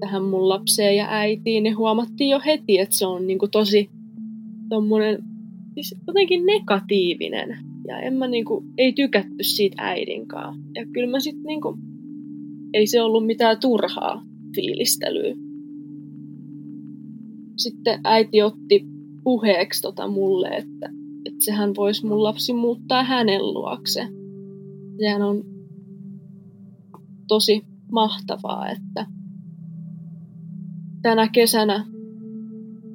tähän 0.00 0.24
mun 0.24 0.48
lapseen 0.48 0.96
ja 0.96 1.06
äitiin, 1.10 1.62
niin 1.62 1.76
huomattiin 1.76 2.30
jo 2.30 2.40
heti, 2.46 2.78
että 2.78 2.96
se 2.96 3.06
on 3.06 3.26
niinku 3.26 3.48
tosi 3.48 3.90
tommonen, 4.68 5.18
siis 5.74 5.94
jotenkin 6.06 6.46
negatiivinen. 6.46 7.58
Ja 7.88 8.00
en 8.00 8.14
mä 8.14 8.28
niinku, 8.28 8.64
ei 8.78 8.92
tykätty 8.92 9.44
siitä 9.44 9.82
äidinkaan. 9.82 10.58
Ja 10.74 10.86
kyllä 10.92 11.10
mä 11.10 11.20
sit 11.20 11.36
niinku, 11.42 11.78
ei 12.74 12.86
se 12.86 13.02
ollut 13.02 13.26
mitään 13.26 13.60
turhaa 13.60 14.22
fiilistelyä. 14.54 15.34
Sitten 17.56 18.00
äiti 18.04 18.42
otti 18.42 18.86
puheeksi 19.24 19.82
tota 19.82 20.08
mulle, 20.08 20.48
että, 20.48 20.90
että 21.24 21.44
sehän 21.44 21.74
voisi 21.76 22.06
mun 22.06 22.22
lapsi 22.22 22.52
muuttaa 22.52 23.04
hänen 23.04 23.42
luokse. 23.42 24.08
sehän 24.98 25.22
on 25.22 25.44
tosi 27.28 27.64
mahtavaa, 27.92 28.68
että 28.68 29.06
tänä 31.02 31.28
kesänä 31.28 31.86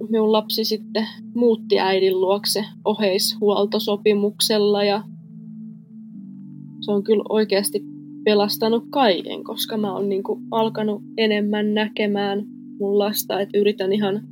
minun 0.09 0.31
lapsi 0.31 0.65
sitten 0.65 1.07
muutti 1.35 1.79
äidin 1.79 2.21
luokse 2.21 2.65
oheishuoltosopimuksella 2.85 4.83
ja 4.83 5.03
se 6.81 6.91
on 6.91 7.03
kyllä 7.03 7.23
oikeasti 7.29 7.92
pelastanut 8.23 8.83
kaiken, 8.89 9.43
koska 9.43 9.77
mä 9.77 9.93
oon 9.93 10.09
niinku 10.09 10.39
alkanut 10.51 11.01
enemmän 11.17 11.73
näkemään 11.73 12.45
mun 12.79 12.99
lasta, 12.99 13.41
että 13.41 13.57
yritän 13.57 13.93
ihan 13.93 14.27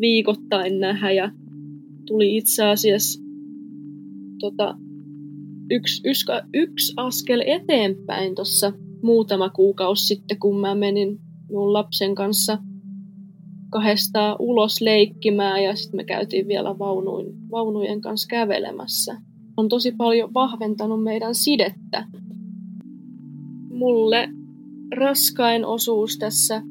viikoittain 0.00 0.80
nähdä 0.80 1.10
ja 1.10 1.30
tuli 2.06 2.36
itse 2.36 2.64
asiassa 2.64 3.22
tota, 4.40 4.74
yksi, 5.70 6.02
yksi, 6.04 6.26
yksi 6.54 6.92
askel 6.96 7.42
eteenpäin 7.46 8.34
tuossa 8.34 8.72
muutama 9.02 9.48
kuukausi 9.48 10.06
sitten, 10.06 10.38
kun 10.38 10.60
mä 10.60 10.74
menin 10.74 11.20
mun 11.50 11.72
lapsen 11.72 12.14
kanssa 12.14 12.58
kahdestaan 13.70 14.36
ulos 14.38 14.80
leikkimään 14.80 15.64
ja 15.64 15.76
sitten 15.76 15.96
me 15.96 16.04
käytiin 16.04 16.48
vielä 16.48 16.78
vaunuin, 16.78 17.50
vaunujen 17.50 18.00
kanssa 18.00 18.28
kävelemässä. 18.28 19.16
On 19.56 19.68
tosi 19.68 19.92
paljon 19.92 20.34
vahventanut 20.34 21.02
meidän 21.02 21.34
sidettä. 21.34 22.06
Mulle 23.82 24.28
raskain 24.96 25.64
osuus 25.64 26.18
tässä 26.18 26.62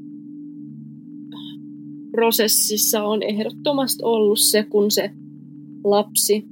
prosessissa 2.12 3.03
on 3.03 3.24
ehdottomasti 3.24 4.03
ollut 4.03 4.39
se, 4.39 4.64
kun 4.64 4.91
se 4.91 5.12
lapsi 5.84 6.45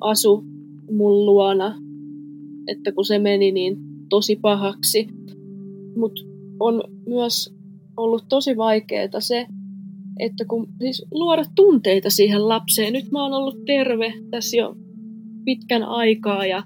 asu 0.00 0.44
mun 0.90 1.26
luona, 1.26 1.74
että 2.66 2.92
kun 2.92 3.04
se 3.04 3.18
meni 3.18 3.52
niin 3.52 3.76
tosi 4.08 4.36
pahaksi. 4.36 5.08
Mutta 5.96 6.20
on 6.60 6.82
myös 7.06 7.54
ollut 7.96 8.24
tosi 8.28 8.56
vaikeaa 8.56 9.20
se, 9.20 9.46
että 10.18 10.44
kun 10.44 10.68
siis 10.78 11.06
luoda 11.10 11.44
tunteita 11.54 12.10
siihen 12.10 12.48
lapseen. 12.48 12.92
Nyt 12.92 13.10
mä 13.10 13.22
oon 13.22 13.32
ollut 13.32 13.64
terve 13.66 14.12
tässä 14.30 14.56
jo 14.56 14.76
pitkän 15.44 15.82
aikaa 15.82 16.46
ja 16.46 16.62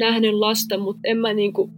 nähnyt 0.00 0.34
lasta, 0.34 0.78
mutta 0.78 1.00
en 1.04 1.18
mä 1.18 1.32
niinku 1.32 1.70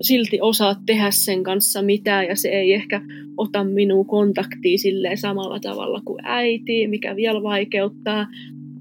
silti 0.00 0.40
osaa 0.40 0.76
tehdä 0.86 1.10
sen 1.10 1.42
kanssa 1.42 1.82
mitään 1.82 2.26
ja 2.26 2.36
se 2.36 2.48
ei 2.48 2.72
ehkä 2.72 3.00
ota 3.36 3.64
minua 3.64 4.04
kontaktiin 4.04 4.78
silleen 4.78 5.18
samalla 5.18 5.60
tavalla 5.60 6.00
kuin 6.04 6.18
äiti, 6.22 6.86
mikä 6.86 7.16
vielä 7.16 7.42
vaikeuttaa. 7.42 8.26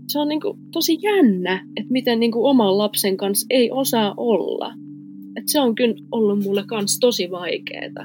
Se 0.07 0.19
on 0.19 0.27
niinku 0.27 0.57
tosi 0.71 0.97
jännä, 1.01 1.67
että 1.75 1.91
miten 1.91 2.19
niinku 2.19 2.45
oman 2.45 2.77
lapsen 2.77 3.17
kanssa 3.17 3.47
ei 3.49 3.71
osaa 3.71 4.13
olla. 4.17 4.73
Et 5.35 5.43
se 5.45 5.59
on 5.61 5.75
kyllä 5.75 5.95
ollut 6.11 6.43
mulle 6.43 6.63
kans 6.67 6.99
tosi 6.99 7.31
vaikeeta. 7.31 8.01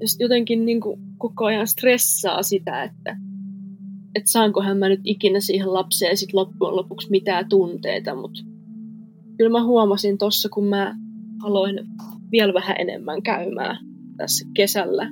Ja 0.00 0.06
jotenkin 0.18 0.64
niinku 0.64 0.98
koko 1.18 1.44
ajan 1.44 1.66
stressaa 1.66 2.42
sitä, 2.42 2.82
että, 2.82 3.16
että 4.14 4.30
saankohan 4.30 4.78
mä 4.78 4.88
nyt 4.88 5.00
ikinä 5.04 5.40
siihen 5.40 5.72
lapseen 5.72 6.16
sit 6.16 6.32
loppujen 6.32 6.76
lopuksi 6.76 7.10
mitään 7.10 7.48
tunteita, 7.48 8.14
mutta 8.14 8.40
kyllä 9.38 9.50
mä 9.50 9.64
huomasin 9.64 10.18
tossa, 10.18 10.48
kun 10.48 10.64
mä 10.64 10.96
aloin 11.42 11.78
vielä 12.32 12.54
vähän 12.54 12.76
enemmän 12.78 13.22
käymään 13.22 13.78
tässä 14.16 14.48
kesällä, 14.54 15.10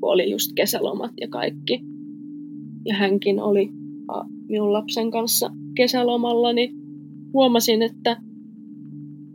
kun 0.00 0.12
oli 0.12 0.30
just 0.30 0.50
kesälomat 0.56 1.10
ja 1.20 1.28
kaikki. 1.28 1.80
Ja 2.84 2.94
hänkin 2.94 3.40
oli 3.40 3.68
minun 4.48 4.72
lapsen 4.72 5.10
kanssa 5.10 5.50
kesälomalla, 5.76 6.52
niin 6.52 6.76
huomasin, 7.32 7.82
että 7.82 8.16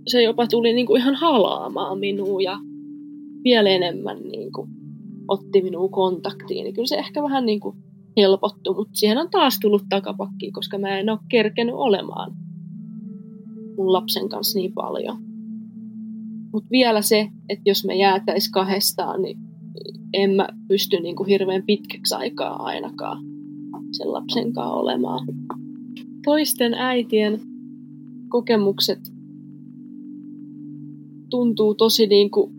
se 0.08 0.24
jopa 0.24 0.48
tuli 0.48 0.74
niin 0.74 0.88
kuin 0.88 1.02
ihan 1.02 1.16
halaamaan 1.16 2.00
minua 2.00 2.42
ja 2.42 2.60
vielä 3.44 3.70
enemmän 3.70 4.18
niin 4.18 4.52
kuin 4.52 4.70
otti 5.28 5.62
minuun 5.62 5.92
kontaktiin. 5.92 6.64
Niin 6.64 6.74
kyllä 6.74 6.88
se 6.88 6.96
ehkä 6.96 7.24
vähän 7.24 7.46
niin 7.46 7.60
kuin 7.60 7.78
helpottui, 8.18 8.76
mutta 8.76 8.94
siihen 8.94 9.18
on 9.18 9.30
taas 9.30 9.60
tullut 9.62 9.84
takapakki, 9.90 10.52
koska 10.52 10.78
mä 10.78 11.00
en 11.00 11.10
ole 11.10 11.20
kerkenyt 11.30 11.76
olemaan 11.76 12.34
mun 13.82 13.94
lapsen 13.94 14.30
kanssa 14.30 14.60
niin 14.60 14.74
paljon. 14.74 15.18
Mutta 16.54 16.70
vielä 16.72 17.02
se, 17.02 17.28
että 17.50 17.70
jos 17.70 17.86
me 17.86 17.96
jäätäis 17.96 18.50
kahdestaan, 18.50 19.22
niin 19.22 19.38
en 20.14 20.32
mä 20.32 20.48
pysty 20.68 21.00
niin 21.00 21.16
kuin 21.16 21.28
hirveän 21.28 21.64
pitkäksi 21.66 22.16
aikaa 22.16 22.64
ainakaan 22.64 23.24
sen 23.92 24.14
lapsen 24.14 24.54
kanssa 24.54 24.74
olemaan. 24.74 25.28
Toisten 26.26 26.74
äitien 26.74 27.42
kokemukset 28.30 29.00
tuntuu 31.30 31.76
tosi 31.76 32.08
niin 32.08 32.32
kuin 32.32 32.52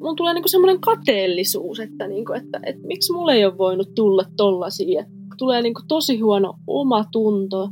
mun 0.00 0.16
tulee 0.16 0.34
niinku 0.34 0.48
semmoinen 0.48 0.80
kateellisuus, 0.80 1.80
että, 1.80 2.08
niinku, 2.08 2.32
että, 2.32 2.60
että 2.66 2.86
miksi 2.86 3.12
mulle 3.12 3.32
ei 3.32 3.44
ole 3.44 3.58
voinut 3.58 3.94
tulla 3.94 4.24
tollasia. 4.36 5.04
Tulee 5.38 5.62
niinku 5.62 5.80
tosi 5.88 6.20
huono 6.20 6.54
oma 6.66 7.04
tunto. 7.12 7.68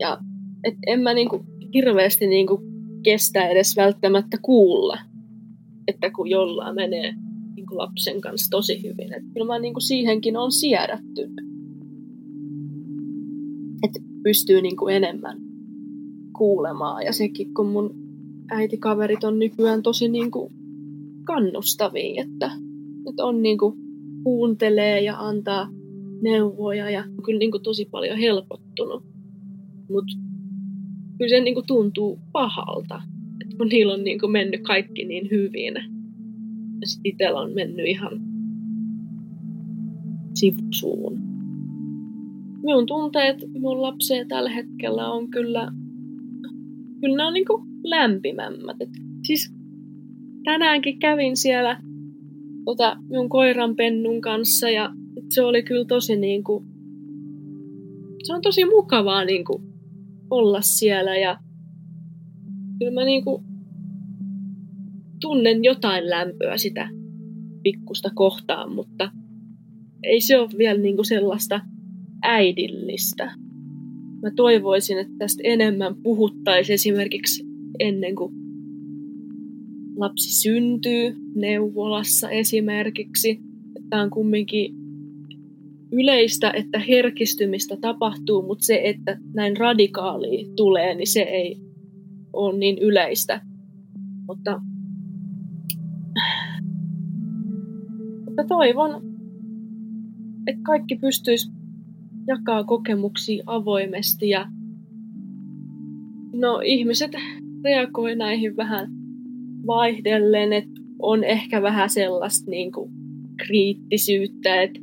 Ja 0.00 0.18
et 0.64 0.74
en 0.86 1.00
mä 1.00 1.14
niinku 1.14 1.44
hirveästi 1.74 2.26
niinku 2.26 2.62
kestä 3.02 3.48
edes 3.48 3.76
välttämättä 3.76 4.38
kuulla, 4.42 4.98
että 5.88 6.10
kun 6.10 6.30
jollain 6.30 6.74
menee 6.74 7.14
niinku 7.56 7.78
lapsen 7.78 8.20
kanssa 8.20 8.50
tosi 8.50 8.82
hyvin. 8.82 9.14
Et 9.14 9.22
kyllä 9.32 9.46
mä 9.46 9.58
niinku 9.58 9.80
siihenkin 9.80 10.36
on 10.36 10.52
siedättynyt. 10.52 11.44
Että 13.82 14.00
pystyy 14.22 14.62
niinku 14.62 14.88
enemmän 14.88 15.38
kuulemaan. 16.38 17.04
Ja 17.04 17.12
sekin, 17.12 17.54
kun 17.54 17.66
mun 17.66 17.94
äitikaverit 18.50 19.24
on 19.24 19.38
nykyään 19.38 19.82
tosi 19.82 20.08
niin 20.08 20.30
kuin 20.30 20.52
kannustavia, 21.24 22.22
että, 22.22 22.50
että 23.08 23.24
on 23.24 23.42
niin 23.42 23.58
kuin 23.58 23.78
kuuntelee 24.24 25.00
ja 25.00 25.18
antaa 25.18 25.68
neuvoja 26.22 26.90
ja 26.90 27.00
on 27.00 27.22
kyllä 27.24 27.38
niin 27.38 27.50
kuin 27.50 27.62
tosi 27.62 27.88
paljon 27.90 28.18
helpottunut. 28.18 29.13
Mutta 29.90 30.12
kyllä 31.18 31.28
se 31.28 31.40
niin 31.40 31.54
kuin 31.54 31.66
tuntuu 31.66 32.18
pahalta, 32.32 33.02
että 33.40 33.56
kun 33.56 33.68
niillä 33.68 33.94
on 33.94 34.04
niin 34.04 34.20
kuin 34.20 34.32
mennyt 34.32 34.60
kaikki 34.62 35.04
niin 35.04 35.30
hyvin. 35.30 35.74
Ja 36.80 36.86
sitten 36.86 37.34
on 37.34 37.52
mennyt 37.52 37.86
ihan 37.86 38.20
sivusuun. 40.34 41.18
Minun 42.62 42.86
tunteet 42.86 43.44
mun 43.60 43.82
lapseen 43.82 44.28
tällä 44.28 44.50
hetkellä 44.50 45.10
on 45.10 45.30
kyllä, 45.30 45.72
kyllä 47.00 47.16
ne 47.16 47.24
on 47.24 47.34
niin 47.34 47.46
kuin 47.46 47.62
lämpimämmät. 47.84 48.76
Et 48.80 48.88
siis 49.22 49.54
tänäänkin 50.44 50.98
kävin 50.98 51.36
siellä 51.36 51.80
tota, 52.64 52.96
minun 53.08 53.28
koiran 53.28 53.76
pennun 53.76 54.20
kanssa 54.20 54.70
ja 54.70 54.90
se 55.28 55.42
oli 55.42 55.62
kyllä 55.62 55.84
tosi 55.84 56.16
niin 56.16 56.44
kuin, 56.44 56.64
se 58.22 58.34
on 58.34 58.42
tosi 58.42 58.64
mukavaa 58.64 59.24
niin 59.24 59.44
kuin, 59.44 59.62
olla 60.30 60.60
siellä 60.60 61.16
ja 61.16 61.38
kyllä 62.78 62.92
mä 62.92 63.04
niin 63.04 63.24
kuin, 63.24 63.44
tunnen 65.20 65.64
jotain 65.64 66.10
lämpöä 66.10 66.58
sitä 66.58 66.88
pikkusta 67.62 68.10
kohtaan, 68.14 68.74
mutta 68.74 69.10
ei 70.02 70.20
se 70.20 70.38
ole 70.38 70.50
vielä 70.58 70.80
niin 70.80 70.96
kuin 70.96 71.06
sellaista 71.06 71.60
äidillistä. 72.22 73.24
Mä 74.22 74.30
toivoisin, 74.36 74.98
että 74.98 75.12
tästä 75.18 75.42
enemmän 75.44 75.96
puhuttaisiin 76.02 76.74
esimerkiksi 76.74 77.44
ennen 77.78 78.14
kuin 78.14 78.34
lapsi 79.96 80.40
syntyy 80.42 81.16
neuvolassa 81.34 82.30
esimerkiksi. 82.30 83.40
Tämä 83.90 84.02
on 84.02 84.10
kumminkin 84.10 84.74
yleistä, 85.94 86.50
että 86.50 86.78
herkistymistä 86.78 87.76
tapahtuu, 87.80 88.42
mutta 88.42 88.64
se, 88.64 88.80
että 88.84 89.18
näin 89.34 89.56
radikaali 89.56 90.52
tulee, 90.56 90.94
niin 90.94 91.06
se 91.06 91.20
ei 91.20 91.56
ole 92.32 92.58
niin 92.58 92.78
yleistä. 92.78 93.40
Mutta, 94.26 94.60
mutta 98.24 98.44
toivon, 98.48 98.90
että 100.46 100.62
kaikki 100.62 100.96
pystyisi 100.96 101.50
jakaa 102.26 102.64
kokemuksia 102.64 103.42
avoimesti 103.46 104.28
ja 104.28 104.46
no 106.32 106.60
ihmiset 106.64 107.10
reagoi 107.64 108.16
näihin 108.16 108.56
vähän 108.56 108.88
vaihdellen, 109.66 110.52
että 110.52 110.80
on 110.98 111.24
ehkä 111.24 111.62
vähän 111.62 111.90
sellaista 111.90 112.50
niin 112.50 112.72
kuin 112.72 112.90
kriittisyyttä, 113.46 114.62
että 114.62 114.80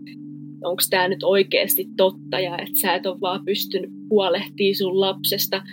onko 0.63 0.81
tämä 0.89 1.07
nyt 1.07 1.23
oikeasti 1.23 1.89
totta 1.97 2.39
ja 2.39 2.57
että 2.57 2.79
sä 2.81 2.95
et 2.95 3.05
ole 3.05 3.21
vaan 3.21 3.45
pystynyt 3.45 3.91
huolehtimaan 4.09 4.75
sun 4.75 4.99
lapsesta. 4.99 5.63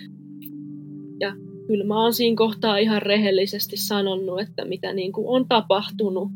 Ja 1.20 1.34
kyllä 1.66 1.84
mä 1.84 2.03
oon 2.03 2.12
siinä 2.12 2.36
kohtaa 2.36 2.78
ihan 2.78 3.03
rehellisesti 3.03 3.76
sanonut, 3.76 4.41
että 4.41 4.64
mitä 4.64 4.93
niin 4.93 5.12
kuin 5.12 5.26
on 5.28 5.49
tapahtunut 5.49 6.28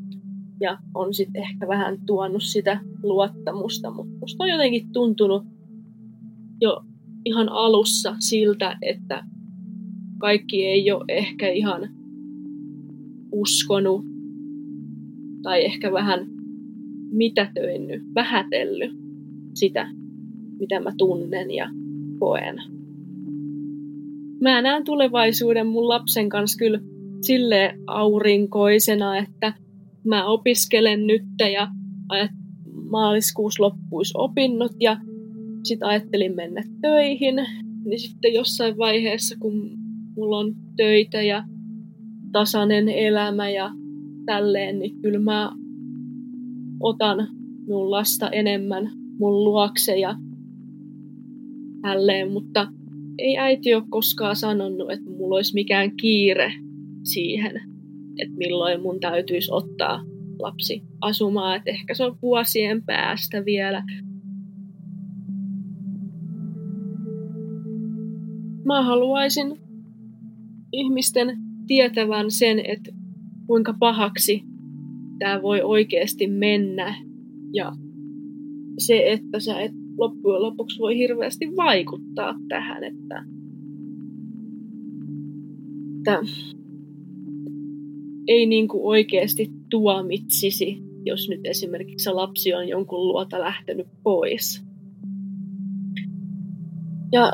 ja 0.60 0.78
on 0.94 1.14
sitten 1.14 1.42
ehkä 1.42 1.68
vähän 1.68 1.98
tuonut 2.06 2.42
sitä 2.42 2.80
luottamusta, 3.02 3.90
mutta 3.90 4.18
musta 4.20 4.44
on 4.44 4.50
jotenkin 4.50 4.92
tuntunut 4.92 5.42
jo 6.60 6.82
ihan 7.24 7.48
alussa 7.48 8.16
siltä, 8.18 8.78
että 8.82 9.24
kaikki 10.18 10.66
ei 10.66 10.92
ole 10.92 11.04
ehkä 11.08 11.48
ihan 11.48 11.88
uskonut 13.32 14.04
tai 15.42 15.64
ehkä 15.64 15.92
vähän 15.92 16.31
mitätöinnyt, 17.12 18.02
vähätellyt 18.14 18.92
sitä, 19.54 19.88
mitä 20.58 20.80
mä 20.80 20.92
tunnen 20.98 21.50
ja 21.50 21.68
koen. 22.18 22.56
Mä 24.40 24.62
näen 24.62 24.84
tulevaisuuden 24.84 25.66
mun 25.66 25.88
lapsen 25.88 26.28
kanssa 26.28 26.58
kyllä 26.58 26.80
sille 27.20 27.74
aurinkoisena, 27.86 29.18
että 29.18 29.52
mä 30.04 30.26
opiskelen 30.26 31.06
nyt 31.06 31.22
ja 31.52 31.68
maaliskuussa 32.90 33.62
loppuisi 33.62 34.12
opinnot 34.16 34.72
ja 34.80 34.96
sitten 35.64 35.88
ajattelin 35.88 36.36
mennä 36.36 36.62
töihin. 36.80 37.34
Niin 37.84 38.00
sitten 38.00 38.34
jossain 38.34 38.78
vaiheessa, 38.78 39.36
kun 39.40 39.78
mulla 40.16 40.38
on 40.38 40.54
töitä 40.76 41.22
ja 41.22 41.44
tasainen 42.32 42.88
elämä 42.88 43.50
ja 43.50 43.70
tälleen, 44.26 44.78
niin 44.78 45.00
kyllä 45.00 45.18
mä 45.18 45.52
otan 46.82 47.28
mun 47.66 47.90
lasta 47.90 48.30
enemmän 48.30 48.90
mun 49.18 49.44
luokse 49.44 49.98
ja 49.98 50.14
tälleen, 51.82 52.32
mutta 52.32 52.66
ei 53.18 53.38
äiti 53.38 53.74
ole 53.74 53.84
koskaan 53.90 54.36
sanonut, 54.36 54.90
että 54.90 55.10
mulla 55.10 55.36
olisi 55.36 55.54
mikään 55.54 55.96
kiire 55.96 56.52
siihen, 57.02 57.56
että 58.18 58.36
milloin 58.36 58.82
mun 58.82 59.00
täytyisi 59.00 59.52
ottaa 59.52 60.04
lapsi 60.38 60.82
asumaan, 61.00 61.56
että 61.56 61.70
ehkä 61.70 61.94
se 61.94 62.04
on 62.04 62.16
vuosien 62.22 62.82
päästä 62.84 63.44
vielä. 63.44 63.84
Mä 68.64 68.82
haluaisin 68.82 69.56
ihmisten 70.72 71.38
tietävän 71.66 72.30
sen, 72.30 72.58
että 72.58 72.92
kuinka 73.46 73.74
pahaksi 73.78 74.51
tämä 75.22 75.42
voi 75.42 75.62
oikeasti 75.62 76.26
mennä 76.26 76.94
ja 77.52 77.72
se, 78.78 79.02
että 79.06 79.40
sä 79.40 79.60
et 79.60 79.72
loppujen 79.98 80.42
lopuksi 80.42 80.78
voi 80.78 80.96
hirveästi 80.96 81.46
vaikuttaa 81.56 82.34
tähän, 82.48 82.84
että, 82.84 83.24
että 85.98 86.20
ei 88.28 88.46
niin 88.46 88.68
kuin 88.68 88.82
oikeasti 88.84 89.52
tuomitsisi, 89.70 90.82
jos 91.04 91.28
nyt 91.28 91.40
esimerkiksi 91.44 92.10
lapsi 92.10 92.54
on 92.54 92.68
jonkun 92.68 93.08
luota 93.08 93.40
lähtenyt 93.40 93.86
pois. 94.02 94.64
Ja 97.12 97.32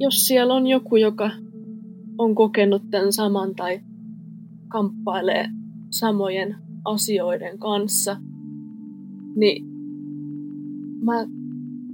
jos 0.00 0.14
siellä 0.26 0.54
on 0.54 0.66
joku, 0.66 0.96
joka 0.96 1.30
on 2.18 2.34
kokenut 2.34 2.82
tämän 2.90 3.12
saman 3.12 3.54
tai 3.54 3.80
kamppailee 4.68 5.48
samojen 5.90 6.67
asioiden 6.92 7.58
kanssa, 7.58 8.16
niin 9.36 9.64
mä 11.04 11.26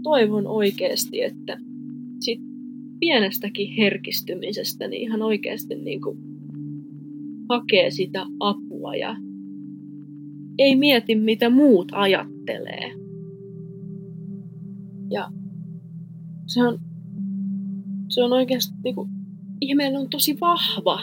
toivon 0.02 0.46
oikeasti, 0.46 1.22
että 1.22 1.58
sit 2.20 2.40
pienestäkin 3.00 3.76
herkistymisestä 3.76 4.88
niin 4.88 5.02
ihan 5.02 5.22
oikeasti 5.22 5.74
niin 5.74 6.00
kuin 6.00 6.18
hakee 7.48 7.90
sitä 7.90 8.26
apua 8.40 8.94
ja 8.94 9.16
ei 10.58 10.76
mieti, 10.76 11.14
mitä 11.14 11.50
muut 11.50 11.88
ajattelee. 11.92 12.90
Ja 15.10 15.30
se 16.46 16.62
on, 16.62 16.78
se 18.08 18.22
on 18.22 18.32
oikeasti 18.32 18.74
niin 18.84 18.94
kuin, 18.94 19.10
ihmeellä 19.60 19.98
on 19.98 20.08
tosi 20.08 20.36
vahva, 20.40 21.00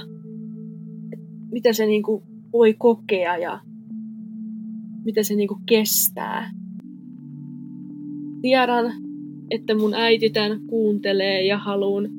mitä 1.52 1.74
se 1.74 1.86
niin 1.86 2.04
kuin, 2.04 2.24
voi 2.54 2.74
kokea 2.74 3.38
ja 3.38 3.60
mitä 5.06 5.24
se 5.24 5.36
niin 5.36 5.48
kuin, 5.48 5.62
kestää. 5.66 6.52
Tiedän, 8.42 8.94
että 9.52 9.76
mun 9.76 9.94
äiti 9.94 10.30
tämän 10.30 10.60
kuuntelee 10.68 11.46
ja 11.46 11.58
haluan 11.58 12.10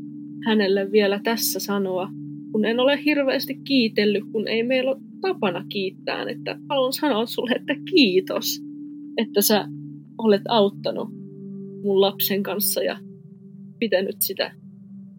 hänelle 0.45 0.93
vielä 0.93 1.21
tässä 1.25 1.61
sanoa, 1.61 2.09
kun 2.53 2.65
en 2.65 2.81
ole 2.81 3.05
hirveästi 3.05 3.55
kiitellyt, 3.65 4.25
kun 4.33 4.49
ei 4.49 4.63
meillä 4.63 4.91
ole 4.91 5.01
tapana 5.21 5.65
kiittää, 5.69 6.25
että 6.29 6.59
haluan 6.69 6.93
sanoa 6.93 7.27
sulle, 7.27 7.51
että 7.51 7.75
kiitos, 7.91 8.63
että 9.17 9.43
sä 9.43 9.69
olet 10.19 10.43
auttanut 10.49 11.09
mun 11.83 12.01
lapsen 12.01 12.43
kanssa 12.43 12.83
ja 12.83 12.99
pitänyt 13.79 14.17
sitä 14.19 14.53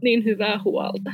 niin 0.03 0.25
hyvää 0.25 0.59
huolta. 0.65 1.13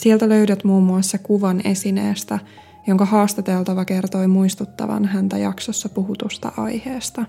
Sieltä 0.00 0.28
löydät 0.28 0.64
muun 0.64 0.82
muassa 0.82 1.18
kuvan 1.18 1.60
esineestä, 1.64 2.38
jonka 2.86 3.04
haastateltava 3.04 3.84
kertoi 3.84 4.26
muistuttavan 4.28 5.04
häntä 5.04 5.38
jaksossa 5.38 5.88
puhutusta 5.88 6.52
aiheesta. 6.56 7.24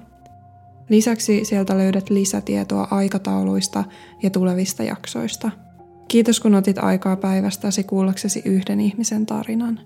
Lisäksi 0.90 1.46
sieltä 1.46 1.78
löydät 1.78 2.10
lisätietoa 2.10 2.88
aikatauluista 2.92 3.84
ja 4.24 4.30
tulevista 4.30 4.84
jaksoista. 4.84 5.52
Kiitos 6.08 6.40
kun 6.40 6.56
otit 6.56 6.78
aikaa 6.78 7.16
päivästäsi 7.16 7.84
kuullaksesi 7.84 8.42
yhden 8.46 8.80
ihmisen 8.80 9.26
tarinan. 9.26 9.80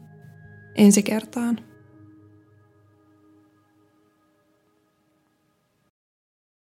Ensi 0.75 1.03
kertaan. 1.03 1.59